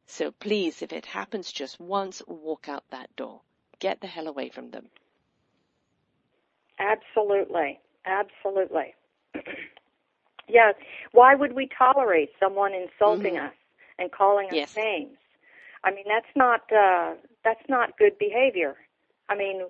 So 0.07 0.31
please, 0.31 0.81
if 0.81 0.91
it 0.93 1.05
happens 1.05 1.51
just 1.51 1.79
once, 1.79 2.21
walk 2.27 2.67
out 2.67 2.83
that 2.89 3.15
door. 3.15 3.41
Get 3.79 4.01
the 4.01 4.07
hell 4.07 4.27
away 4.27 4.49
from 4.49 4.71
them. 4.71 4.89
Absolutely. 6.81 7.79
Absolutely. 8.05 8.95
yeah. 10.49 10.71
Why 11.11 11.35
would 11.35 11.53
we 11.53 11.69
tolerate 11.77 12.31
someone 12.39 12.73
insulting 12.73 13.35
Mhm. 13.35 13.47
us 13.47 13.53
and 13.99 14.11
calling 14.11 14.49
us 14.49 14.75
names? 14.75 15.17
I 15.83 15.91
mean, 15.91 16.05
that's 16.07 16.35
not 16.35 16.71
uh 16.71 17.15
that's 17.43 17.67
not 17.69 17.97
good 17.97 18.17
behavior. 18.17 18.75
I 19.29 19.35
mean, 19.35 19.67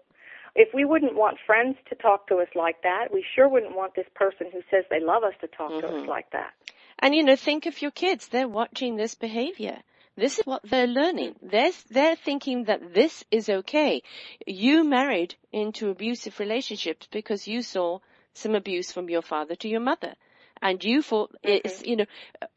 if 0.55 0.73
we 0.73 0.85
wouldn't 0.85 1.15
want 1.15 1.37
friends 1.45 1.77
to 1.89 1.95
talk 1.95 2.27
to 2.27 2.37
us 2.37 2.49
like 2.55 2.81
that, 2.83 3.13
we 3.13 3.23
sure 3.35 3.47
wouldn't 3.47 3.75
want 3.75 3.95
this 3.95 4.07
person 4.15 4.47
who 4.51 4.61
says 4.71 4.85
they 4.89 4.99
love 4.99 5.23
us 5.23 5.33
to 5.41 5.47
talk 5.47 5.69
to 5.81 5.87
us 5.87 5.93
Mhm. 5.93 6.07
like 6.07 6.29
that. 6.31 6.53
And 6.99 7.13
you 7.15 7.23
know, 7.23 7.35
think 7.35 7.65
of 7.65 7.81
your 7.81 7.91
kids. 7.91 8.27
They're 8.27 8.47
watching 8.47 8.95
this 8.95 9.15
behavior. 9.15 9.83
This 10.15 10.39
is 10.39 10.45
what 10.45 10.61
they're 10.63 10.87
learning. 10.87 11.35
They're, 11.41 11.71
they're 11.89 12.15
thinking 12.15 12.65
that 12.65 12.93
this 12.93 13.23
is 13.31 13.49
okay. 13.49 14.03
You 14.45 14.83
married 14.83 15.35
into 15.51 15.89
abusive 15.89 16.39
relationships 16.39 17.07
because 17.11 17.47
you 17.47 17.61
saw 17.61 17.99
some 18.33 18.55
abuse 18.55 18.91
from 18.91 19.09
your 19.09 19.21
father 19.21 19.55
to 19.55 19.67
your 19.67 19.79
mother. 19.79 20.13
And 20.61 20.83
you 20.83 21.01
thought 21.01 21.35
it's, 21.41 21.81
you 21.83 21.95
know, 21.95 22.05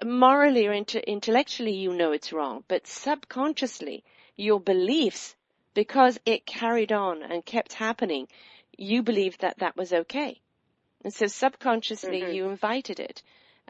morally 0.04 0.66
or 0.66 0.72
inte- 0.72 1.06
intellectually 1.06 1.74
you 1.74 1.94
know 1.94 2.12
it's 2.12 2.32
wrong, 2.32 2.64
but 2.68 2.86
subconsciously 2.86 4.04
your 4.36 4.60
beliefs, 4.60 5.34
because 5.72 6.18
it 6.26 6.44
carried 6.44 6.92
on 6.92 7.22
and 7.22 7.44
kept 7.46 7.72
happening, 7.72 8.28
you 8.76 9.02
believed 9.02 9.40
that 9.40 9.58
that 9.60 9.76
was 9.76 9.92
okay. 9.92 10.40
And 11.02 11.14
so 11.14 11.26
subconsciously 11.26 12.22
Mhm. 12.22 12.34
you 12.34 12.48
invited 12.48 13.00
it. 13.00 13.22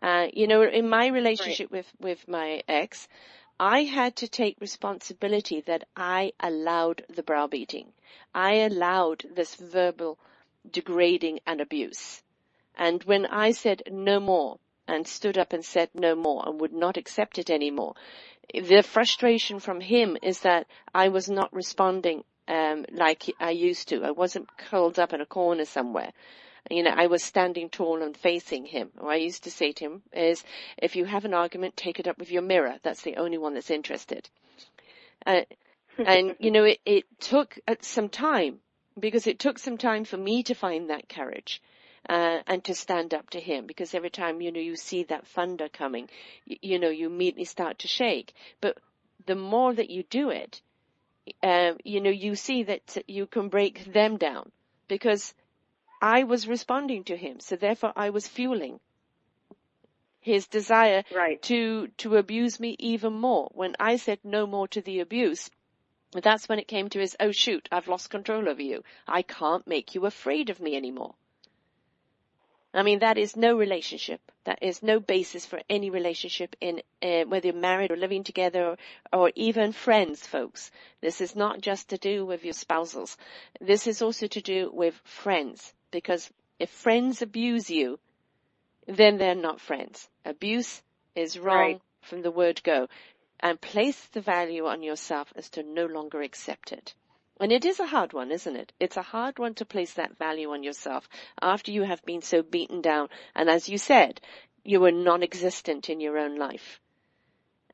Uh, 0.03 0.27
you 0.33 0.49
know, 0.49 0.63
in 0.63 0.89
my 0.89 1.07
relationship 1.07 1.71
with, 1.71 1.87
with 2.01 2.27
my 2.27 2.63
ex, 2.67 3.07
I 3.61 3.85
had 3.85 4.17
to 4.17 4.29
take 4.29 4.61
responsibility 4.61 5.61
that 5.63 5.87
I 5.97 6.33
allowed 6.41 7.05
the 7.09 7.23
browbeating. 7.23 7.93
I 8.35 8.55
allowed 8.55 9.25
this 9.31 9.55
verbal 9.55 10.19
degrading 10.69 11.41
and 11.47 11.61
abuse. 11.61 12.23
And 12.75 13.05
when 13.05 13.27
I 13.27 13.53
said 13.53 13.85
no 13.91 14.19
more 14.19 14.59
and 14.89 15.07
stood 15.07 15.39
up 15.39 15.53
and 15.53 15.65
said 15.65 15.91
no 15.95 16.17
more 16.17 16.43
and 16.47 16.61
would 16.61 16.73
not 16.73 16.97
accept 16.97 17.39
it 17.39 17.49
anymore, 17.49 17.95
the 18.53 18.83
frustration 18.83 19.61
from 19.61 19.81
him 19.81 20.19
is 20.23 20.41
that 20.41 20.67
I 20.93 21.09
was 21.09 21.31
not 21.31 21.53
responding 21.53 22.25
um, 22.49 22.85
like 22.91 23.25
I 23.41 23.51
used 23.51 23.89
to. 23.89 24.05
I 24.05 24.11
wasn't 24.11 24.57
curled 24.57 24.99
up 24.99 25.13
in 25.13 25.21
a 25.21 25.27
corner 25.27 25.65
somewhere. 25.65 26.13
You 26.71 26.83
know, 26.83 26.95
I 26.97 27.09
was 27.09 27.23
standing 27.23 27.69
tall 27.69 28.03
and 28.03 28.17
facing 28.17 28.65
him. 28.65 28.91
What 28.97 29.13
I 29.13 29.17
used 29.17 29.45
to 29.45 29.51
say 29.51 29.73
to 29.73 29.85
him 29.85 30.03
is, 30.13 30.43
if 30.79 30.97
you 30.97 31.05
have 31.05 31.25
an 31.25 31.35
argument, 31.35 31.77
take 31.77 32.01
it 32.01 32.09
up 32.09 32.19
with 32.19 32.31
your 32.31 32.43
mirror. 32.43 32.77
That's 32.83 33.03
the 33.03 33.17
only 33.17 33.37
one 33.37 33.55
that's 33.55 33.71
interested. 33.71 34.29
Uh, 35.27 35.43
and, 35.99 36.35
you 36.39 36.51
know, 36.51 36.65
it, 36.65 36.81
it 36.87 37.05
took 37.21 37.59
uh, 37.69 37.75
some 37.81 38.09
time 38.09 38.61
because 38.99 39.27
it 39.27 39.39
took 39.39 39.59
some 39.59 39.77
time 39.77 40.05
for 40.05 40.17
me 40.17 40.43
to 40.45 40.55
find 40.55 40.91
that 40.91 41.09
courage. 41.09 41.61
Uh, 42.07 42.41
and 42.47 42.63
to 42.65 42.75
stand 42.75 43.15
up 43.15 43.31
to 43.31 43.41
him 43.41 43.67
because 43.67 43.95
every 43.95 44.11
time 44.11 44.43
you 44.43 44.53
know 44.53 44.61
you 44.61 44.77
see 44.77 45.05
that 45.05 45.27
thunder 45.27 45.71
coming 45.71 46.07
you, 46.45 46.59
you 46.61 46.79
know 46.79 46.91
you 46.91 47.07
immediately 47.07 47.47
start 47.47 47.79
to 47.79 47.89
shake 47.89 48.35
but 48.61 48.77
the 49.25 49.35
more 49.35 49.73
that 49.73 49.89
you 49.89 50.03
do 50.11 50.29
it 50.29 50.61
uh, 51.43 51.73
you 51.83 52.03
know 52.03 52.11
you 52.11 52.37
see 52.37 52.63
that 52.63 52.99
you 53.09 53.25
can 53.25 53.49
break 53.49 53.91
them 53.91 54.19
down 54.19 54.53
because 54.87 55.33
I 56.05 56.25
was 56.25 56.47
responding 56.47 57.05
to 57.05 57.17
him 57.17 57.41
so 57.41 57.57
therefore 57.57 57.93
I 57.97 58.11
was 58.11 58.29
fueling 58.29 58.81
his 60.21 60.47
desire 60.47 61.03
right. 61.15 61.41
to 61.43 61.89
to 61.99 62.17
abuse 62.17 62.61
me 62.61 62.77
even 62.79 63.15
more 63.15 63.51
when 63.55 63.75
I 63.81 63.97
said 63.97 64.19
no 64.23 64.47
more 64.47 64.69
to 64.69 64.81
the 64.81 65.01
abuse 65.01 65.51
that's 66.23 66.49
when 66.49 66.61
it 66.61 66.69
came 66.69 66.89
to 66.91 67.01
his, 67.01 67.17
oh 67.19 67.33
shoot, 67.33 67.69
I've 67.73 67.89
lost 67.89 68.11
control 68.11 68.49
over 68.49 68.63
you. 68.63 68.85
I 69.07 69.23
can't 69.23 69.67
make 69.67 69.95
you 69.95 70.07
afraid 70.07 70.49
of 70.51 70.61
me 70.61 70.77
anymore. 70.77 71.15
I 72.73 72.83
mean, 72.83 73.01
that 73.01 73.19
is 73.19 73.37
no 73.37 73.57
relationship. 73.57 74.21
That 74.45 74.59
is 74.61 74.83
no 74.83 74.99
basis 74.99 75.47
for 75.47 75.61
any 75.71 75.91
relationship 75.91 76.57
in 76.61 76.83
uh, 77.03 77.23
whether 77.25 77.49
you're 77.49 77.57
married 77.57 77.93
or 77.93 77.97
living 77.97 78.25
together 78.25 78.65
or, 78.65 78.77
or, 79.13 79.33
even 79.37 79.73
friends, 79.73 80.27
folks. 80.27 80.71
This 81.01 81.21
is 81.21 81.37
not 81.37 81.61
just 81.61 81.91
to 81.91 81.99
do 81.99 82.27
with 82.27 82.45
your 82.45 82.53
spousals. 82.53 83.17
This 83.61 83.87
is 83.87 84.03
also 84.03 84.27
to 84.27 84.41
do 84.41 84.71
with 84.73 85.01
friends. 85.05 85.73
Because 85.95 86.29
if 86.59 86.71
friends 86.71 87.23
abuse 87.23 87.71
you, 87.71 88.01
then 88.89 89.17
they're 89.17 89.37
not 89.37 89.61
friends. 89.61 90.09
Abuse 90.25 90.83
is 91.15 91.39
wrong 91.39 91.57
right. 91.57 91.81
from 92.01 92.23
the 92.23 92.33
word 92.33 92.61
go 92.65 92.89
and 93.39 93.61
place 93.61 94.05
the 94.07 94.21
value 94.21 94.67
on 94.67 94.83
yourself 94.83 95.33
as 95.37 95.49
to 95.51 95.63
no 95.63 95.87
longer 95.87 96.21
accept 96.21 96.73
it. 96.73 96.95
And 97.39 97.53
it 97.53 97.65
is 97.65 97.79
a 97.79 97.87
hard 97.87 98.13
one, 98.13 98.33
isn't 98.33 98.57
it? 98.57 98.73
It's 98.81 98.97
a 98.97 99.03
hard 99.03 99.39
one 99.39 99.55
to 99.55 99.65
place 99.65 99.93
that 99.93 100.19
value 100.19 100.51
on 100.51 100.65
yourself 100.65 101.09
after 101.41 101.71
you 101.71 101.85
have 101.85 102.05
been 102.05 102.23
so 102.23 102.43
beaten 102.43 102.81
down. 102.81 103.09
And 103.37 103.49
as 103.49 103.69
you 103.69 103.79
said, 103.79 104.21
you 104.65 104.81
were 104.81 104.91
non-existent 104.91 105.89
in 105.89 106.01
your 106.01 106.19
own 106.19 106.35
life. 106.35 106.81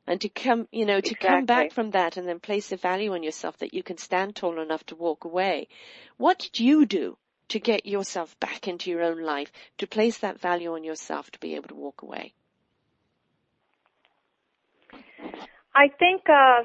And 0.07 0.21
to 0.21 0.29
come, 0.29 0.69
you 0.73 0.85
know, 0.85 1.01
to 1.01 1.13
exactly. 1.13 1.27
come 1.27 1.47
back 1.47 1.73
from 1.73 1.93
that 1.93 2.19
and 2.19 2.29
then 2.29 2.39
place 2.39 2.71
a 2.71 2.77
value 2.77 3.15
on 3.15 3.23
yourself 3.23 3.57
that 3.61 3.73
you 3.73 3.83
can 3.83 3.97
stand 3.97 4.37
tall 4.37 4.61
enough 4.61 4.85
to 4.87 4.95
walk 4.95 5.25
away. 5.25 5.69
What 6.19 6.39
did 6.39 6.61
you 6.61 6.85
do 6.85 7.17
to 7.51 7.61
get 7.61 7.87
yourself 7.87 8.39
back 8.41 8.67
into 8.67 8.91
your 8.91 9.03
own 9.03 9.23
life, 9.23 9.53
to 9.79 9.87
place 9.87 10.19
that 10.19 10.41
value 10.41 10.75
on 10.75 10.85
yourself 10.85 11.31
to 11.33 11.39
be 11.41 11.55
able 11.55 11.69
to 11.69 11.75
walk 11.75 12.03
away? 12.03 12.33
I 15.75 15.89
think 15.99 16.23
uh, 16.29 16.65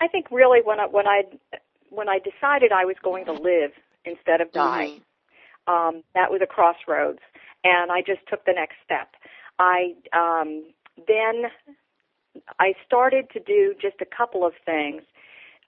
I 0.00 0.08
think 0.10 0.26
really 0.30 0.60
when 0.62 0.80
I 0.80 0.86
when 0.86 1.06
I 1.06 1.22
when 1.90 2.08
I 2.08 2.18
decided 2.18 2.72
I 2.72 2.84
was 2.84 2.96
going 3.02 3.24
to 3.26 3.32
live 3.32 3.72
instead 4.04 4.40
of 4.40 4.52
die, 4.52 4.98
mm-hmm. 5.68 5.72
um, 5.72 6.02
that 6.14 6.30
was 6.30 6.40
a 6.42 6.46
crossroads, 6.46 7.20
and 7.62 7.90
I 7.90 8.00
just 8.00 8.20
took 8.28 8.44
the 8.44 8.52
next 8.52 8.76
step. 8.84 9.08
I 9.58 9.94
um, 10.12 10.64
then 11.06 11.44
I 12.58 12.74
started 12.86 13.30
to 13.30 13.40
do 13.40 13.74
just 13.80 13.96
a 14.00 14.06
couple 14.06 14.44
of 14.44 14.52
things. 14.64 15.02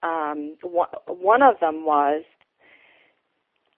Um, 0.03 0.55
one, 0.61 0.89
one 1.07 1.41
of 1.41 1.59
them 1.59 1.85
was 1.85 2.23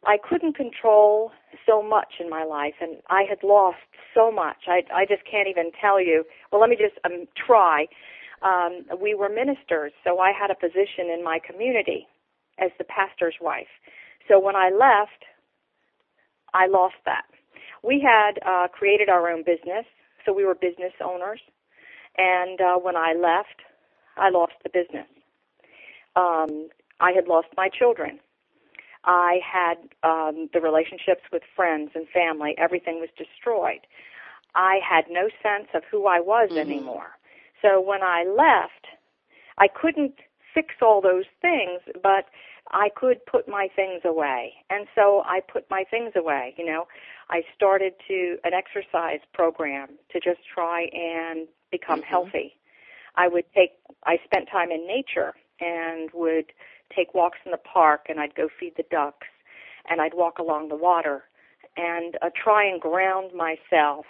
I 0.05 0.17
couldn't 0.17 0.55
control 0.55 1.31
so 1.65 1.83
much 1.83 2.15
in 2.19 2.29
my 2.29 2.43
life, 2.45 2.75
and 2.81 2.97
I 3.09 3.23
had 3.29 3.39
lost 3.43 3.77
so 4.15 4.31
much. 4.31 4.57
I 4.67 4.83
I 4.93 5.05
just 5.05 5.23
can't 5.29 5.47
even 5.49 5.71
tell 5.81 6.01
you. 6.01 6.25
Well, 6.51 6.61
let 6.61 6.69
me 6.69 6.77
just 6.77 6.95
um, 7.05 7.27
try 7.35 7.87
um, 8.43 8.85
we 9.01 9.15
were 9.15 9.29
ministers, 9.29 9.93
so 10.03 10.19
I 10.19 10.31
had 10.31 10.51
a 10.51 10.55
position 10.55 11.11
in 11.13 11.23
my 11.23 11.39
community 11.45 12.07
as 12.59 12.71
the 12.77 12.85
pastor's 12.85 13.35
wife. 13.41 13.67
So 14.29 14.39
when 14.39 14.55
I 14.55 14.69
left, 14.71 15.25
I 16.53 16.67
lost 16.67 16.95
that. 17.05 17.25
We 17.83 18.01
had 18.05 18.39
uh, 18.47 18.67
created 18.69 19.09
our 19.09 19.29
own 19.29 19.43
business, 19.43 19.85
so 20.25 20.33
we 20.33 20.45
were 20.45 20.55
business 20.55 20.93
owners. 21.03 21.41
And 22.17 22.61
uh, 22.61 22.77
when 22.77 22.95
I 22.97 23.13
left, 23.13 23.61
I 24.17 24.29
lost 24.29 24.53
the 24.63 24.69
business. 24.69 25.07
Um, 26.15 26.69
I 26.99 27.11
had 27.13 27.27
lost 27.27 27.47
my 27.57 27.69
children. 27.69 28.19
I 29.05 29.39
had 29.43 29.77
um, 30.03 30.49
the 30.53 30.59
relationships 30.61 31.21
with 31.31 31.43
friends 31.55 31.91
and 31.95 32.07
family. 32.09 32.55
Everything 32.57 32.99
was 32.99 33.09
destroyed. 33.17 33.81
I 34.55 34.79
had 34.87 35.05
no 35.09 35.29
sense 35.41 35.69
of 35.73 35.83
who 35.89 36.07
I 36.07 36.19
was 36.19 36.49
mm-hmm. 36.49 36.59
anymore. 36.59 37.17
So 37.61 37.79
when 37.81 38.03
I 38.03 38.23
left, 38.23 38.87
I 39.57 39.67
couldn't 39.67 40.15
fix 40.53 40.75
all 40.81 41.01
those 41.01 41.25
things, 41.41 41.81
but 42.01 42.25
I 42.71 42.89
could 42.95 43.25
put 43.25 43.47
my 43.47 43.67
things 43.75 44.01
away. 44.05 44.53
And 44.69 44.87
so 44.95 45.23
I 45.25 45.41
put 45.41 45.69
my 45.69 45.83
things 45.89 46.13
away, 46.15 46.53
you 46.57 46.65
know. 46.65 46.87
I 47.29 47.41
started 47.55 47.93
to 48.07 48.37
an 48.43 48.53
exercise 48.53 49.19
program 49.33 49.89
to 50.11 50.19
just 50.19 50.39
try 50.53 50.87
and 50.93 51.47
become 51.71 52.01
mm-hmm. 52.01 52.09
healthy. 52.09 52.55
I 53.15 53.27
would 53.27 53.45
take 53.53 53.71
I 54.05 54.17
spent 54.23 54.49
time 54.49 54.71
in 54.71 54.87
nature 54.87 55.33
and 55.59 56.09
would 56.13 56.53
take 56.95 57.13
walks 57.13 57.39
in 57.45 57.51
the 57.51 57.57
park 57.57 58.05
and 58.09 58.19
I'd 58.19 58.35
go 58.35 58.49
feed 58.59 58.73
the 58.77 58.85
ducks 58.89 59.27
and 59.89 60.01
I'd 60.01 60.13
walk 60.13 60.39
along 60.39 60.69
the 60.69 60.75
water 60.75 61.23
and 61.77 62.17
uh, 62.21 62.29
try 62.35 62.65
and 62.65 62.81
ground 62.81 63.31
myself 63.33 64.05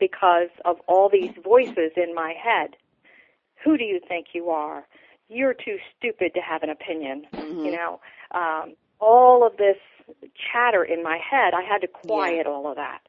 because 0.00 0.48
of 0.64 0.76
all 0.86 1.08
these 1.08 1.32
voices 1.42 1.92
in 1.96 2.14
my 2.14 2.32
head 2.32 2.76
who 3.64 3.78
do 3.78 3.84
you 3.84 4.00
think 4.06 4.28
you 4.32 4.50
are? 4.50 4.86
You're 5.28 5.54
too 5.54 5.78
stupid 5.96 6.34
to 6.34 6.40
have 6.40 6.62
an 6.62 6.70
opinion. 6.70 7.26
Mm-hmm. 7.32 7.64
You 7.64 7.72
know, 7.72 8.00
um, 8.32 8.74
all 9.00 9.46
of 9.46 9.56
this 9.56 9.76
chatter 10.52 10.84
in 10.84 11.02
my 11.02 11.18
head, 11.18 11.54
I 11.54 11.62
had 11.62 11.80
to 11.80 11.88
quiet 11.88 12.42
yeah. 12.44 12.52
all 12.52 12.68
of 12.68 12.76
that 12.76 13.00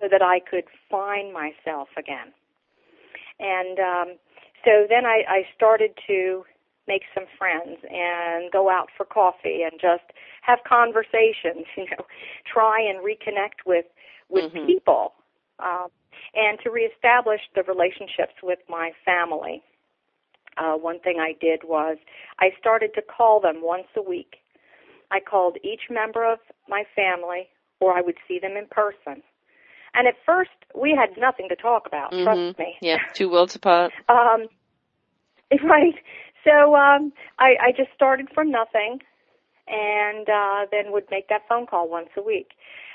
so 0.00 0.08
that 0.10 0.20
I 0.20 0.40
could 0.40 0.64
find 0.90 1.32
myself 1.32 1.88
again. 1.96 2.32
And 3.40 3.78
um, 3.78 4.16
so 4.64 4.86
then 4.88 5.06
I, 5.06 5.22
I 5.28 5.42
started 5.56 5.92
to 6.06 6.44
make 6.88 7.02
some 7.14 7.24
friends 7.38 7.78
and 7.88 8.50
go 8.50 8.68
out 8.68 8.88
for 8.96 9.04
coffee 9.04 9.62
and 9.62 9.80
just 9.80 10.04
have 10.42 10.58
conversations. 10.68 11.66
You 11.76 11.86
know, 11.90 12.04
try 12.46 12.80
and 12.80 12.98
reconnect 12.98 13.64
with 13.66 13.86
with 14.28 14.52
mm-hmm. 14.52 14.66
people, 14.66 15.12
um, 15.58 15.88
and 16.34 16.58
to 16.64 16.70
reestablish 16.70 17.40
the 17.54 17.62
relationships 17.62 18.34
with 18.42 18.58
my 18.68 18.92
family 19.04 19.62
uh, 20.58 20.74
one 20.74 21.00
thing 21.00 21.18
I 21.20 21.34
did 21.40 21.60
was 21.64 21.96
I 22.38 22.50
started 22.58 22.92
to 22.94 23.02
call 23.02 23.40
them 23.40 23.60
once 23.62 23.86
a 23.96 24.02
week. 24.02 24.36
I 25.10 25.20
called 25.20 25.58
each 25.62 25.82
member 25.90 26.30
of 26.30 26.38
my 26.68 26.84
family, 26.94 27.48
or 27.80 27.92
I 27.96 28.00
would 28.00 28.16
see 28.26 28.38
them 28.38 28.52
in 28.56 28.66
person. 28.70 29.22
And 29.94 30.08
at 30.08 30.14
first, 30.24 30.50
we 30.74 30.96
had 30.98 31.20
nothing 31.20 31.48
to 31.48 31.56
talk 31.56 31.86
about. 31.86 32.12
Mm-hmm. 32.12 32.24
Trust 32.24 32.58
me. 32.58 32.76
Yeah, 32.80 32.98
two 33.12 33.28
worlds 33.28 33.54
apart. 33.54 33.92
um, 34.08 34.46
right. 35.64 35.94
So 36.44 36.74
um, 36.74 37.12
I, 37.38 37.54
I 37.60 37.72
just 37.76 37.90
started 37.94 38.28
from 38.34 38.50
nothing, 38.50 39.00
and 39.68 40.28
uh, 40.28 40.66
then 40.70 40.92
would 40.92 41.04
make 41.10 41.28
that 41.28 41.42
phone 41.48 41.66
call 41.66 41.88
once 41.88 42.08
a 42.16 42.22
week. 42.22 42.50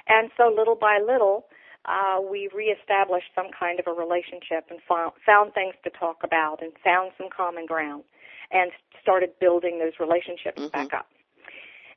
And 0.08 0.30
so 0.38 0.54
little 0.56 0.76
by 0.76 1.00
little, 1.06 1.46
uh, 1.86 2.20
we 2.20 2.50
reestablished 2.54 3.32
some 3.34 3.48
kind 3.58 3.80
of 3.80 3.88
a 3.88 3.94
relationship 3.94 4.66
and 4.70 4.80
found, 4.88 5.14
found 5.26 5.54
things 5.54 5.76
to 5.84 5.90
talk 5.90 6.18
about 6.24 6.62
and 6.62 6.74
found 6.84 7.12
some 7.18 7.28
common 7.36 7.66
ground 7.66 8.04
and 8.52 8.72
started 9.02 9.32
building 9.40 9.80
those 9.80 9.94
relationships 10.00 10.62
mm-hmm. 10.62 10.68
back 10.68 10.94
up. 10.94 11.08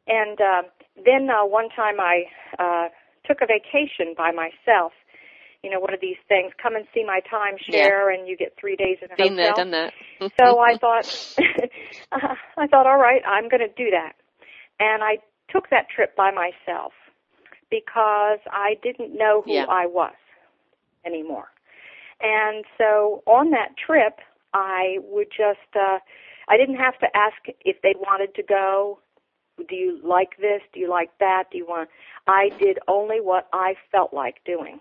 And 0.06 0.40
uh, 0.40 0.62
then 1.04 1.28
uh, 1.30 1.44
one 1.44 1.68
time 1.70 2.00
I 2.00 2.24
uh, 2.58 2.88
took 3.26 3.38
a 3.42 3.46
vacation 3.46 4.14
by 4.16 4.30
myself. 4.30 4.92
You 5.62 5.70
know, 5.70 5.80
one 5.80 5.92
of 5.92 6.00
these 6.00 6.16
things, 6.26 6.52
come 6.62 6.74
and 6.74 6.86
see 6.94 7.04
my 7.04 7.20
timeshare, 7.30 8.08
yeah. 8.08 8.14
and 8.14 8.26
you 8.26 8.36
get 8.36 8.54
three 8.58 8.76
days 8.76 8.96
in 9.02 9.10
a 9.10 9.16
Been 9.16 9.36
hotel. 9.36 9.36
there, 9.36 9.52
done 9.52 9.70
that. 9.72 9.92
so 10.40 10.58
I 10.58 10.76
thought, 10.78 11.36
uh, 12.12 12.34
I 12.56 12.66
thought, 12.66 12.86
all 12.86 12.98
right, 12.98 13.20
I'm 13.26 13.48
going 13.48 13.60
to 13.60 13.74
do 13.76 13.90
that, 13.90 14.12
and 14.78 15.02
I 15.02 15.18
took 15.50 15.68
that 15.70 15.88
trip 15.94 16.16
by 16.16 16.30
myself 16.30 16.92
because 17.70 18.38
I 18.50 18.76
didn't 18.82 19.16
know 19.16 19.42
who 19.44 19.52
yeah. 19.52 19.66
I 19.68 19.86
was 19.86 20.14
anymore. 21.04 21.48
And 22.20 22.64
so 22.76 23.22
on 23.26 23.50
that 23.50 23.76
trip, 23.84 24.18
I 24.52 24.98
would 25.02 25.28
just, 25.30 25.58
uh, 25.74 25.98
I 26.48 26.56
didn't 26.56 26.76
have 26.76 26.98
to 26.98 27.06
ask 27.14 27.36
if 27.64 27.80
they 27.82 27.94
wanted 27.96 28.34
to 28.34 28.42
go. 28.42 28.98
Do 29.68 29.74
you 29.74 30.00
like 30.02 30.36
this? 30.40 30.62
Do 30.72 30.80
you 30.80 30.88
like 30.88 31.10
that? 31.20 31.44
Do 31.52 31.58
you 31.58 31.66
want? 31.66 31.88
I 32.26 32.50
did 32.58 32.78
only 32.88 33.20
what 33.20 33.48
I 33.52 33.74
felt 33.92 34.12
like 34.12 34.36
doing. 34.44 34.80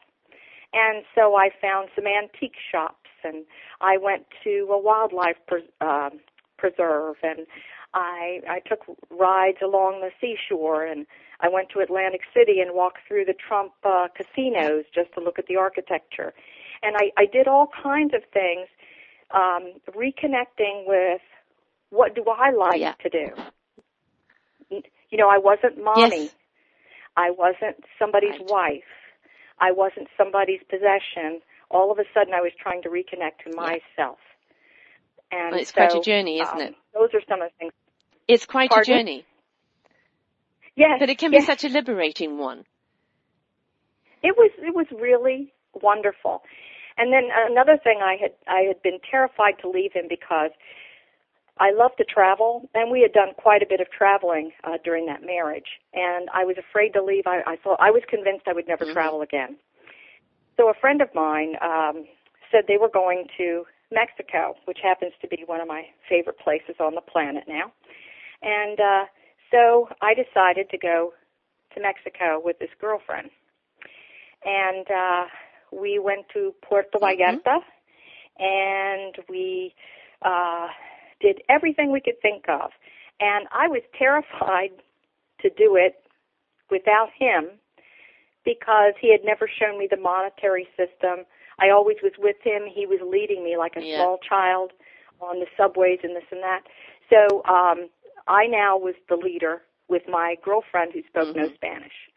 And 0.74 1.04
so 1.16 1.36
I 1.36 1.50
found 1.62 1.90
some 1.96 2.06
antique 2.08 2.56
shops 2.72 3.10
and 3.24 3.46
I 3.82 3.98
went 3.98 4.26
to 4.44 4.68
a 4.72 4.78
wildlife 4.80 5.38
pres- 5.48 5.64
uh, 5.82 6.10
preserve 6.58 7.16
and 7.24 7.48
I 7.94 8.42
I 8.48 8.60
took 8.60 8.82
rides 9.10 9.58
along 9.64 10.02
the 10.02 10.12
seashore 10.22 10.86
and 10.86 11.06
I 11.42 11.50
went 11.50 11.70
to 11.70 11.80
Atlantic 11.80 12.22
City 12.34 12.60
and 12.60 12.76
walked 12.76 13.00
through 13.08 13.26
the 13.26 13.34
Trump 13.34 13.72
uh, 13.84 14.08
casinos 14.16 14.86
just 14.94 15.14
to 15.16 15.22
look 15.22 15.40
at 15.40 15.48
the 15.48 15.56
architecture. 15.56 16.34
And 16.84 16.96
I, 16.98 17.12
I 17.18 17.26
did 17.26 17.48
all 17.48 17.68
kinds 17.82 18.14
of 18.14 18.22
things, 18.34 18.68
um, 19.34 19.74
reconnecting 19.96 20.86
with 20.86 21.22
what 21.90 22.14
do 22.16 22.24
I 22.30 22.52
like 22.52 22.80
yeah. 22.80 22.94
to 23.02 23.10
do. 23.10 23.28
You 25.10 25.18
know, 25.18 25.30
I 25.30 25.38
wasn't 25.40 25.84
mommy. 25.84 26.26
Yes. 26.26 26.36
I 27.18 27.32
wasn't 27.32 27.84
somebody's 27.98 28.40
Right. 28.40 28.50
wife. 28.50 28.84
I 29.60 29.72
wasn't 29.72 30.08
somebody's 30.18 30.62
possession. 30.70 31.42
All 31.70 31.92
of 31.92 32.00
a 32.00 32.06
sudden, 32.14 32.34
I 32.34 32.42
was 32.42 32.52
trying 32.62 32.82
to 32.84 32.90
reconnect 32.90 33.44
to 33.46 33.56
myself. 33.56 34.18
And 35.32 35.52
Well, 35.52 35.60
it's 35.60 35.70
so, 35.70 35.76
quite 35.76 35.96
a 35.96 36.02
journey, 36.02 36.40
isn't 36.40 36.56
um, 36.56 36.62
it? 36.62 36.76
Those 36.94 37.10
are 37.14 37.22
some 37.28 37.42
of 37.42 37.50
the 37.52 37.58
things. 37.60 37.74
It's 38.28 38.46
quite 38.46 38.70
Pardon? 38.70 38.94
a 38.94 38.98
journey, 38.98 39.26
Yes, 40.76 40.98
but 41.00 41.10
it 41.10 41.18
can 41.18 41.32
be 41.32 41.42
such 41.42 41.66
a 41.66 41.68
liberating 41.68 42.38
one. 42.38 42.64
It 44.24 44.36
was 44.38 44.52
it 44.58 44.74
was 44.74 44.88
really 44.98 45.54
wonderful. 45.74 46.42
And 46.98 47.12
then 47.12 47.30
another 47.34 47.78
thing 47.84 48.00
I 48.02 48.16
had 48.20 48.32
I 48.48 48.62
had 48.62 48.82
been 48.82 49.00
terrified 49.10 49.60
to 49.62 49.70
leave 49.70 49.92
him 49.94 50.06
because 50.10 50.52
I 51.60 51.72
love 51.72 51.92
to 51.98 52.06
travel 52.06 52.70
and 52.74 52.90
we 52.92 53.02
had 53.02 53.14
done 53.14 53.34
quite 53.38 53.62
a 53.62 53.66
bit 53.68 53.82
of 53.82 53.90
traveling 53.92 54.52
uh, 54.64 54.78
during 54.84 55.06
that 55.08 55.22
marriage 55.26 55.80
and 55.94 56.30
I 56.34 56.46
was 56.46 56.58
afraid 56.58 56.94
to 56.94 57.04
leave. 57.04 57.28
I, 57.28 57.42
I 57.46 57.56
thought 57.58 57.78
I 57.82 57.92
was 57.92 58.04
convinced 58.10 58.48
I 58.48 58.54
would 58.54 58.68
never 58.68 58.86
Mhm. 58.86 58.94
travel 58.94 59.22
again. 59.22 59.58
So 60.58 60.70
a 60.70 60.74
friend 60.74 61.02
of 61.02 61.14
mine 61.14 61.58
um 61.62 62.08
said 62.52 62.66
they 62.68 62.78
were 62.78 62.90
going 62.90 63.28
to 63.38 63.66
Mexico, 63.92 64.56
which 64.66 64.80
happens 64.82 65.14
to 65.22 65.28
be 65.28 65.44
one 65.46 65.62
of 65.62 65.68
my 65.68 65.88
favorite 66.08 66.40
places 66.40 66.76
on 66.80 66.96
the 66.96 67.02
planet 67.02 67.46
now. 67.48 67.72
And 68.42 68.80
uh 68.80 69.06
so 69.52 69.90
I 70.02 70.14
decided 70.14 70.70
to 70.70 70.78
go 70.78 71.14
to 71.74 71.80
Mexico 71.82 72.40
with 72.44 72.58
this 72.60 72.70
girlfriend 72.80 73.30
and 74.46 74.90
uh, 74.90 75.26
we 75.72 76.00
went 76.00 76.26
to 76.34 76.54
Puerto 76.62 76.98
Vallarta, 77.00 77.60
and 78.40 79.16
we 79.28 79.74
uh, 80.22 80.68
did 81.20 81.42
everything 81.50 81.92
we 81.92 82.02
could 82.02 82.20
think 82.22 82.46
of. 82.48 82.72
And 83.20 83.48
I 83.52 83.68
was 83.68 83.82
terrified 83.98 84.72
to 85.42 85.50
do 85.50 85.76
it 85.76 86.04
without 86.70 87.10
him 87.18 87.50
because 88.46 88.94
he 89.00 89.12
had 89.12 89.24
never 89.24 89.48
shown 89.48 89.78
me 89.78 89.88
the 89.90 89.98
monetary 89.98 90.68
system. 90.78 91.26
I 91.60 91.70
always 91.70 91.98
was 92.02 92.14
with 92.18 92.38
him. 92.44 92.64
He 92.66 92.86
was 92.86 93.00
leading 93.02 93.44
me 93.44 93.58
like 93.58 93.76
a 93.76 93.82
Yeah. 93.84 93.96
small 93.96 94.18
child 94.18 94.72
on 95.20 95.40
the 95.40 95.48
subways 95.58 96.00
and 96.04 96.16
this 96.16 96.24
and 96.32 96.42
that. 96.42 96.64
So 97.10 97.44
um, 97.46 97.90
I 98.28 98.48
now 98.48 98.78
was 98.78 98.96
the 99.10 99.18
leader 99.18 99.64
with 99.90 100.08
my 100.08 100.38
girlfriend 100.44 100.94
who 100.94 101.04
spoke 101.04 101.36
no 101.36 101.50
Mhm. 101.50 101.56
Spanish. 101.56 102.10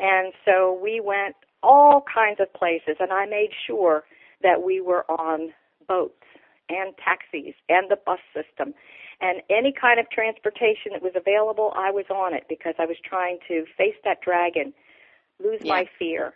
And 0.00 0.32
so 0.44 0.72
we 0.72 1.00
went 1.00 1.36
all 1.62 2.02
kinds 2.02 2.40
of 2.40 2.52
places, 2.52 2.96
and 3.00 3.12
I 3.12 3.26
made 3.26 3.52
sure 3.66 4.04
that 4.42 4.62
we 4.62 4.80
were 4.80 5.04
on 5.10 5.52
boats 5.86 6.24
and 6.68 6.94
taxis 6.96 7.54
and 7.68 7.90
the 7.90 7.96
bus 8.04 8.20
system. 8.34 8.74
And 9.20 9.42
any 9.48 9.72
kind 9.72 10.00
of 10.00 10.10
transportation 10.10 10.92
that 10.92 11.02
was 11.02 11.12
available, 11.14 11.72
I 11.76 11.90
was 11.90 12.06
on 12.10 12.34
it 12.34 12.44
because 12.48 12.74
I 12.78 12.86
was 12.86 12.96
trying 13.04 13.38
to 13.48 13.64
face 13.76 13.96
that 14.04 14.20
dragon, 14.20 14.72
lose 15.42 15.60
Yeah. 15.62 15.72
my 15.72 15.86
fear, 15.98 16.34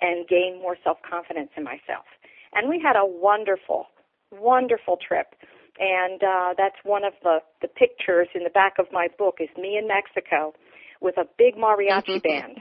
and 0.00 0.26
gain 0.28 0.58
more 0.60 0.76
self 0.82 0.98
confidence 1.02 1.50
in 1.56 1.64
myself. 1.64 2.06
And 2.54 2.68
we 2.68 2.80
had 2.80 2.96
a 2.96 3.06
wonderful, 3.06 3.86
wonderful 4.30 4.96
trip. 4.96 5.34
And 5.78 6.22
uh, 6.22 6.54
that's 6.56 6.76
one 6.82 7.04
of 7.04 7.12
the, 7.22 7.38
the 7.62 7.68
pictures 7.68 8.28
in 8.34 8.42
the 8.42 8.50
back 8.50 8.74
of 8.78 8.86
my 8.90 9.08
book 9.16 9.36
is 9.40 9.48
me 9.56 9.76
in 9.78 9.86
Mexico 9.86 10.54
with 11.00 11.16
a 11.18 11.24
big 11.38 11.54
mariachi 11.54 12.20
band 12.22 12.58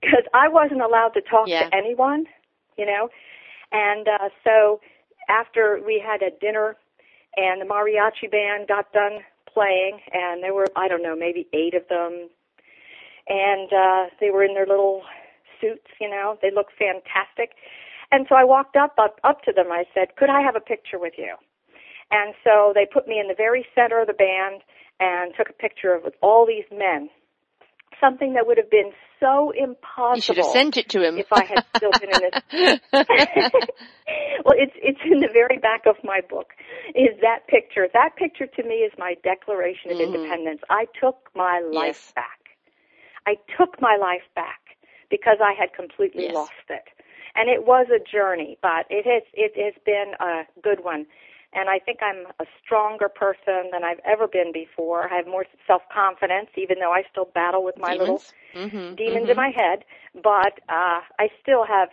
because 0.00 0.24
I 0.32 0.48
wasn't 0.48 0.80
allowed 0.80 1.12
to 1.14 1.20
talk 1.20 1.48
Yeah. 1.48 1.68
to 1.68 1.76
anyone, 1.76 2.26
you 2.76 2.86
know. 2.86 3.08
And 3.72 4.06
uh, 4.08 4.28
so 4.42 4.80
after 5.28 5.80
we 5.84 6.02
had 6.04 6.22
a 6.22 6.30
dinner 6.40 6.76
and 7.36 7.60
the 7.60 7.66
mariachi 7.66 8.30
band 8.30 8.68
got 8.68 8.92
done 8.92 9.20
playing, 9.52 10.00
and 10.12 10.42
there 10.42 10.54
were 10.54 10.66
I 10.76 10.88
don't 10.88 11.02
know 11.02 11.16
maybe 11.16 11.48
eight 11.52 11.74
of 11.74 11.88
them, 11.88 12.28
and 13.28 13.72
uh, 13.72 14.06
they 14.20 14.30
were 14.30 14.44
in 14.44 14.54
their 14.54 14.66
little 14.66 15.02
suits, 15.60 15.86
you 16.00 16.10
know. 16.10 16.38
They 16.42 16.50
looked 16.52 16.72
fantastic. 16.78 17.52
And 18.12 18.26
so 18.28 18.36
I 18.36 18.44
walked 18.44 18.76
up 18.76 18.94
up 18.98 19.20
up 19.24 19.42
to 19.44 19.52
them. 19.52 19.72
I 19.72 19.84
said, 19.94 20.16
"Could 20.16 20.30
I 20.30 20.42
have 20.42 20.56
a 20.56 20.60
picture 20.60 20.98
with 20.98 21.14
you?" 21.18 21.34
And 22.10 22.34
so 22.44 22.72
they 22.74 22.86
put 22.86 23.08
me 23.08 23.20
in 23.20 23.28
the 23.28 23.34
very 23.36 23.66
center 23.74 24.00
of 24.00 24.06
the 24.08 24.14
band 24.14 24.62
and 25.00 25.34
took 25.36 25.50
a 25.50 25.54
picture 25.54 25.94
of 25.94 26.04
with 26.04 26.14
all 26.22 26.46
these 26.46 26.66
men. 26.72 27.10
Something 28.00 28.34
that 28.34 28.46
would 28.46 28.58
have 28.58 28.70
been 28.70 28.92
so 29.24 29.50
impossible 29.56 30.16
You 30.16 30.20
should 30.20 30.36
have 30.36 30.46
sent 30.52 30.76
it 30.76 30.88
to 30.90 31.00
him. 31.02 31.18
if 31.18 31.32
I 31.32 31.44
had 31.48 31.60
still 31.76 31.92
been 31.98 32.10
in 32.10 32.20
this. 32.20 32.36
well, 34.44 34.54
it's 34.56 34.76
it's 34.82 35.00
in 35.10 35.20
the 35.20 35.32
very 35.32 35.58
back 35.58 35.82
of 35.86 35.96
my 36.04 36.20
book. 36.20 36.52
Is 36.94 37.16
that 37.22 37.46
picture? 37.48 37.88
That 37.92 38.16
picture 38.16 38.46
to 38.46 38.62
me 38.62 38.84
is 38.84 38.92
my 38.98 39.14
declaration 39.24 39.90
of 39.90 39.98
Mhm. 39.98 40.14
independence. 40.14 40.60
I 40.68 40.86
took 41.00 41.30
my 41.34 41.60
life 41.60 41.96
Yes. 41.96 42.12
back. 42.14 42.40
I 43.26 43.34
took 43.56 43.80
my 43.80 43.96
life 43.96 44.26
back 44.34 44.60
because 45.10 45.38
I 45.40 45.52
had 45.58 45.72
completely 45.72 46.24
Yes. 46.24 46.34
lost 46.34 46.68
it, 46.68 46.84
and 47.34 47.48
it 47.48 47.64
was 47.66 47.86
a 47.88 47.98
journey, 47.98 48.58
but 48.60 48.84
it 48.90 49.06
has 49.06 49.22
it 49.32 49.52
has 49.56 49.74
been 49.84 50.12
a 50.20 50.44
good 50.62 50.84
one. 50.84 51.06
And 51.54 51.68
I 51.68 51.78
think 51.78 52.00
I'm 52.02 52.26
a 52.40 52.46
stronger 52.62 53.08
person 53.08 53.70
than 53.72 53.84
I've 53.84 54.00
ever 54.04 54.26
been 54.26 54.52
before. 54.52 55.12
I 55.12 55.16
have 55.16 55.26
more 55.26 55.46
self 55.66 55.82
confidence, 55.92 56.48
even 56.56 56.78
though 56.80 56.92
I 56.92 57.02
still 57.10 57.28
battle 57.34 57.64
with 57.64 57.76
my 57.78 57.92
little 57.92 58.22
demons. 58.52 58.72
hmm 58.72 58.94
demons 58.96 59.28
in 59.30 59.36
my 59.36 59.50
head, 59.54 59.84
but 60.14 60.60
uh, 60.68 61.00
I 61.18 61.28
still 61.42 61.64
have 61.64 61.88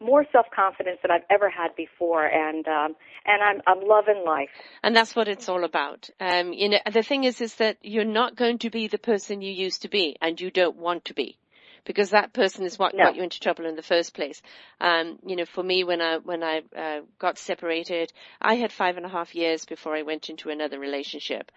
more 0.00 0.24
self 0.30 0.46
confidence 0.54 0.98
than 1.02 1.10
I've 1.10 1.24
ever 1.30 1.48
had 1.48 1.74
before, 1.76 2.26
and 2.26 2.66
um, 2.68 2.96
and 3.24 3.42
I'm 3.42 3.62
I'm 3.66 3.86
loving 3.86 4.22
life. 4.26 4.50
And 4.82 4.94
that's 4.94 5.16
what 5.16 5.28
it's 5.28 5.48
all 5.48 5.64
about. 5.64 6.10
Um, 6.20 6.52
you 6.52 6.68
know, 6.68 6.78
the 6.92 7.02
thing 7.02 7.24
is, 7.24 7.40
is 7.40 7.54
that 7.56 7.78
you're 7.82 8.04
not 8.04 8.36
going 8.36 8.58
to 8.58 8.70
be 8.70 8.88
the 8.88 8.98
person 8.98 9.40
you 9.42 9.52
used 9.52 9.82
to 9.82 9.88
be, 9.88 10.16
and 10.20 10.40
you 10.40 10.50
don't 10.50 10.76
want 10.76 11.06
to 11.06 11.14
be, 11.14 11.38
because 11.86 12.10
that 12.10 12.32
person 12.34 12.64
is 12.64 12.78
what 12.78 12.94
No. 12.94 13.04
got 13.04 13.16
you 13.16 13.22
into 13.22 13.40
trouble 13.40 13.64
in 13.64 13.76
the 13.76 13.82
first 13.82 14.12
place. 14.12 14.42
Um, 14.80 15.18
you 15.24 15.36
know, 15.36 15.46
for 15.46 15.62
me, 15.62 15.84
when 15.84 16.02
I 16.02 16.18
when 16.18 16.42
I 16.42 16.62
uh, 16.76 17.00
got 17.18 17.38
separated, 17.38 18.12
I 18.40 18.54
had 18.54 18.72
five 18.72 18.96
and 18.96 19.06
a 19.06 19.08
half 19.08 19.34
years 19.34 19.64
before 19.64 19.96
I 19.96 20.02
went 20.02 20.28
into 20.28 20.50
another 20.50 20.78
relationship, 20.78 21.50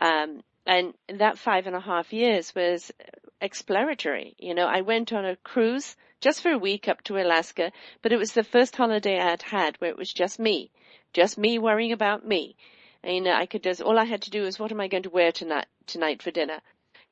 um, 0.00 0.42
and 0.66 0.94
that 1.08 1.38
five 1.38 1.66
and 1.66 1.74
a 1.74 1.80
half 1.80 2.12
years 2.12 2.54
was 2.54 2.92
exploratory. 3.40 4.36
You 4.38 4.54
know, 4.54 4.66
I 4.66 4.82
went 4.82 5.12
on 5.12 5.24
a 5.24 5.36
cruise 5.36 5.96
just 6.20 6.42
for 6.42 6.52
a 6.52 6.58
week 6.58 6.86
up 6.86 7.02
to 7.04 7.16
Alaska, 7.16 7.72
but 8.02 8.12
it 8.12 8.18
was 8.18 8.32
the 8.32 8.44
first 8.44 8.76
holiday 8.76 9.18
I 9.18 9.30
had 9.30 9.42
had 9.42 9.76
where 9.80 9.90
it 9.90 9.96
was 9.96 10.12
just 10.12 10.38
me, 10.38 10.70
just 11.12 11.38
me 11.38 11.58
worrying 11.58 11.92
about 11.92 12.26
me. 12.26 12.56
And, 13.02 13.14
you 13.14 13.22
know, 13.22 13.32
I 13.32 13.46
could 13.46 13.62
just, 13.62 13.80
all 13.80 13.98
I 13.98 14.04
had 14.04 14.22
to 14.22 14.30
do 14.30 14.42
was, 14.42 14.58
what 14.58 14.72
am 14.72 14.80
I 14.80 14.88
going 14.88 15.04
to 15.04 15.10
wear 15.10 15.32
tonight, 15.32 15.66
tonight 15.86 16.22
for 16.22 16.30
dinner? 16.30 16.60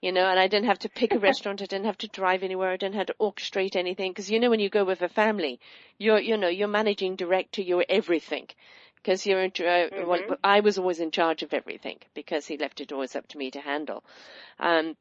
You 0.01 0.13
know, 0.13 0.27
and 0.29 0.39
I 0.39 0.47
didn't 0.47 0.67
have 0.67 0.79
to 0.81 0.89
pick 0.89 1.15
a 1.15 1.19
restaurant. 1.19 1.61
I 1.61 1.67
didn't 1.67 1.87
have 1.87 1.99
to 1.99 2.09
drive 2.09 2.43
anywhere. 2.45 2.71
I 2.71 2.77
didn't 2.77 2.95
have 2.95 3.07
to 3.09 3.17
orchestrate 3.21 3.75
anything. 3.75 4.15
Cause 4.15 4.31
you 4.31 4.39
know, 4.39 4.51
when 4.51 4.61
you 4.61 4.69
go 4.69 4.85
with 4.85 5.03
a 5.03 5.09
family, 5.09 5.59
you're, 5.99 6.21
you 6.21 6.37
know, 6.37 6.49
you're 6.49 6.69
managing 6.69 7.17
director, 7.17 7.63
you're 7.63 7.85
everything. 7.89 8.49
Cause 9.05 9.27
you're, 9.27 9.43
in, 9.43 9.53
uh, 9.61 9.89
well, 10.07 10.21
Mhm. 10.21 10.39
I 10.45 10.61
was 10.61 10.79
always 10.79 11.01
in 11.01 11.11
charge 11.11 11.43
of 11.43 11.53
everything 11.55 11.99
because 12.15 12.47
he 12.47 12.57
left 12.59 12.81
it 12.81 12.93
always 12.93 13.17
up 13.17 13.27
to 13.29 13.39
me 13.39 13.51
to 13.53 13.61
handle. 13.61 14.05
Um, 14.61 14.97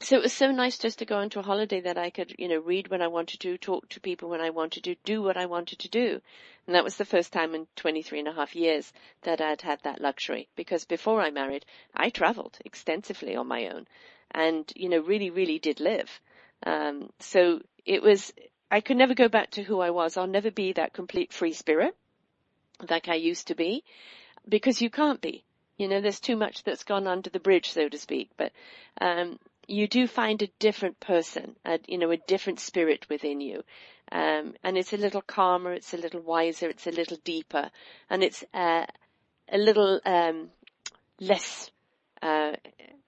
so 0.00 0.16
it 0.16 0.22
was 0.22 0.32
so 0.32 0.50
nice 0.50 0.76
just 0.78 0.98
to 0.98 1.04
go 1.04 1.20
into 1.20 1.38
a 1.38 1.42
holiday 1.42 1.80
that 1.80 1.96
I 1.96 2.10
could, 2.10 2.34
you 2.38 2.48
know, 2.48 2.58
read 2.58 2.88
when 2.88 3.00
I 3.00 3.06
wanted 3.06 3.40
to, 3.40 3.56
talk 3.56 3.88
to 3.90 4.00
people 4.00 4.28
when 4.28 4.40
I 4.40 4.50
wanted 4.50 4.84
to, 4.84 4.96
do 5.04 5.22
what 5.22 5.36
I 5.36 5.46
wanted 5.46 5.78
to 5.80 5.88
do. 5.88 6.20
And 6.66 6.74
that 6.74 6.84
was 6.84 6.96
the 6.96 7.04
first 7.04 7.32
time 7.32 7.54
in 7.54 7.66
23 7.76 8.18
and 8.18 8.28
a 8.28 8.32
half 8.32 8.56
years 8.56 8.92
that 9.22 9.40
I'd 9.40 9.62
had 9.62 9.80
that 9.82 10.00
luxury 10.00 10.48
because 10.56 10.84
before 10.84 11.20
I 11.20 11.30
married, 11.30 11.64
I 11.94 12.10
traveled 12.10 12.58
extensively 12.64 13.36
on 13.36 13.46
my 13.46 13.68
own 13.68 13.86
and, 14.30 14.70
you 14.74 14.88
know, 14.88 15.00
really, 15.00 15.30
really 15.30 15.58
did 15.58 15.80
live. 15.80 16.20
Um, 16.64 17.10
so 17.20 17.60
it 17.86 18.02
was, 18.02 18.32
I 18.70 18.80
could 18.80 18.96
never 18.96 19.14
go 19.14 19.28
back 19.28 19.52
to 19.52 19.62
who 19.62 19.80
I 19.80 19.90
was. 19.90 20.16
I'll 20.16 20.26
never 20.26 20.50
be 20.50 20.72
that 20.72 20.92
complete 20.92 21.32
free 21.32 21.52
spirit 21.52 21.94
like 22.88 23.08
I 23.08 23.14
used 23.14 23.48
to 23.48 23.54
be 23.54 23.84
because 24.48 24.82
you 24.82 24.90
can't 24.90 25.20
be. 25.20 25.44
You 25.78 25.88
know, 25.88 26.00
there's 26.00 26.20
too 26.20 26.36
much 26.36 26.62
that's 26.62 26.84
gone 26.84 27.06
under 27.06 27.30
the 27.30 27.40
bridge, 27.40 27.70
so 27.72 27.88
to 27.88 27.98
speak. 27.98 28.30
But 28.36 28.52
um, 29.00 29.38
you 29.66 29.86
do 29.88 30.06
find 30.06 30.42
a 30.42 30.48
different 30.58 31.00
person, 31.00 31.56
a, 31.64 31.78
you 31.86 31.98
know, 31.98 32.10
a 32.10 32.16
different 32.16 32.60
spirit 32.60 33.06
within 33.08 33.40
you. 33.40 33.62
Um, 34.12 34.54
and 34.62 34.76
it's 34.76 34.92
a 34.92 34.98
little 34.98 35.22
calmer, 35.22 35.72
it's 35.72 35.94
a 35.94 35.98
little 35.98 36.20
wiser, 36.20 36.68
it's 36.68 36.86
a 36.86 36.90
little 36.90 37.16
deeper, 37.24 37.70
and 38.10 38.22
it's 38.22 38.44
uh, 38.52 38.86
a 39.48 39.58
little 39.58 40.00
um, 40.04 40.50
less 41.20 41.70
uh, 42.22 42.52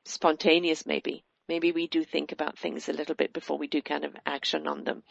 spontaneous, 0.05 0.87
maybe. 0.87 1.23
Maybe 1.49 1.71
we 1.73 1.87
do 1.87 2.03
think 2.03 2.33
about 2.33 2.59
things 2.59 2.89
a 2.89 2.93
little 2.93 3.15
bit 3.15 3.33
before 3.33 3.59
we 3.59 3.69
do 3.69 3.83
kind 3.83 4.05
of 4.05 4.17
action 4.25 4.67
on 4.67 4.85
them. 4.85 5.03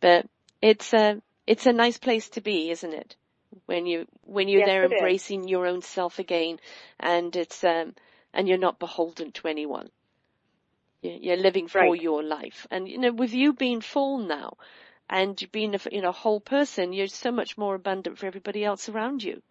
But 0.00 0.26
it's 0.62 0.94
a 0.94 1.20
it's 1.46 1.66
a 1.66 1.72
nice 1.72 1.98
place 1.98 2.28
to 2.30 2.40
be, 2.40 2.70
isn't 2.70 2.94
it? 2.94 3.16
When 3.66 3.86
you 3.86 4.06
when 4.22 4.48
you're 4.48 4.60
yes, 4.60 4.68
there 4.68 4.84
embracing 4.84 5.44
is. 5.44 5.50
your 5.50 5.66
own 5.66 5.82
self 5.82 6.18
again, 6.18 6.58
and 6.98 7.34
it's 7.36 7.62
um, 7.62 7.94
and 8.32 8.48
you're 8.48 8.58
not 8.58 8.78
beholden 8.78 9.32
to 9.32 9.48
anyone. 9.48 9.90
You're 11.08 11.36
living 11.36 11.68
for 11.68 11.80
right. 11.80 12.00
your 12.00 12.22
life. 12.22 12.66
And, 12.70 12.88
you 12.88 12.98
know, 12.98 13.12
with 13.12 13.32
you 13.32 13.52
being 13.52 13.80
full 13.80 14.18
now 14.18 14.56
and 15.08 15.40
you 15.40 15.48
being 15.48 15.74
a, 15.74 15.78
you 15.90 16.02
know, 16.02 16.12
whole 16.12 16.40
person, 16.40 16.92
you're 16.92 17.06
so 17.06 17.30
much 17.30 17.56
more 17.56 17.74
abundant 17.74 18.18
for 18.18 18.26
everybody 18.26 18.64
else 18.64 18.88
around 18.88 19.22
you. 19.22 19.42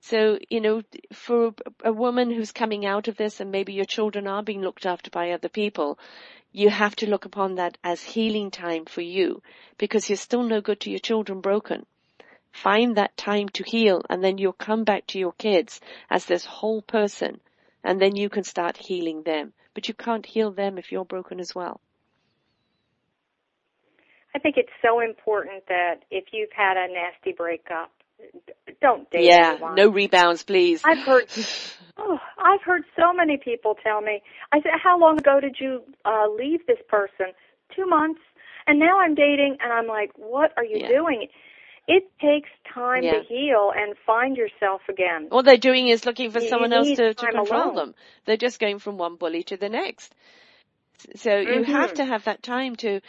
So, 0.00 0.38
you 0.50 0.60
know, 0.60 0.82
for 1.12 1.54
a 1.84 1.92
woman 1.92 2.30
who's 2.30 2.50
coming 2.50 2.84
out 2.84 3.06
of 3.06 3.16
this 3.16 3.38
and 3.38 3.52
maybe 3.52 3.72
your 3.72 3.84
children 3.84 4.26
are 4.26 4.42
being 4.42 4.60
looked 4.60 4.84
after 4.84 5.10
by 5.10 5.30
other 5.30 5.48
people, 5.48 5.98
you 6.50 6.70
have 6.70 6.96
to 6.96 7.08
look 7.08 7.24
upon 7.24 7.54
that 7.54 7.78
as 7.84 8.02
healing 8.02 8.50
time 8.50 8.84
for 8.84 9.00
you 9.00 9.42
because 9.78 10.10
you're 10.10 10.16
still 10.16 10.42
no 10.42 10.60
good 10.60 10.80
to 10.80 10.90
your 10.90 10.98
children 10.98 11.40
broken. 11.40 11.86
Find 12.50 12.96
that 12.96 13.16
time 13.16 13.48
to 13.50 13.64
heal 13.64 14.02
and 14.10 14.22
then 14.22 14.38
you'll 14.38 14.52
come 14.52 14.84
back 14.84 15.06
to 15.08 15.18
your 15.18 15.32
kids 15.32 15.80
as 16.10 16.26
this 16.26 16.44
whole 16.44 16.82
person 16.82 17.40
and 17.84 18.00
then 18.00 18.16
you 18.16 18.28
can 18.28 18.44
start 18.44 18.76
healing 18.76 19.22
them 19.22 19.52
but 19.74 19.88
you 19.88 19.94
can't 19.94 20.26
heal 20.26 20.50
them 20.50 20.78
if 20.78 20.92
you're 20.92 21.04
broken 21.04 21.40
as 21.40 21.54
well. 21.54 21.80
I 24.34 24.38
think 24.38 24.56
it's 24.56 24.72
so 24.80 25.00
important 25.00 25.64
that 25.68 26.04
if 26.10 26.24
you've 26.32 26.52
had 26.56 26.76
a 26.76 26.92
nasty 26.92 27.32
breakup, 27.36 27.90
don't 28.80 29.10
date 29.10 29.24
yeah, 29.24 29.52
anyone. 29.52 29.74
no 29.74 29.88
rebounds, 29.88 30.42
please. 30.42 30.80
I've 30.84 31.04
heard, 31.04 31.26
oh, 31.96 32.18
I've 32.38 32.62
heard 32.62 32.82
so 32.96 33.12
many 33.12 33.36
people 33.36 33.76
tell 33.82 34.00
me. 34.00 34.22
I 34.52 34.60
said, 34.62 34.72
"How 34.82 34.98
long 34.98 35.18
ago 35.18 35.40
did 35.40 35.56
you 35.60 35.82
uh, 36.04 36.28
leave 36.28 36.66
this 36.66 36.78
person?" 36.88 37.26
Two 37.76 37.86
months, 37.86 38.20
and 38.66 38.78
now 38.78 39.00
I'm 39.00 39.14
dating, 39.14 39.58
and 39.60 39.72
I'm 39.72 39.86
like, 39.86 40.12
"What 40.16 40.52
are 40.56 40.64
you 40.64 40.78
yeah. 40.78 40.88
doing?" 40.88 41.28
It 41.88 42.04
takes 42.20 42.48
time 42.72 43.02
yeah. 43.02 43.12
to 43.12 43.22
heal 43.24 43.72
and 43.74 43.94
find 44.06 44.36
yourself 44.36 44.82
again. 44.88 45.28
All 45.30 45.42
they're 45.42 45.56
doing 45.56 45.88
is 45.88 46.06
looking 46.06 46.30
for 46.30 46.40
you 46.40 46.48
someone 46.48 46.72
else 46.72 46.88
to, 46.88 47.14
to 47.14 47.26
control 47.26 47.62
alone. 47.64 47.74
them. 47.74 47.94
They're 48.24 48.36
just 48.36 48.60
going 48.60 48.78
from 48.78 48.98
one 48.98 49.16
bully 49.16 49.42
to 49.44 49.56
the 49.56 49.68
next. 49.68 50.14
So 51.16 51.30
mm-hmm. 51.30 51.52
you 51.52 51.64
have 51.64 51.94
to 51.94 52.04
have 52.04 52.24
that 52.24 52.42
time 52.42 52.76
to 52.76 53.00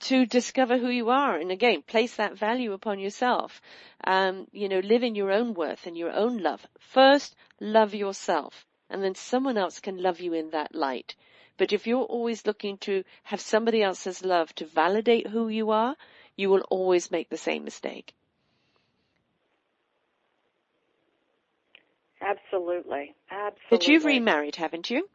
to 0.00 0.26
discover 0.26 0.78
who 0.78 0.88
you 0.88 1.10
are 1.10 1.36
and 1.36 1.50
again 1.50 1.82
place 1.82 2.16
that 2.16 2.38
value 2.38 2.72
upon 2.72 2.98
yourself. 2.98 3.60
Um, 4.04 4.46
you 4.52 4.68
know, 4.68 4.80
live 4.80 5.02
in 5.02 5.14
your 5.14 5.32
own 5.32 5.54
worth 5.54 5.86
and 5.86 5.96
your 5.96 6.12
own 6.12 6.38
love. 6.38 6.66
First, 6.78 7.34
love 7.60 7.94
yourself 7.94 8.64
and 8.90 9.02
then 9.02 9.14
someone 9.14 9.58
else 9.58 9.80
can 9.80 10.02
love 10.02 10.20
you 10.20 10.32
in 10.32 10.50
that 10.50 10.74
light. 10.74 11.14
But 11.56 11.72
if 11.72 11.86
you're 11.86 12.04
always 12.04 12.46
looking 12.46 12.78
to 12.78 13.04
have 13.24 13.40
somebody 13.40 13.82
else's 13.82 14.24
love 14.24 14.54
to 14.54 14.66
validate 14.66 15.26
who 15.26 15.48
you 15.48 15.70
are, 15.70 15.96
you 16.38 16.48
will 16.48 16.62
always 16.70 17.10
make 17.10 17.28
the 17.28 17.36
same 17.36 17.64
mistake. 17.64 18.14
Absolutely. 22.22 23.14
Absolutely. 23.30 23.68
But 23.70 23.88
you've 23.88 24.04
remarried, 24.04 24.56
haven't 24.56 24.88
you? 24.88 25.08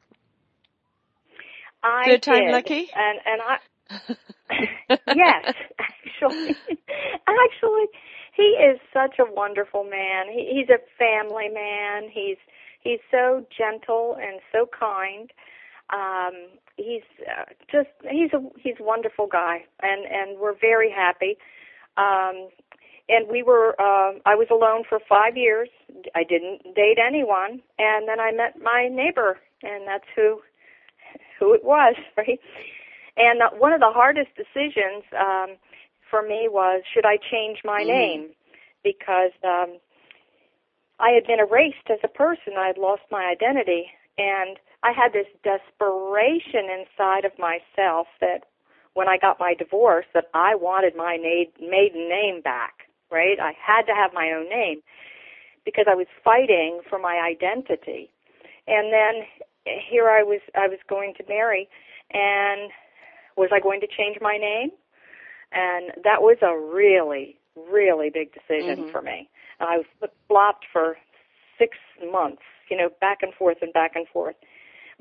I 1.83 2.03
Third 2.05 2.21
time 2.23 2.43
did. 2.43 2.51
lucky? 2.51 2.89
And 2.95 3.19
and 3.25 3.41
I 3.41 3.57
Yes, 5.13 5.45
actually. 5.79 6.55
actually 7.27 7.87
he 8.35 8.43
is 8.43 8.79
such 8.93 9.19
a 9.19 9.31
wonderful 9.31 9.83
man. 9.83 10.25
He, 10.31 10.59
he's 10.59 10.69
a 10.69 10.79
family 10.97 11.49
man. 11.49 12.09
He's 12.11 12.37
he's 12.81 12.99
so 13.11 13.45
gentle 13.55 14.17
and 14.21 14.39
so 14.51 14.67
kind. 14.77 15.31
Um 15.91 16.33
he's 16.77 17.03
uh, 17.29 17.45
just 17.71 17.89
he's 18.09 18.31
a 18.33 18.41
he's 18.59 18.75
a 18.79 18.83
wonderful 18.83 19.27
guy 19.27 19.63
and 19.81 20.05
and 20.05 20.39
we're 20.39 20.57
very 20.59 20.91
happy. 20.91 21.37
Um 21.97 22.49
and 23.09 23.27
we 23.29 23.43
were 23.43 23.75
uh 23.79 24.13
I 24.25 24.35
was 24.35 24.47
alone 24.51 24.83
for 24.87 24.99
5 25.07 25.37
years. 25.37 25.69
I 26.15 26.23
didn't 26.23 26.75
date 26.75 26.97
anyone 27.03 27.61
and 27.77 28.07
then 28.07 28.19
I 28.19 28.31
met 28.31 28.61
my 28.61 28.87
neighbor 28.91 29.39
and 29.61 29.87
that's 29.87 30.07
who 30.15 30.41
who 31.39 31.53
it 31.53 31.63
was 31.63 31.95
right? 32.17 32.39
And 33.15 33.41
uh, 33.41 33.49
one 33.51 33.73
of 33.73 33.79
the 33.79 33.91
hardest 33.91 34.29
decisions 34.35 35.03
um 35.19 35.57
for 36.09 36.21
me 36.21 36.47
was 36.49 36.83
should 36.93 37.05
I 37.05 37.17
change 37.17 37.59
my 37.63 37.81
mm-hmm. 37.81 37.89
name? 37.89 38.29
Because 38.83 39.31
um 39.43 39.77
I 40.99 41.09
had 41.11 41.25
been 41.27 41.39
erased 41.39 41.89
as 41.89 41.99
a 42.03 42.07
person. 42.07 42.53
I 42.57 42.67
had 42.67 42.77
lost 42.77 43.01
my 43.11 43.25
identity 43.25 43.87
and 44.17 44.57
I 44.83 44.91
had 44.91 45.13
this 45.13 45.27
desperation 45.43 46.67
inside 46.69 47.23
of 47.23 47.31
myself 47.39 48.07
that 48.19 48.43
when 48.93 49.07
I 49.07 49.17
got 49.17 49.39
my 49.39 49.55
divorce 49.57 50.05
that 50.13 50.25
I 50.33 50.55
wanted 50.55 50.95
my 50.95 51.17
maiden 51.17 52.09
name 52.09 52.41
back, 52.41 52.89
right? 53.09 53.39
I 53.39 53.53
had 53.59 53.83
to 53.83 53.95
have 53.95 54.13
my 54.13 54.31
own 54.31 54.49
name 54.49 54.81
because 55.65 55.85
I 55.89 55.95
was 55.95 56.07
fighting 56.23 56.81
for 56.89 56.99
my 56.99 57.19
identity. 57.19 58.11
And 58.67 58.91
then 58.91 59.23
here 59.65 60.09
I 60.09 60.21
was 60.21 60.41
I 60.53 60.67
was 60.67 60.79
going 60.89 61.13
to 61.17 61.23
marry 61.29 61.69
and 62.11 62.69
was 63.37 63.49
I 63.53 63.59
going 63.59 63.79
to 63.81 63.87
change 63.87 64.17
my 64.21 64.37
name? 64.37 64.69
And 65.53 65.91
that 66.03 66.21
was 66.21 66.37
a 66.41 66.57
really 66.57 67.37
really 67.55 68.09
big 68.09 68.33
decision 68.33 68.83
mm-hmm. 68.83 68.91
for 68.91 69.01
me. 69.01 69.29
And 69.59 69.69
I 69.69 69.77
was 69.77 70.09
flopped 70.27 70.65
for 70.73 70.97
6 71.57 71.77
months, 72.11 72.41
you 72.69 72.75
know, 72.75 72.89
back 72.99 73.19
and 73.21 73.33
forth 73.33 73.57
and 73.61 73.71
back 73.71 73.95
and 73.95 74.07
forth 74.07 74.35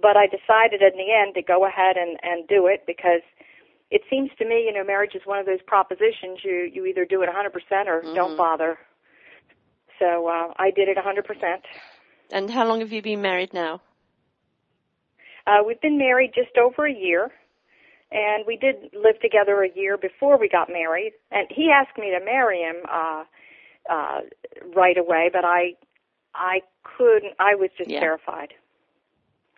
but 0.00 0.16
I 0.16 0.26
decided 0.26 0.82
in 0.82 0.96
the 0.98 1.12
end 1.12 1.34
to 1.34 1.42
go 1.42 1.66
ahead 1.66 1.96
and, 1.96 2.18
and 2.22 2.46
do 2.48 2.66
it 2.66 2.84
because 2.86 3.22
it 3.90 4.02
seems 4.08 4.30
to 4.38 4.46
me, 4.46 4.64
you 4.66 4.72
know, 4.72 4.84
marriage 4.84 5.14
is 5.14 5.22
one 5.24 5.38
of 5.38 5.46
those 5.46 5.60
propositions 5.66 6.40
you, 6.42 6.70
you 6.72 6.86
either 6.86 7.04
do 7.04 7.22
it 7.22 7.28
100% 7.28 7.86
or 7.86 8.00
mm-hmm. 8.00 8.14
don't 8.14 8.36
bother. 8.36 8.78
So, 9.98 10.26
uh, 10.26 10.52
I 10.56 10.70
did 10.70 10.88
it 10.88 10.96
100%. 10.96 11.58
And 12.30 12.50
how 12.50 12.66
long 12.66 12.80
have 12.80 12.90
you 12.90 13.02
been 13.02 13.20
married 13.20 13.52
now? 13.52 13.82
Uh, 15.46 15.58
we've 15.66 15.80
been 15.80 15.98
married 15.98 16.32
just 16.34 16.56
over 16.56 16.86
a 16.86 16.92
year. 16.92 17.30
And 18.10 18.44
we 18.46 18.56
did 18.56 18.90
live 18.92 19.18
together 19.20 19.62
a 19.62 19.68
year 19.74 19.96
before 19.96 20.38
we 20.38 20.48
got 20.48 20.68
married. 20.68 21.12
And 21.30 21.46
he 21.50 21.70
asked 21.70 21.96
me 21.96 22.10
to 22.10 22.24
marry 22.24 22.60
him, 22.60 22.76
uh, 22.90 23.24
uh, 23.88 24.20
right 24.74 24.98
away, 24.98 25.30
but 25.32 25.44
I, 25.44 25.74
I 26.34 26.60
couldn't, 26.82 27.34
I 27.38 27.54
was 27.54 27.70
just 27.76 27.90
yeah. 27.90 28.00
terrified. 28.00 28.54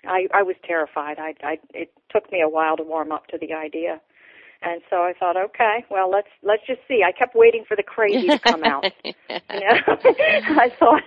I, 0.06 0.28
I 0.32 0.42
was 0.42 0.56
terrified. 0.64 1.18
I, 1.18 1.34
I, 1.42 1.58
it 1.72 1.92
took 2.10 2.30
me 2.32 2.40
a 2.40 2.48
while 2.48 2.76
to 2.76 2.82
warm 2.82 3.12
up 3.12 3.26
to 3.28 3.38
the 3.38 3.52
idea. 3.52 4.00
And 4.62 4.80
so 4.88 4.96
I 4.96 5.12
thought, 5.18 5.36
okay, 5.36 5.84
well, 5.90 6.10
let's 6.10 6.28
let's 6.42 6.62
just 6.66 6.80
see. 6.88 7.02
I 7.06 7.12
kept 7.12 7.34
waiting 7.34 7.64
for 7.68 7.76
the 7.76 7.82
crazy 7.82 8.28
to 8.28 8.38
come 8.38 8.64
out. 8.64 8.84
you 9.04 9.14
know, 9.28 9.78
I 9.88 10.72
thought, 10.78 11.02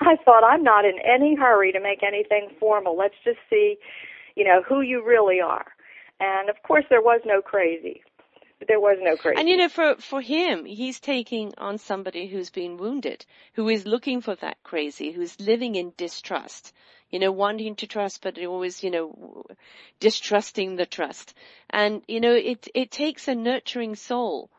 I 0.00 0.16
thought 0.24 0.42
I'm 0.42 0.64
not 0.64 0.84
in 0.84 0.98
any 1.04 1.36
hurry 1.36 1.70
to 1.70 1.80
make 1.80 2.02
anything 2.02 2.48
formal. 2.58 2.96
Let's 2.96 3.14
just 3.24 3.38
see, 3.48 3.76
you 4.34 4.44
know, 4.44 4.60
who 4.68 4.80
you 4.80 5.06
really 5.06 5.40
are. 5.40 5.66
And 6.18 6.50
of 6.50 6.56
course, 6.64 6.84
there 6.90 7.02
was 7.02 7.20
no 7.24 7.40
crazy. 7.40 8.02
There 8.66 8.80
was 8.80 8.98
no 9.00 9.16
crazy. 9.16 9.38
And 9.38 9.48
you 9.48 9.56
know, 9.56 9.68
for 9.68 9.96
for 9.96 10.20
him, 10.20 10.64
he's 10.64 10.98
taking 10.98 11.52
on 11.58 11.78
somebody 11.78 12.26
who's 12.26 12.50
been 12.50 12.76
wounded, 12.76 13.24
who 13.52 13.68
is 13.68 13.86
looking 13.86 14.20
for 14.20 14.34
that 14.36 14.56
crazy, 14.64 15.12
who's 15.12 15.38
living 15.38 15.76
in 15.76 15.92
distrust 15.96 16.72
you 17.16 17.20
know, 17.20 17.32
wanting 17.32 17.74
to 17.74 17.86
trust, 17.86 18.20
but 18.20 18.38
always, 18.44 18.84
you 18.84 18.90
know, 18.90 19.46
distrusting 20.00 20.76
the 20.76 20.84
trust. 20.84 21.32
And, 21.70 22.02
you 22.06 22.20
know, 22.20 22.34
it, 22.34 22.68
it 22.74 22.90
takes 22.90 23.26
a 23.26 23.34
nurturing 23.34 23.94
soul, 23.96 24.50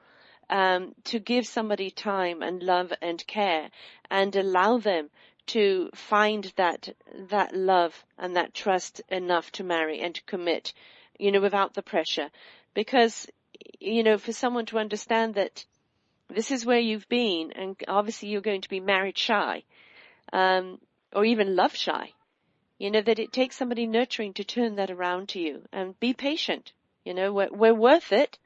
um, 0.50 0.96
to 1.04 1.20
give 1.20 1.46
somebody 1.46 1.92
time 1.92 2.42
and 2.42 2.64
love 2.64 2.92
and 3.00 3.24
care 3.28 3.70
and 4.10 4.36
allow 4.36 4.80
them 4.80 5.12
to 5.54 5.92
find 5.94 6.52
that, 6.56 6.90
that 7.30 7.56
love 7.56 8.04
and 8.18 8.36
that 8.36 8.56
trust 8.56 9.04
enough 9.10 9.52
to 9.52 9.64
marry 9.64 10.00
and 10.00 10.16
to 10.16 10.24
commit, 10.24 10.74
you 11.20 11.32
know, 11.32 11.42
without 11.42 11.76
the 11.76 11.84
pressure. 11.84 12.32
Because, 12.74 13.28
you 13.80 14.02
know, 14.02 14.18
for 14.18 14.34
someone 14.34 14.66
to 14.66 14.80
understand 14.80 15.36
that 15.36 15.64
this 16.28 16.50
is 16.50 16.66
where 16.66 16.80
you've 16.80 17.08
been 17.08 17.52
and 17.52 17.76
obviously 17.88 18.30
you're 18.30 18.42
going 18.42 18.62
to 18.62 18.70
be 18.70 18.80
married 18.80 19.16
shy, 19.16 19.62
um, 20.34 20.80
or 21.14 21.24
even 21.24 21.56
love 21.56 21.76
shy 21.76 22.14
you 22.78 22.92
know, 22.92 23.02
that 23.02 23.20
it 23.20 23.32
takes 23.32 23.56
somebody 23.56 23.88
nurturing 23.88 24.34
to 24.34 24.44
turn 24.44 24.76
that 24.76 24.92
around 24.92 25.30
to 25.30 25.40
you 25.40 25.64
and 25.72 26.00
be 26.00 26.14
patient. 26.14 26.72
You 27.04 27.14
know, 27.14 27.34
we're, 27.34 27.52
we're 27.52 27.74
worth 27.74 28.12
it. 28.12 28.38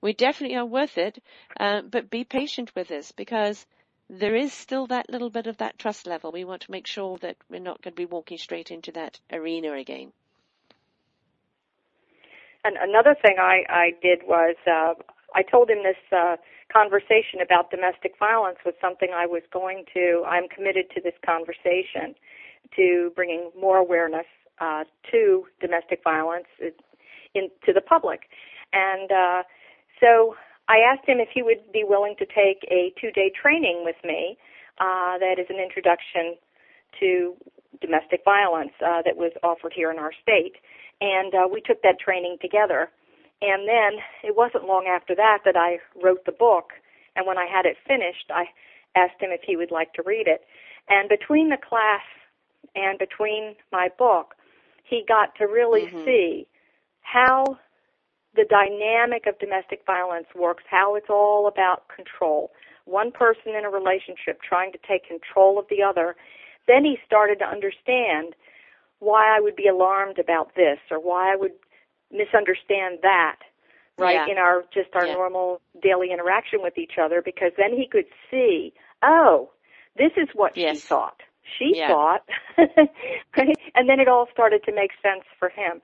We 0.00 0.12
definitely 0.12 0.56
are 0.56 0.66
worth 0.66 0.98
it. 0.98 1.22
Uh, 1.58 1.82
but 1.82 2.10
be 2.10 2.24
patient 2.24 2.72
with 2.74 2.90
us 2.90 3.12
because 3.12 3.66
there 4.08 4.36
is 4.36 4.52
still 4.52 4.86
that 4.88 5.10
little 5.10 5.30
bit 5.30 5.46
of 5.46 5.58
that 5.58 5.78
trust 5.78 6.06
level. 6.06 6.32
We 6.32 6.44
want 6.44 6.62
to 6.62 6.70
make 6.70 6.86
sure 6.86 7.18
that 7.18 7.36
we're 7.48 7.60
not 7.60 7.82
going 7.82 7.92
to 7.92 8.00
be 8.00 8.06
walking 8.06 8.38
straight 8.38 8.70
into 8.70 8.92
that 8.92 9.18
arena 9.32 9.72
again. 9.72 10.12
and 12.64 12.76
another 12.76 13.16
thing 13.20 13.36
I 13.38 13.64
I 13.68 13.90
did 14.02 14.20
was 14.26 14.56
uh, 14.66 14.94
I 15.34 15.42
told 15.42 15.70
him 15.70 15.82
this 15.82 16.00
uh, 16.12 16.36
conversation 16.72 17.40
about 17.42 17.70
domestic 17.70 18.14
violence 18.18 18.58
was 18.64 18.74
something 18.80 19.10
I 19.14 19.26
was 19.26 19.42
going 19.52 19.84
to. 19.94 20.24
I'm 20.26 20.48
committed 20.48 20.90
to 20.94 21.00
this 21.00 21.14
conversation, 21.24 22.14
to 22.76 23.12
bringing 23.14 23.50
more 23.58 23.78
awareness 23.78 24.26
uh, 24.60 24.84
to 25.10 25.44
domestic 25.60 26.00
violence 26.04 26.46
in 27.34 27.48
to 27.64 27.72
the 27.72 27.80
public, 27.80 28.22
and 28.72 29.10
uh, 29.10 29.42
so 30.00 30.34
I 30.68 30.78
asked 30.78 31.08
him 31.08 31.18
if 31.18 31.28
he 31.32 31.42
would 31.42 31.72
be 31.72 31.84
willing 31.84 32.14
to 32.18 32.26
take 32.26 32.66
a 32.70 32.92
two-day 33.00 33.32
training 33.40 33.82
with 33.84 33.96
me. 34.04 34.38
Uh, 34.78 35.18
that 35.18 35.36
is 35.38 35.46
an 35.50 35.60
introduction 35.60 36.36
to 36.98 37.34
domestic 37.80 38.22
violence 38.24 38.72
uh, 38.84 39.02
that 39.04 39.16
was 39.16 39.32
offered 39.42 39.72
here 39.74 39.90
in 39.90 39.98
our 39.98 40.12
state, 40.22 40.56
and 41.00 41.34
uh, 41.34 41.46
we 41.50 41.60
took 41.60 41.82
that 41.82 41.98
training 41.98 42.38
together. 42.40 42.90
And 43.42 43.66
then 43.66 44.00
it 44.22 44.36
wasn't 44.36 44.66
long 44.66 44.86
after 44.86 45.14
that 45.14 45.38
that 45.44 45.56
I 45.56 45.78
wrote 46.02 46.24
the 46.26 46.32
book. 46.32 46.72
And 47.16 47.26
when 47.26 47.38
I 47.38 47.46
had 47.46 47.64
it 47.64 47.76
finished, 47.86 48.30
I 48.30 48.44
asked 48.94 49.20
him 49.20 49.30
if 49.30 49.40
he 49.46 49.56
would 49.56 49.70
like 49.70 49.92
to 49.94 50.02
read 50.04 50.26
it. 50.28 50.42
And 50.88 51.08
between 51.08 51.48
the 51.48 51.56
class 51.56 52.02
and 52.74 52.98
between 52.98 53.54
my 53.72 53.88
book, 53.98 54.34
he 54.84 55.04
got 55.06 55.34
to 55.36 55.44
really 55.46 55.86
mm-hmm. 55.86 56.04
see 56.04 56.46
how 57.02 57.58
the 58.34 58.44
dynamic 58.48 59.26
of 59.26 59.38
domestic 59.38 59.82
violence 59.86 60.26
works, 60.34 60.62
how 60.70 60.94
it's 60.94 61.10
all 61.10 61.48
about 61.48 61.84
control. 61.94 62.52
One 62.84 63.10
person 63.10 63.54
in 63.56 63.64
a 63.64 63.70
relationship 63.70 64.40
trying 64.42 64.72
to 64.72 64.78
take 64.86 65.06
control 65.06 65.58
of 65.58 65.66
the 65.68 65.82
other. 65.82 66.16
Then 66.66 66.84
he 66.84 66.98
started 67.04 67.38
to 67.40 67.46
understand 67.46 68.34
why 69.00 69.36
I 69.36 69.40
would 69.40 69.56
be 69.56 69.66
alarmed 69.66 70.18
about 70.18 70.54
this 70.54 70.78
or 70.90 70.98
why 70.98 71.32
I 71.32 71.36
would 71.36 71.52
misunderstand 72.12 72.98
that 73.02 73.36
right 73.98 74.26
yeah. 74.26 74.32
in 74.32 74.38
our 74.38 74.64
just 74.72 74.88
our 74.94 75.06
yeah. 75.06 75.14
normal 75.14 75.60
daily 75.82 76.10
interaction 76.12 76.60
with 76.62 76.76
each 76.78 76.92
other 77.00 77.22
because 77.22 77.52
then 77.56 77.72
he 77.72 77.86
could 77.86 78.06
see 78.30 78.72
oh 79.02 79.50
this 79.96 80.12
is 80.16 80.28
what 80.34 80.56
yes. 80.56 80.76
she 80.76 80.80
thought 80.80 81.22
she 81.58 81.72
yeah. 81.74 81.88
thought 81.88 82.22
and 82.58 83.88
then 83.88 84.00
it 84.00 84.08
all 84.08 84.26
started 84.32 84.62
to 84.64 84.72
make 84.72 84.90
sense 85.02 85.24
for 85.38 85.48
him 85.48 85.80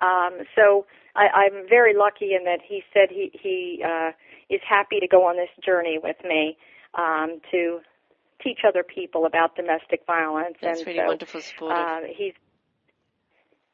um 0.00 0.44
so 0.54 0.86
i 1.16 1.26
i'm 1.28 1.68
very 1.68 1.94
lucky 1.94 2.34
in 2.34 2.44
that 2.44 2.60
he 2.66 2.82
said 2.92 3.08
he 3.10 3.30
he 3.32 3.82
uh 3.84 4.10
is 4.48 4.60
happy 4.68 4.98
to 5.00 5.06
go 5.06 5.24
on 5.24 5.36
this 5.36 5.50
journey 5.64 5.98
with 6.02 6.16
me 6.24 6.56
um 6.98 7.40
to 7.50 7.80
teach 8.42 8.60
other 8.66 8.82
people 8.82 9.26
about 9.26 9.54
domestic 9.54 10.00
violence 10.06 10.56
That's 10.60 10.78
and 10.78 10.86
really 10.86 10.98
so 10.98 11.06
wonderful 11.06 11.40
uh, 11.70 12.00
he's 12.16 12.34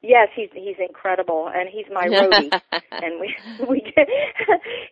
Yes, 0.03 0.29
he's 0.37 0.51
he's 0.55 0.77
incredible, 0.79 1.51
and 1.53 1.69
he's 1.69 1.87
my 1.93 2.07
roadie, 2.07 2.53
and 2.93 3.19
we 3.21 3.35
we 3.69 3.81
get, 3.81 4.09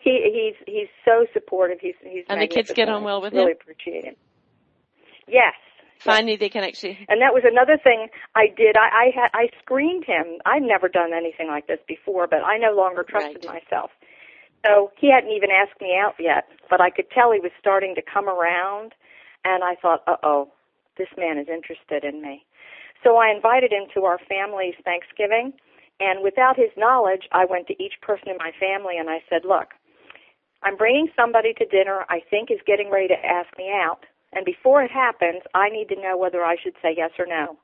he 0.01 0.55
he's 0.57 0.67
he's 0.67 0.89
so 1.05 1.27
supportive. 1.33 1.79
He's 1.81 1.95
he's 2.03 2.25
and 2.29 2.41
the 2.41 2.49
kids 2.49 2.73
get 2.73 2.89
on 2.89 3.05
well 3.05 3.21
with 3.21 3.33
really 3.33 3.43
him. 3.43 3.47
Really 3.47 3.59
appreciate 3.61 4.05
him. 4.05 4.15
Yes. 5.29 5.55
Finally, 5.99 6.37
they 6.37 6.49
can 6.49 6.65
actually. 6.65 6.99
And 7.09 7.21
that 7.23 7.33
was 7.33 7.45
another 7.47 7.79
thing 7.79 8.09
I 8.35 8.47
did. 8.49 8.77
I 8.77 8.89
I 8.89 9.11
had 9.15 9.31
I 9.33 9.49
screened 9.61 10.05
him. 10.05 10.39
I'd 10.45 10.63
never 10.63 10.89
done 10.89 11.13
anything 11.15 11.49
like 11.49 11.67
this 11.67 11.81
before, 11.89 12.27
but 12.27 12.45
I 12.45 12.59
no 12.59 12.73
longer 12.73 13.03
trusted 13.03 13.45
right. 13.47 13.63
myself. 13.63 13.91
So 14.67 14.93
he 14.99 15.11
hadn't 15.11 15.31
even 15.31 15.51
asked 15.51 15.81
me 15.81 15.95
out 15.97 16.15
yet, 16.19 16.49
but 16.71 16.81
I 16.81 16.91
could 16.91 17.11
tell 17.11 17.33
he 17.33 17.41
was 17.41 17.53
starting 17.61 17.95
to 17.97 18.03
come 18.03 18.29
around, 18.29 18.93
and 19.45 19.63
I 19.63 19.75
thought, 19.77 20.03
uh 20.07 20.17
oh, 20.23 20.49
this 20.97 21.09
man 21.17 21.39
is 21.39 21.49
interested 21.49 22.05
in 22.05 22.23
me. 22.23 22.45
So 23.03 23.17
I 23.17 23.31
invited 23.31 23.73
him 23.73 23.85
to 23.95 24.05
our 24.05 24.19
family's 24.29 24.75
Thanksgiving, 24.85 25.53
and 26.01 26.23
without 26.23 26.57
his 26.57 26.71
knowledge, 26.77 27.29
I 27.33 27.45
went 27.45 27.67
to 27.69 27.83
each 27.83 28.01
person 28.03 28.29
in 28.29 28.37
my 28.39 28.53
family 28.59 28.97
and 28.99 29.09
I 29.11 29.23
said, 29.29 29.45
Look, 29.45 29.75
I'm 30.63 30.77
bringing 30.77 31.09
somebody 31.15 31.53
to 31.55 31.67
dinner 31.67 32.05
I 32.09 32.21
think 32.31 32.51
is 32.51 32.61
getting 32.67 32.91
ready 32.91 33.09
to 33.09 33.25
ask 33.25 33.57
me 33.59 33.71
out. 33.71 34.05
And 34.35 34.45
before 34.45 34.83
it 34.83 34.91
happens, 34.91 35.43
I 35.55 35.69
need 35.69 35.89
to 35.89 35.97
know 35.97 36.17
whether 36.17 36.45
I 36.45 36.57
should 36.63 36.75
say 36.83 36.95
yes 36.97 37.11
or 37.19 37.27
no. 37.27 37.57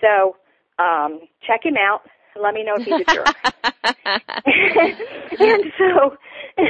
So, 0.00 0.36
um, 0.82 1.20
check 1.46 1.64
him 1.64 1.76
out. 1.76 2.02
Let 2.40 2.54
me 2.54 2.62
know 2.62 2.76
if 2.76 2.84
he's 2.84 3.00
a 3.00 3.14
jerk. 3.14 3.26
and 5.40 5.64
so, 5.76 6.16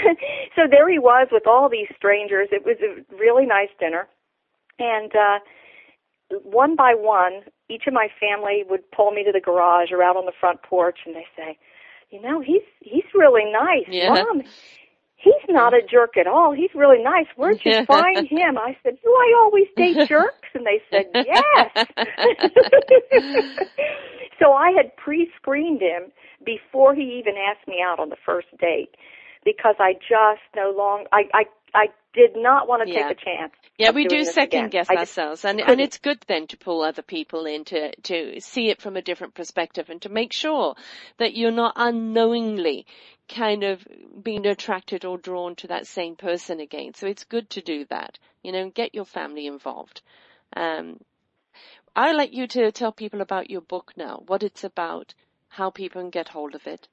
so 0.57 0.63
there 0.71 0.89
he 0.89 0.99
was 0.99 1.29
with 1.31 1.47
all 1.47 1.69
these 1.69 1.89
strangers. 1.97 2.49
It 2.51 2.65
was 2.65 2.77
a 2.81 3.05
really 3.15 3.45
nice 3.45 3.69
dinner. 3.79 4.09
And, 4.79 5.13
uh, 5.15 5.39
one 6.43 6.77
by 6.77 6.95
one, 6.95 7.43
each 7.69 7.87
of 7.87 7.95
my 7.95 8.09
family 8.21 8.65
would 8.69 8.91
pull 8.91 9.11
me 9.11 9.25
to 9.25 9.33
the 9.33 9.41
garage 9.41 9.91
or 9.91 10.03
out 10.03 10.17
on 10.17 10.27
the 10.27 10.33
front 10.39 10.63
porch, 10.63 10.99
and 11.07 11.15
they 11.15 11.27
say, 11.37 11.59
"You 12.11 12.21
know, 12.21 12.41
he's 12.41 12.63
he's 12.81 13.05
really 13.15 13.51
nice, 13.51 13.87
yeah. 13.89 14.13
Mom. 14.13 14.43
He's 15.19 15.35
not 15.49 15.75
a 15.75 15.83
jerk 15.83 16.17
at 16.17 16.29
all. 16.29 16.53
He's 16.53 16.71
really 16.75 17.03
nice. 17.03 17.27
Where'd 17.37 17.61
you 17.65 17.85
find 17.87 18.27
him?" 18.27 18.57
I 18.57 18.77
said, 18.83 18.99
"Do 19.03 19.11
I 19.11 19.41
always 19.43 19.67
date 19.77 20.09
jerks?" 20.09 20.49
And 20.55 20.65
they 20.65 20.81
said, 20.91 21.07
"Yes." 21.15 21.87
so 24.39 24.53
I 24.53 24.71
had 24.71 24.97
pre-screened 24.97 25.83
him 25.83 26.13
before 26.45 26.95
he 26.95 27.19
even 27.19 27.35
asked 27.37 27.67
me 27.67 27.83
out 27.85 27.99
on 27.99 28.09
the 28.11 28.17
first 28.25 28.47
date 28.61 28.95
because 29.45 29.75
I 29.81 29.95
just 29.95 30.43
no 30.55 30.71
longer 30.77 31.09
I 31.13 31.25
I 31.35 31.45
I 31.75 31.87
did 32.15 32.31
not 32.37 32.69
want 32.69 32.87
to 32.87 32.93
yeah. 32.93 33.09
take 33.09 33.19
a 33.19 33.25
chance. 33.25 33.53
Yeah, 33.77 33.91
we 33.91 34.07
do 34.07 34.25
second 34.25 34.71
guess 34.71 34.89
ourselves, 34.89 35.45
and 35.45 35.61
and 35.61 35.81
it's 35.81 35.99
good 35.99 36.19
then 36.29 36.47
to 36.49 36.57
pull 36.57 36.83
other 36.83 37.03
people 37.03 37.45
in 37.47 37.65
to 37.67 37.95
to 37.95 38.41
see 38.41 38.71
it 38.71 38.81
from 38.81 38.97
a 38.97 39.03
different 39.03 39.35
perspective 39.35 39.91
and 39.91 40.01
to 40.03 40.09
make 40.09 40.33
sure 40.33 40.77
that 41.19 41.37
you're 41.37 41.51
not 41.51 41.75
unknowingly 41.77 42.87
kind 43.29 43.63
of 43.63 43.87
being 44.23 44.47
attracted 44.47 45.05
or 45.05 45.19
drawn 45.19 45.55
to 45.57 45.67
that 45.69 45.87
same 45.87 46.17
person 46.17 46.61
again. 46.61 46.95
So 46.95 47.07
it's 47.07 47.25
good 47.25 47.51
to 47.51 47.61
do 47.61 47.85
that, 47.87 48.19
you 48.43 48.53
know, 48.53 48.71
get 48.71 48.95
your 48.95 49.05
family 49.05 49.47
involved. 49.47 50.03
Um, 50.57 51.01
I'd 51.95 52.17
like 52.17 52.33
you 52.33 52.47
to 52.49 52.73
tell 52.73 52.93
people 52.93 53.21
about 53.21 53.51
your 53.51 53.61
book 53.61 53.93
now, 53.97 54.23
what 54.27 54.43
it's 54.43 54.65
about, 54.65 55.15
how 55.49 55.71
people 55.71 56.03
can 56.03 56.11
get 56.11 56.29
hold 56.29 56.55
of 56.55 56.67
it. 56.67 56.89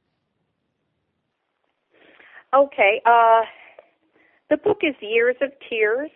Okay. 2.53 3.01
Uh, 3.05 3.41
the 4.49 4.57
book 4.57 4.79
is 4.81 4.95
Years 5.01 5.35
of 5.41 5.51
Tears. 5.69 6.11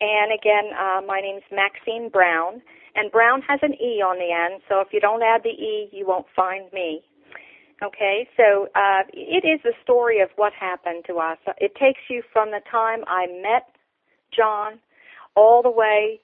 And 0.00 0.32
again, 0.32 0.70
uh, 0.78 1.00
my 1.06 1.20
name's 1.20 1.42
Maxine 1.50 2.08
Browne. 2.10 2.62
And 2.94 3.12
Browne 3.12 3.42
has 3.42 3.60
an 3.62 3.74
E 3.74 4.00
on 4.00 4.16
the 4.16 4.32
end, 4.32 4.62
so 4.68 4.80
if 4.80 4.88
you 4.90 5.00
don't 5.00 5.22
add 5.22 5.42
the 5.42 5.50
E, 5.50 5.90
you 5.92 6.06
won't 6.06 6.26
find 6.34 6.72
me. 6.72 7.02
Okay, 7.82 8.26
so 8.38 8.68
uh, 8.74 9.02
it 9.12 9.44
is 9.44 9.60
a 9.66 9.76
story 9.82 10.20
of 10.20 10.30
what 10.36 10.54
happened 10.54 11.04
to 11.08 11.18
us. 11.18 11.36
It 11.58 11.74
takes 11.74 12.00
you 12.08 12.22
from 12.32 12.50
the 12.50 12.60
time 12.70 13.04
I 13.06 13.26
met 13.26 13.68
John 14.34 14.80
all 15.34 15.62
the 15.62 15.70
way 15.70 16.20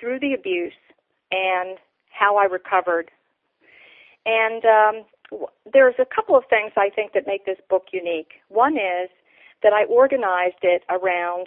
through 0.00 0.18
the 0.18 0.34
abuse 0.34 0.74
and 1.30 1.78
how 2.10 2.36
I 2.36 2.44
recovered. 2.44 3.12
And 4.24 4.64
um, 4.64 5.48
there's 5.72 5.94
a 6.00 6.06
couple 6.12 6.36
of 6.36 6.42
things 6.50 6.72
I 6.76 6.90
think 6.90 7.12
that 7.12 7.24
make 7.24 7.46
this 7.46 7.58
book 7.70 7.84
unique. 7.92 8.42
One 8.48 8.74
is 8.74 9.08
that 9.62 9.72
I 9.72 9.84
organized 9.84 10.62
it 10.62 10.82
around 10.90 11.46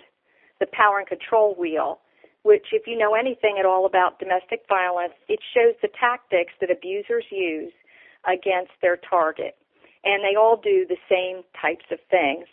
the 0.62 0.68
power 0.72 0.99
and 0.99 1.07
control 1.07 1.55
wheel, 1.60 1.99
which, 2.43 2.68
if 2.72 2.88
you 2.88 2.97
know 2.97 3.14
anything 3.14 3.57
at 3.60 3.66
all 3.66 3.86
about 3.86 4.20
domestic 4.20 4.62
violence, 4.70 5.14
it 5.28 5.39
shows 5.53 5.76
the 5.82 5.89
tactics 5.99 6.53
that 6.62 6.72
abusers 6.72 7.26
use 7.30 7.74
against 8.28 8.72
their 8.82 8.97
target. 8.97 9.55
And 10.03 10.24
they 10.24 10.38
all 10.39 10.59
do 10.61 10.86
the 10.88 10.97
same 11.09 11.43
types 11.59 11.86
of 11.91 11.99
things. 12.09 12.45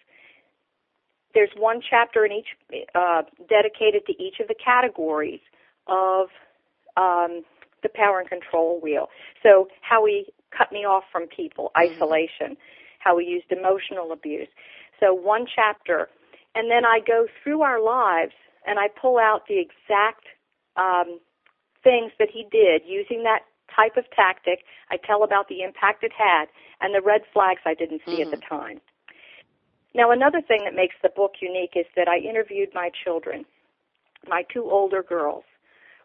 There's 1.34 1.50
one 1.56 1.80
chapter 1.88 2.24
in 2.24 2.32
each 2.32 2.48
uh, 2.94 3.22
dedicated 3.48 4.06
to 4.06 4.12
each 4.22 4.40
of 4.40 4.48
the 4.48 4.54
categories 4.54 5.40
of 5.86 6.28
um, 6.96 7.44
the 7.82 7.90
power 7.94 8.20
and 8.20 8.28
control 8.28 8.80
wheel. 8.80 9.08
So 9.42 9.68
how 9.82 10.06
he 10.06 10.26
cut 10.56 10.72
me 10.72 10.80
off 10.80 11.04
from 11.12 11.26
people, 11.26 11.70
mm-hmm. 11.76 11.92
isolation, 11.92 12.56
how 12.98 13.18
he 13.18 13.26
used 13.26 13.46
emotional 13.50 14.12
abuse. 14.12 14.48
So 14.98 15.14
one 15.14 15.46
chapter. 15.54 16.08
And 16.54 16.70
then 16.70 16.84
I 16.84 17.00
go 17.06 17.26
through 17.42 17.62
our 17.62 17.80
lives 17.82 18.32
and 18.66 18.78
I 18.78 18.88
pull 18.88 19.18
out 19.18 19.42
the 19.46 19.60
exact 19.60 20.24
um, 20.76 21.20
things 21.84 22.12
that 22.18 22.28
he 22.32 22.46
did 22.50 22.82
using 22.86 23.22
that 23.22 23.40
type 23.74 23.96
of 23.96 24.04
tactic. 24.14 24.64
I 24.90 24.96
tell 24.96 25.22
about 25.22 25.48
the 25.48 25.62
impact 25.62 26.04
it 26.04 26.12
had 26.16 26.46
and 26.80 26.94
the 26.94 27.00
red 27.00 27.22
flags 27.32 27.60
I 27.64 27.74
didn't 27.74 28.02
see 28.06 28.22
mm-hmm. 28.22 28.22
at 28.22 28.30
the 28.30 28.44
mm-hmm. 28.44 28.54
time. 28.54 28.80
Now, 29.94 30.10
another 30.10 30.42
thing 30.42 30.62
that 30.64 30.74
makes 30.74 30.94
the 31.02 31.08
book 31.08 31.36
unique 31.40 31.72
is 31.74 31.86
that 31.96 32.08
I 32.08 32.18
interviewed 32.18 32.68
my 32.74 32.90
children. 33.04 33.46
My 34.28 34.44
two 34.52 34.70
older 34.70 35.02
girls 35.02 35.44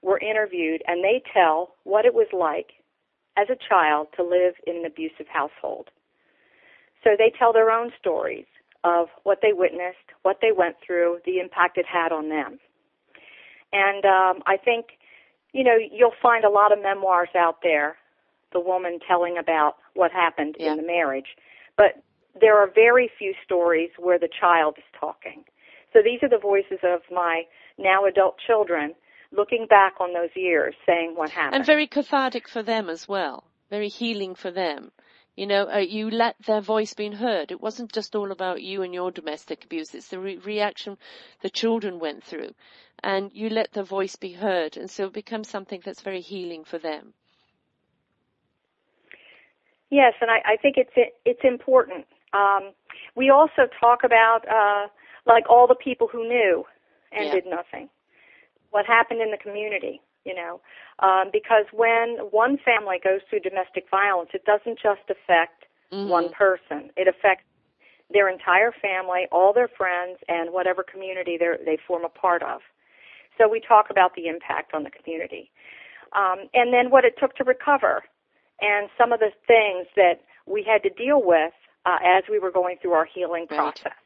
were 0.02 0.20
interviewed, 0.20 0.82
and 0.88 1.04
they 1.04 1.22
tell 1.34 1.76
what 1.84 2.06
it 2.06 2.14
was 2.14 2.28
like 2.32 2.72
as 3.38 3.48
a 3.50 3.58
child 3.70 4.08
to 4.16 4.24
live 4.24 4.54
in 4.66 4.78
an 4.78 4.86
abusive 4.86 5.28
household. 5.28 5.90
So 7.04 7.12
they 7.18 7.34
tell 7.38 7.52
their 7.52 7.72
own 7.72 7.92
stories 8.00 8.46
of 8.84 9.08
what 9.24 9.40
they 9.42 9.54
witnessed, 9.54 9.98
what 10.24 10.38
they 10.42 10.52
went 10.52 10.78
through, 10.86 11.20
the 11.26 11.40
impact 11.40 11.78
it 11.78 11.86
had 11.86 12.12
on 12.12 12.30
them. 12.30 12.60
And 13.74 14.06
um, 14.06 14.44
I 14.46 14.58
think, 14.58 14.86
you 15.54 15.64
know, 15.64 15.78
you'll 15.92 16.14
find 16.22 16.44
a 16.44 16.50
lot 16.50 16.72
of 16.72 16.82
memoirs 16.82 17.30
out 17.36 17.58
there, 17.64 17.98
the 18.54 18.60
woman 18.60 19.00
telling 19.08 19.38
about 19.38 19.76
what 19.94 20.12
happened 20.12 20.56
yeah. 20.60 20.72
in 20.72 20.78
the 20.78 20.84
marriage. 20.84 21.36
but 21.78 22.02
there 22.40 22.58
are 22.58 22.70
very 22.74 23.10
few 23.18 23.34
stories 23.44 23.90
where 23.98 24.18
the 24.18 24.30
child 24.40 24.76
is 24.78 24.84
talking. 24.98 25.44
So 25.94 26.00
these 26.02 26.24
are 26.24 26.30
the 26.30 26.38
voices 26.38 26.80
of 26.84 27.02
my 27.12 27.44
now 27.78 28.06
adult 28.06 28.36
children 28.46 28.94
looking 29.32 29.66
back 29.70 29.96
on 30.00 30.14
those 30.14 30.30
years, 30.36 30.76
saying 30.86 31.14
what 31.16 31.30
happened. 31.30 31.56
And 31.56 31.66
very 31.66 31.88
cathartic 31.88 32.48
for 32.48 32.64
them 32.64 32.90
as 32.90 33.08
well. 33.08 33.44
Very 33.70 33.90
healing 33.90 34.36
for 34.36 34.52
them. 34.52 34.92
You 35.36 35.48
know, 35.48 35.70
uh, 35.70 35.78
you 35.78 36.10
let 36.10 36.36
their 36.46 36.60
voice 36.60 36.94
be 36.94 37.10
heard. 37.10 37.52
It 37.52 37.62
wasn't 37.62 37.94
just 37.94 38.16
all 38.16 38.32
about 38.32 38.62
you 38.62 38.82
and 38.82 38.94
your 38.94 39.12
domestic 39.12 39.64
abuse. 39.64 39.96
It's 39.96 40.10
the 40.10 40.20
re- 40.20 40.38
reaction 40.38 40.98
the 41.42 41.50
children 41.50 42.00
went 42.00 42.24
through. 42.24 42.54
And 43.04 43.32
you 43.34 43.50
let 43.50 43.72
the 43.74 43.84
voice 43.84 44.16
be 44.16 44.32
heard. 44.34 44.78
And 44.78 44.90
so 44.90 45.06
it 45.06 45.14
becomes 45.14 45.50
something 45.50 45.82
that's 45.84 46.02
very 46.02 46.22
healing 46.22 46.64
for 46.64 46.78
them. 46.78 47.14
Yes, 49.90 50.14
and 50.22 50.32
I, 50.32 50.54
I 50.54 50.56
think 50.56 50.78
it's 50.78 51.12
it's 51.26 51.42
important. 51.44 52.06
Um, 52.34 52.72
we 53.16 53.30
also 53.30 53.68
talk 53.80 54.04
about 54.06 54.48
uh, 54.48 54.88
like 55.26 55.50
all 55.50 55.68
the 55.68 55.76
people 55.76 56.08
who 56.08 56.28
knew 56.28 56.64
and 57.12 57.26
yeah. 57.26 57.34
did 57.34 57.46
nothing. 57.46 57.90
What 58.70 58.86
happened 58.86 59.22
in 59.22 59.32
the 59.32 59.38
community, 59.38 60.00
you 60.24 60.34
know, 60.34 60.62
um, 61.00 61.30
because 61.34 61.66
when 61.74 62.20
one 62.32 62.58
family 62.64 63.00
goes 63.04 63.20
through 63.30 63.42
domestic 63.42 63.86
violence, 63.92 64.30
it 64.34 64.46
doesn't 64.46 64.80
just 64.80 65.04
affect 65.10 65.66
mm-hmm. 65.92 66.10
one 66.10 66.30
person. 66.30 66.90
It 66.96 67.10
affects 67.10 67.44
their 68.14 68.30
entire 68.30 68.72
family, 68.72 69.28
all 69.30 69.52
their 69.52 69.68
friends, 69.68 70.20
and 70.30 70.54
whatever 70.54 70.84
community 70.84 71.38
they 71.38 71.52
they 71.66 71.78
form 71.86 72.06
a 72.06 72.10
part 72.10 72.44
of. 72.44 72.62
So 73.42 73.50
we 73.50 73.60
talk 73.60 73.88
about 73.90 74.14
the 74.16 74.28
impact 74.28 74.74
on 74.76 74.84
the 74.84 74.92
community, 74.92 75.50
um, 76.14 76.48
and 76.54 76.72
then 76.72 76.92
what 76.92 77.06
it 77.06 77.16
took 77.20 77.36
to 77.38 77.44
recover, 77.44 78.04
and 78.62 78.88
some 78.98 79.12
of 79.12 79.20
the 79.20 79.32
things 79.48 79.88
that 79.96 80.22
we 80.46 80.64
had 80.64 80.84
to 80.84 80.90
deal 80.90 81.24
with 81.24 81.54
uh, 81.86 81.98
as 82.06 82.24
we 82.30 82.38
were 82.38 82.52
going 82.52 82.78
through 82.82 82.92
our 82.92 83.06
healing 83.06 83.48
process. 83.48 83.98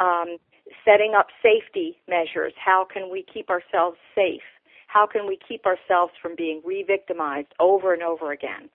Um, 0.00 0.38
setting 0.86 1.12
up 1.14 1.26
safety 1.42 1.98
measures. 2.08 2.54
How 2.56 2.86
can 2.90 3.10
we 3.10 3.26
keep 3.30 3.50
ourselves 3.50 3.98
safe? 4.14 4.40
How 4.86 5.06
can 5.06 5.26
we 5.26 5.38
keep 5.46 5.66
ourselves 5.66 6.12
from 6.22 6.34
being 6.36 6.62
re-victimized 6.64 7.48
over 7.60 7.92
and 7.92 8.02
over 8.02 8.32
again? 8.32 8.70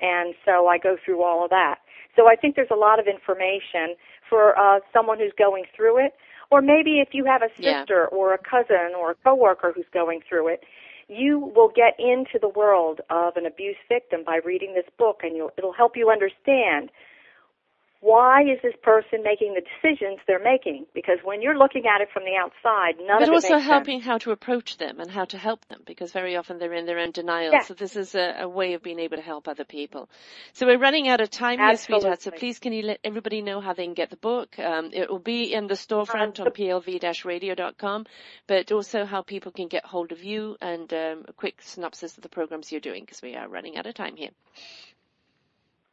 And 0.00 0.34
so 0.44 0.66
I 0.66 0.78
go 0.78 0.96
through 1.04 1.22
all 1.22 1.44
of 1.44 1.50
that. 1.50 1.76
So 2.16 2.28
I 2.28 2.34
think 2.34 2.56
there's 2.56 2.72
a 2.72 2.76
lot 2.76 2.98
of 2.98 3.06
information 3.06 3.94
for 4.28 4.58
uh, 4.58 4.80
someone 4.92 5.18
who's 5.18 5.32
going 5.38 5.64
through 5.76 6.04
it, 6.04 6.14
or 6.50 6.62
maybe 6.62 7.00
if 7.00 7.08
you 7.12 7.24
have 7.24 7.42
a 7.42 7.48
sister 7.56 8.08
yeah. 8.10 8.16
or 8.16 8.34
a 8.34 8.38
cousin 8.38 8.94
or 8.98 9.12
a 9.12 9.14
coworker 9.16 9.72
who's 9.74 9.86
going 9.92 10.20
through 10.28 10.48
it, 10.48 10.64
you 11.08 11.38
will 11.54 11.70
get 11.74 11.94
into 11.98 12.38
the 12.40 12.48
world 12.48 13.00
of 13.10 13.36
an 13.36 13.46
abuse 13.46 13.76
victim 13.88 14.22
by 14.24 14.40
reading 14.44 14.74
this 14.74 14.86
book, 14.98 15.20
and 15.22 15.36
you'll, 15.36 15.50
it'll 15.56 15.72
help 15.72 15.96
you 15.96 16.10
understand 16.10 16.90
why 18.06 18.42
is 18.42 18.60
this 18.62 18.74
person 18.84 19.24
making 19.24 19.54
the 19.54 19.62
decisions 19.62 20.20
they're 20.28 20.42
making? 20.42 20.86
Because 20.94 21.18
when 21.24 21.42
you're 21.42 21.58
looking 21.58 21.86
at 21.92 22.00
it 22.00 22.08
from 22.12 22.22
the 22.22 22.36
outside, 22.40 22.94
none 23.04 23.18
but 23.18 23.28
of 23.28 23.28
it 23.30 23.34
also 23.34 23.58
helping 23.58 23.98
sense. 23.98 24.06
how 24.06 24.18
to 24.18 24.30
approach 24.30 24.76
them 24.78 25.00
and 25.00 25.10
how 25.10 25.24
to 25.24 25.36
help 25.36 25.66
them, 25.66 25.80
because 25.84 26.12
very 26.12 26.36
often 26.36 26.58
they're 26.58 26.72
in 26.72 26.86
their 26.86 27.00
own 27.00 27.10
denial. 27.10 27.50
Yeah. 27.52 27.62
So 27.62 27.74
this 27.74 27.96
is 27.96 28.14
a, 28.14 28.42
a, 28.42 28.48
way 28.48 28.74
of 28.74 28.82
being 28.84 29.00
able 29.00 29.16
to 29.16 29.24
help 29.24 29.48
other 29.48 29.64
people. 29.64 30.08
So 30.52 30.66
we're 30.66 30.78
running 30.78 31.08
out 31.08 31.20
of 31.20 31.30
time 31.30 31.58
here, 31.58 31.76
sweetheart. 31.76 32.22
So 32.22 32.30
please, 32.30 32.60
can 32.60 32.72
you 32.72 32.82
let 32.82 33.00
everybody 33.02 33.42
know 33.42 33.60
how 33.60 33.72
they 33.72 33.84
can 33.84 33.94
get 33.94 34.10
the 34.10 34.16
book? 34.16 34.56
Um, 34.56 34.90
it 34.92 35.10
will 35.10 35.18
be 35.18 35.52
in 35.52 35.66
the 35.66 35.74
storefront 35.74 36.38
on 36.38 36.46
plv-radio.com, 36.46 38.06
but 38.46 38.70
also 38.70 39.04
how 39.04 39.22
people 39.22 39.50
can 39.50 39.66
get 39.66 39.84
hold 39.84 40.12
of 40.12 40.22
you 40.22 40.56
and 40.60 40.92
um, 40.92 41.24
a 41.26 41.32
quick 41.32 41.60
synopsis 41.60 42.16
of 42.16 42.22
the 42.22 42.28
programs 42.28 42.70
you're 42.70 42.80
doing, 42.80 43.02
because 43.02 43.20
we 43.20 43.34
are 43.34 43.48
running 43.48 43.76
out 43.76 43.86
of 43.86 43.94
time 43.94 44.14
here. 44.14 44.30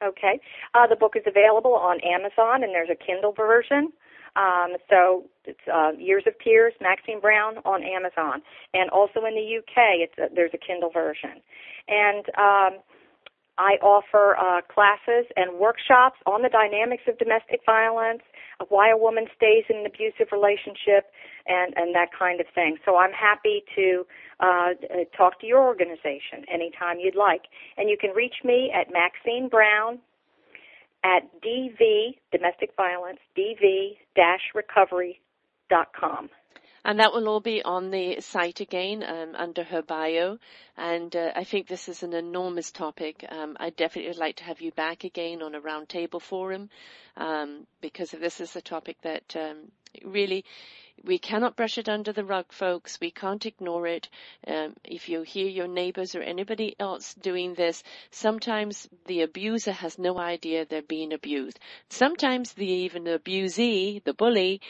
Okay. 0.03 0.39
Uh, 0.73 0.87
the 0.87 0.95
book 0.95 1.13
is 1.15 1.23
available 1.25 1.73
on 1.73 1.99
Amazon, 2.01 2.63
and 2.63 2.73
there's 2.73 2.89
a 2.89 2.95
Kindle 2.95 3.31
version. 3.31 3.91
Um, 4.35 4.75
so 4.89 5.25
it's 5.45 5.59
uh, 5.71 5.91
Years 5.97 6.23
of 6.25 6.33
Tears, 6.43 6.73
Maxine 6.81 7.19
Browne 7.19 7.57
on 7.65 7.83
Amazon, 7.83 8.41
and 8.73 8.89
also 8.89 9.25
in 9.25 9.35
the 9.35 9.57
UK, 9.59 10.01
it's 10.01 10.17
a, 10.17 10.33
there's 10.33 10.53
a 10.53 10.57
Kindle 10.57 10.89
version. 10.89 11.41
And 11.87 12.25
um, 12.37 12.81
I 13.57 13.77
offer 13.81 14.35
uh, 14.35 14.61
classes 14.73 15.25
and 15.35 15.59
workshops 15.59 16.17
on 16.25 16.41
the 16.41 16.49
dynamics 16.49 17.03
of 17.07 17.17
domestic 17.19 17.61
violence, 17.65 18.23
of 18.59 18.67
why 18.69 18.89
a 18.89 18.97
woman 18.97 19.27
stays 19.35 19.65
in 19.69 19.77
an 19.77 19.85
abusive 19.85 20.31
relationship, 20.31 21.11
and 21.45 21.73
and 21.75 21.93
that 21.93 22.09
kind 22.17 22.39
of 22.41 22.47
thing. 22.55 22.77
So 22.85 22.97
I'm 22.97 23.11
happy 23.11 23.63
to 23.75 24.05
uh, 24.39 24.69
talk 25.15 25.39
to 25.41 25.45
your 25.45 25.61
organization 25.61 26.45
anytime 26.51 26.99
you'd 26.99 27.15
like, 27.15 27.43
and 27.77 27.89
you 27.89 27.97
can 27.99 28.11
reach 28.11 28.37
me 28.43 28.71
at 28.73 28.91
Maxine 28.91 29.49
Browne 29.49 29.99
at 31.03 31.23
dv 31.41 32.15
domestic 32.31 32.71
violence 32.77 33.19
dv 33.37 33.97
recovery 34.55 35.19
dot 35.69 35.89
com. 35.99 36.29
And 36.85 36.99
that 36.99 37.13
will 37.13 37.29
all 37.29 37.39
be 37.39 37.63
on 37.63 37.91
the 37.91 38.19
site 38.19 38.59
again 38.59 39.03
um, 39.03 39.35
under 39.35 39.63
her 39.63 39.81
bio. 39.81 40.37
And 40.77 41.15
uh, 41.15 41.31
I 41.35 41.43
think 41.45 41.67
this 41.67 41.87
is 41.87 42.03
an 42.03 42.13
enormous 42.13 42.71
topic. 42.71 43.25
Um, 43.29 43.55
I'd 43.59 43.79
like 44.17 44.35
to 44.37 44.43
have 44.43 44.59
you 44.61 44.71
back 44.71 45.03
again 45.03 45.41
on 45.41 45.55
a 45.55 45.61
roundtable 45.61 46.21
forum 46.21 46.69
um, 47.15 47.67
because 47.81 48.11
this 48.11 48.41
is 48.41 48.55
a 48.55 48.61
topic 48.61 48.97
that 49.03 49.35
um, 49.35 49.71
really 50.03 50.43
we 51.03 51.17
cannot 51.17 51.55
brush 51.55 51.77
it 51.77 51.89
under 51.89 52.13
the 52.13 52.23
rug, 52.23 52.51
folks. 52.51 52.99
We 53.01 53.11
can't 53.11 53.45
ignore 53.45 53.87
it. 53.87 54.07
Um, 54.47 54.75
if 54.83 55.09
you 55.09 55.21
hear 55.23 55.47
your 55.47 55.67
neighbors 55.67 56.15
or 56.15 56.21
anybody 56.21 56.75
else 56.79 57.13
doing 57.13 57.53
this, 57.55 57.83
sometimes 58.11 58.87
the 59.05 59.21
abuser 59.21 59.73
has 59.73 59.99
no 59.99 60.17
idea 60.17 60.65
they're 60.65 60.81
being 60.81 61.11
abused. 61.11 61.59
Sometimes 61.89 62.53
the 62.53 62.67
even 62.67 63.05
abusee, 63.05 64.03
the 64.03 64.13
bully, 64.13 64.61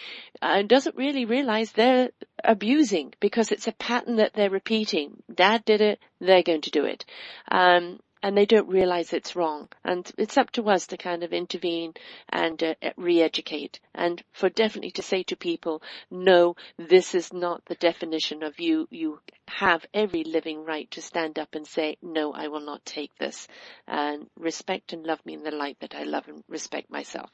uh, 0.42 0.64
doesn't 0.64 0.96
really 0.96 1.26
realize 1.26 1.72
they're 1.72 2.10
abusing 2.44 3.14
because 3.20 3.52
it's 3.52 3.68
a 3.68 3.74
pattern 3.74 4.16
that 4.16 4.34
they're 4.34 4.50
repeating. 4.50 5.22
Dad 5.34 5.64
did 5.66 5.82
it, 5.82 6.00
they're 6.20 6.44
going 6.44 6.62
to 6.62 6.72
do 6.72 6.86
it. 6.86 7.06
Um, 7.52 8.00
and 8.24 8.38
they 8.38 8.46
don't 8.46 8.70
realize 8.70 9.12
it's 9.12 9.36
wrong. 9.36 9.68
And 9.84 10.10
it's 10.18 10.38
up 10.38 10.50
to 10.52 10.70
us 10.70 10.88
to 10.88 10.98
kind 10.98 11.24
of 11.24 11.34
intervene 11.34 11.94
and 12.30 12.64
uh, 12.64 12.74
re-educate 12.96 13.82
and 13.94 14.24
for 14.32 14.50
definitely 14.50 14.92
to 14.92 15.02
say 15.04 15.24
to 15.24 15.36
people, 15.36 15.84
no, 16.10 16.56
this 16.78 17.14
is 17.14 17.34
not 17.34 17.66
the 17.66 17.76
definition 17.76 18.42
of 18.42 18.62
you. 18.62 18.88
You 18.90 19.20
have 19.50 19.86
every 19.94 20.24
living 20.24 20.64
right 20.64 20.90
to 20.92 21.02
stand 21.02 21.38
up 21.38 21.54
and 21.54 21.68
say, 21.68 21.98
no, 22.02 22.32
I 22.32 22.48
will 22.48 22.66
not 22.66 22.86
take 22.86 23.14
this 23.18 23.48
and 23.88 24.28
respect 24.40 24.94
and 24.94 25.06
love 25.06 25.24
me 25.26 25.34
in 25.34 25.44
the 25.44 25.52
light 25.52 25.78
that 25.82 25.94
I 25.94 26.04
love 26.04 26.30
and 26.30 26.46
respect 26.48 26.90
myself. 26.90 27.30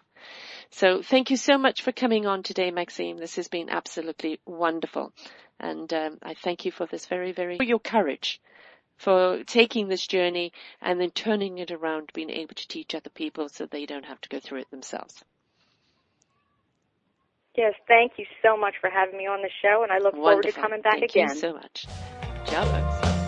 So 0.71 1.03
thank 1.03 1.29
you 1.29 1.37
so 1.37 1.59
much 1.59 1.83
for 1.83 1.91
coming 1.91 2.25
on 2.25 2.41
today, 2.41 2.71
Maxine. 2.71 3.17
This 3.17 3.35
has 3.35 3.47
been 3.47 3.69
absolutely 3.69 4.39
wonderful. 4.47 5.13
And 5.59 5.93
um, 5.93 6.17
I 6.23 6.33
thank 6.33 6.65
you 6.65 6.71
for 6.71 6.87
this 6.87 7.05
very, 7.05 7.31
very, 7.31 7.57
for 7.57 7.63
your 7.63 7.79
courage 7.79 8.41
for 9.00 9.43
taking 9.45 9.88
this 9.88 10.06
journey 10.06 10.52
and 10.82 11.00
then 11.00 11.10
turning 11.12 11.58
it 11.58 11.72
around, 11.72 12.12
being 12.14 12.30
able 12.30 12.54
to 12.54 12.68
teach 12.68 12.93
other 12.93 13.10
people 13.10 13.50
so 13.50 13.66
they 13.66 13.86
don't 13.86 14.06
have 14.06 14.22
to 14.22 14.30
go 14.30 14.39
through 14.39 14.60
it 14.60 14.70
themselves. 14.70 15.24
Yes, 17.58 17.74
thank 17.88 18.14
you 18.18 18.26
so 18.43 18.56
much 18.56 18.76
for 18.80 18.89
having 18.89 19.18
me 19.18 19.26
on 19.26 19.41
the 19.41 19.50
show, 19.62 19.84
and 19.84 19.91
I 19.91 19.97
look 19.97 20.14
Wonderful. 20.16 20.24
forward 20.24 20.43
to 20.43 20.52
coming 20.52 20.82
back 20.82 21.00
thank 21.00 21.12
again. 21.12 21.28
Thank 21.30 21.43
you 21.43 21.50
so 21.50 21.54
much. 21.54 21.88
Ciao. 22.45 23.18